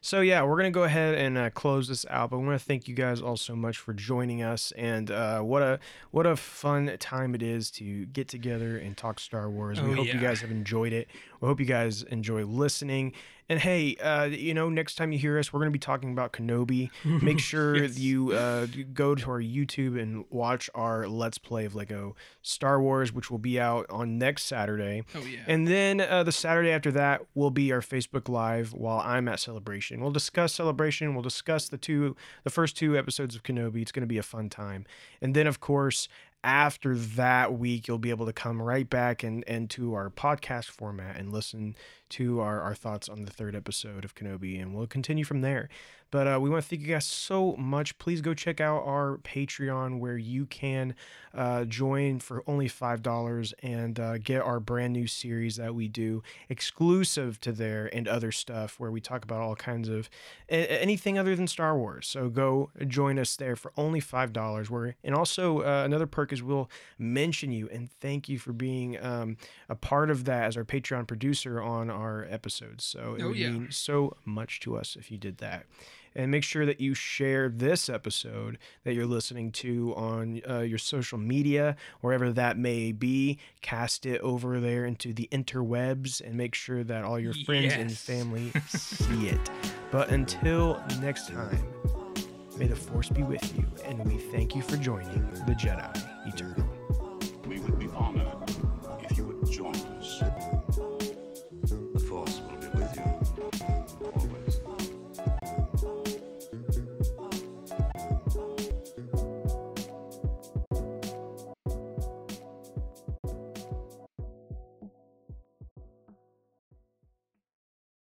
So 0.04 0.20
yeah, 0.20 0.42
we're 0.42 0.56
gonna 0.56 0.72
go 0.72 0.82
ahead 0.82 1.14
and 1.14 1.38
uh, 1.38 1.50
close 1.50 1.86
this 1.86 2.04
out. 2.10 2.30
But 2.30 2.38
I 2.38 2.40
want 2.40 2.58
to 2.60 2.64
thank 2.66 2.88
you 2.88 2.94
guys 2.94 3.22
all 3.22 3.36
so 3.36 3.54
much 3.54 3.78
for 3.78 3.92
joining 3.94 4.42
us, 4.42 4.72
and 4.76 5.08
uh, 5.12 5.40
what 5.42 5.62
a 5.62 5.78
what 6.10 6.26
a 6.26 6.34
fun 6.34 6.96
time 6.98 7.36
it 7.36 7.42
is 7.42 7.70
to 7.72 8.04
get 8.06 8.26
together 8.26 8.76
and 8.78 8.96
talk 8.96 9.20
Star 9.20 9.48
Wars. 9.48 9.80
We 9.80 9.92
Oh, 9.92 9.94
hope 9.94 10.06
you 10.12 10.18
guys 10.18 10.40
have 10.40 10.50
enjoyed 10.50 10.92
it. 10.92 11.06
We 11.42 11.48
hope 11.48 11.58
you 11.58 11.66
guys 11.66 12.04
enjoy 12.04 12.44
listening. 12.44 13.12
And 13.48 13.58
hey, 13.58 13.96
uh, 13.96 14.26
you 14.26 14.54
know, 14.54 14.68
next 14.70 14.94
time 14.94 15.10
you 15.10 15.18
hear 15.18 15.38
us, 15.40 15.52
we're 15.52 15.58
going 15.58 15.70
to 15.72 15.72
be 15.72 15.78
talking 15.80 16.12
about 16.12 16.32
Kenobi. 16.32 16.88
Make 17.04 17.40
sure 17.50 17.76
Yes. 17.76 17.98
you 17.98 18.30
uh, 18.32 18.66
go 18.94 19.16
to 19.16 19.28
our 19.30 19.40
YouTube 19.42 20.00
and 20.00 20.24
watch 20.30 20.70
our 20.74 21.08
Let's 21.08 21.38
Play 21.38 21.64
of 21.64 21.74
Lego 21.74 22.14
Star 22.42 22.80
Wars, 22.80 23.12
which 23.12 23.28
will 23.28 23.38
be 23.40 23.58
out 23.58 23.86
on 23.90 24.18
next 24.18 24.44
Saturday. 24.44 25.02
Oh 25.16 25.18
yeah. 25.26 25.40
And 25.48 25.66
then 25.66 26.00
uh, 26.00 26.22
the 26.22 26.30
Saturday 26.32 26.70
after 26.70 26.92
that 26.92 27.22
will 27.34 27.50
be 27.50 27.72
our 27.72 27.80
Facebook 27.80 28.28
Live 28.28 28.72
while 28.72 29.00
I'm 29.00 29.26
at 29.26 29.40
Celebration. 29.40 30.00
We'll 30.00 30.12
discuss 30.12 30.54
Celebration. 30.54 31.12
We'll 31.12 31.22
discuss 31.24 31.68
the 31.68 31.76
two, 31.76 32.14
the 32.44 32.50
first 32.50 32.76
two 32.76 32.96
episodes 32.96 33.34
of 33.34 33.42
Kenobi. 33.42 33.82
It's 33.82 33.92
going 33.92 34.02
to 34.02 34.06
be 34.06 34.18
a 34.18 34.22
fun 34.22 34.48
time. 34.48 34.86
And 35.20 35.34
then, 35.34 35.48
of 35.48 35.58
course, 35.58 36.08
after 36.44 36.96
that 36.96 37.52
week, 37.54 37.86
you'll 37.86 37.98
be 37.98 38.10
able 38.10 38.26
to 38.26 38.32
come 38.32 38.60
right 38.60 38.88
back 38.88 39.22
and, 39.22 39.44
and 39.46 39.70
to 39.70 39.94
our 39.94 40.10
podcast 40.10 40.66
format 40.66 41.16
and 41.16 41.32
listen 41.32 41.76
to 42.12 42.40
our, 42.40 42.60
our 42.60 42.74
thoughts 42.74 43.08
on 43.08 43.22
the 43.22 43.30
third 43.30 43.54
episode 43.54 44.04
of 44.04 44.14
Kenobi. 44.14 44.60
And 44.60 44.74
we'll 44.74 44.86
continue 44.86 45.24
from 45.24 45.40
there. 45.40 45.68
But 46.12 46.26
uh, 46.26 46.38
we 46.40 46.50
want 46.50 46.62
to 46.62 46.68
thank 46.68 46.82
you 46.82 46.88
guys 46.88 47.06
so 47.06 47.56
much. 47.56 47.96
Please 47.96 48.20
go 48.20 48.34
check 48.34 48.60
out 48.60 48.82
our 48.84 49.18
Patreon 49.24 49.98
where 49.98 50.18
you 50.18 50.44
can 50.44 50.94
uh, 51.34 51.64
join 51.64 52.18
for 52.18 52.44
only 52.46 52.68
$5 52.68 53.54
and 53.62 53.98
uh, 53.98 54.18
get 54.18 54.42
our 54.42 54.60
brand 54.60 54.92
new 54.92 55.06
series 55.06 55.56
that 55.56 55.74
we 55.74 55.88
do 55.88 56.22
exclusive 56.50 57.40
to 57.40 57.50
there 57.50 57.88
and 57.94 58.06
other 58.06 58.30
stuff 58.30 58.78
where 58.78 58.90
we 58.90 59.00
talk 59.00 59.24
about 59.24 59.40
all 59.40 59.56
kinds 59.56 59.88
of 59.88 60.10
a- 60.50 60.82
anything 60.82 61.18
other 61.18 61.34
than 61.34 61.46
Star 61.46 61.78
Wars. 61.78 62.06
So 62.08 62.28
go 62.28 62.70
join 62.86 63.18
us 63.18 63.34
there 63.36 63.56
for 63.56 63.72
only 63.78 64.02
$5. 64.02 64.68
Where, 64.68 64.94
and 65.02 65.14
also, 65.14 65.60
uh, 65.60 65.82
another 65.86 66.06
perk 66.06 66.30
is 66.34 66.42
we'll 66.42 66.70
mention 66.98 67.52
you 67.52 67.70
and 67.72 67.90
thank 68.02 68.28
you 68.28 68.38
for 68.38 68.52
being 68.52 69.02
um, 69.02 69.38
a 69.70 69.74
part 69.74 70.10
of 70.10 70.24
that 70.24 70.44
as 70.44 70.58
our 70.58 70.64
Patreon 70.64 71.08
producer 71.08 71.62
on 71.62 71.88
our 71.88 72.01
episodes. 72.30 72.84
So 72.84 73.14
it 73.18 73.22
Oh, 73.22 73.28
would 73.28 73.36
yeah. 73.36 73.50
mean 73.50 73.68
so 73.70 74.16
much 74.24 74.60
to 74.60 74.76
us 74.76 74.96
if 74.98 75.10
you 75.10 75.18
did 75.18 75.38
that 75.38 75.66
and 76.14 76.30
make 76.30 76.44
sure 76.44 76.66
that 76.66 76.78
you 76.78 76.92
share 76.92 77.48
this 77.48 77.88
episode 77.88 78.58
that 78.84 78.92
you're 78.92 79.06
listening 79.06 79.50
to 79.50 79.94
on 79.96 80.42
uh, 80.48 80.58
your 80.60 80.76
social 80.78 81.16
media, 81.16 81.74
wherever 82.02 82.30
that 82.32 82.58
may 82.58 82.92
be. 82.92 83.38
Cast 83.62 84.04
it 84.04 84.20
over 84.20 84.60
there 84.60 84.84
into 84.84 85.14
the 85.14 85.26
interwebs 85.32 86.20
and 86.20 86.34
make 86.36 86.54
sure 86.54 86.84
that 86.84 87.02
all 87.04 87.18
your 87.18 87.32
friends 87.46 87.72
and 87.72 87.90
family 87.90 88.52
see 88.68 89.28
it. 89.28 89.40
But 89.90 90.10
until 90.10 90.82
next 91.00 91.28
time, 91.28 91.66
may 92.58 92.66
the 92.66 92.76
Force 92.76 93.08
be 93.08 93.22
with 93.22 93.56
you, 93.56 93.64
and 93.86 94.04
we 94.04 94.18
thank 94.18 94.54
you 94.54 94.60
for 94.60 94.76
joining 94.76 95.22
the 95.46 95.54
Jedi 95.54 95.96
Eternal. 96.26 96.68
We 97.46 97.58
would 97.60 97.78
be 97.78 97.88
honored 97.88 98.31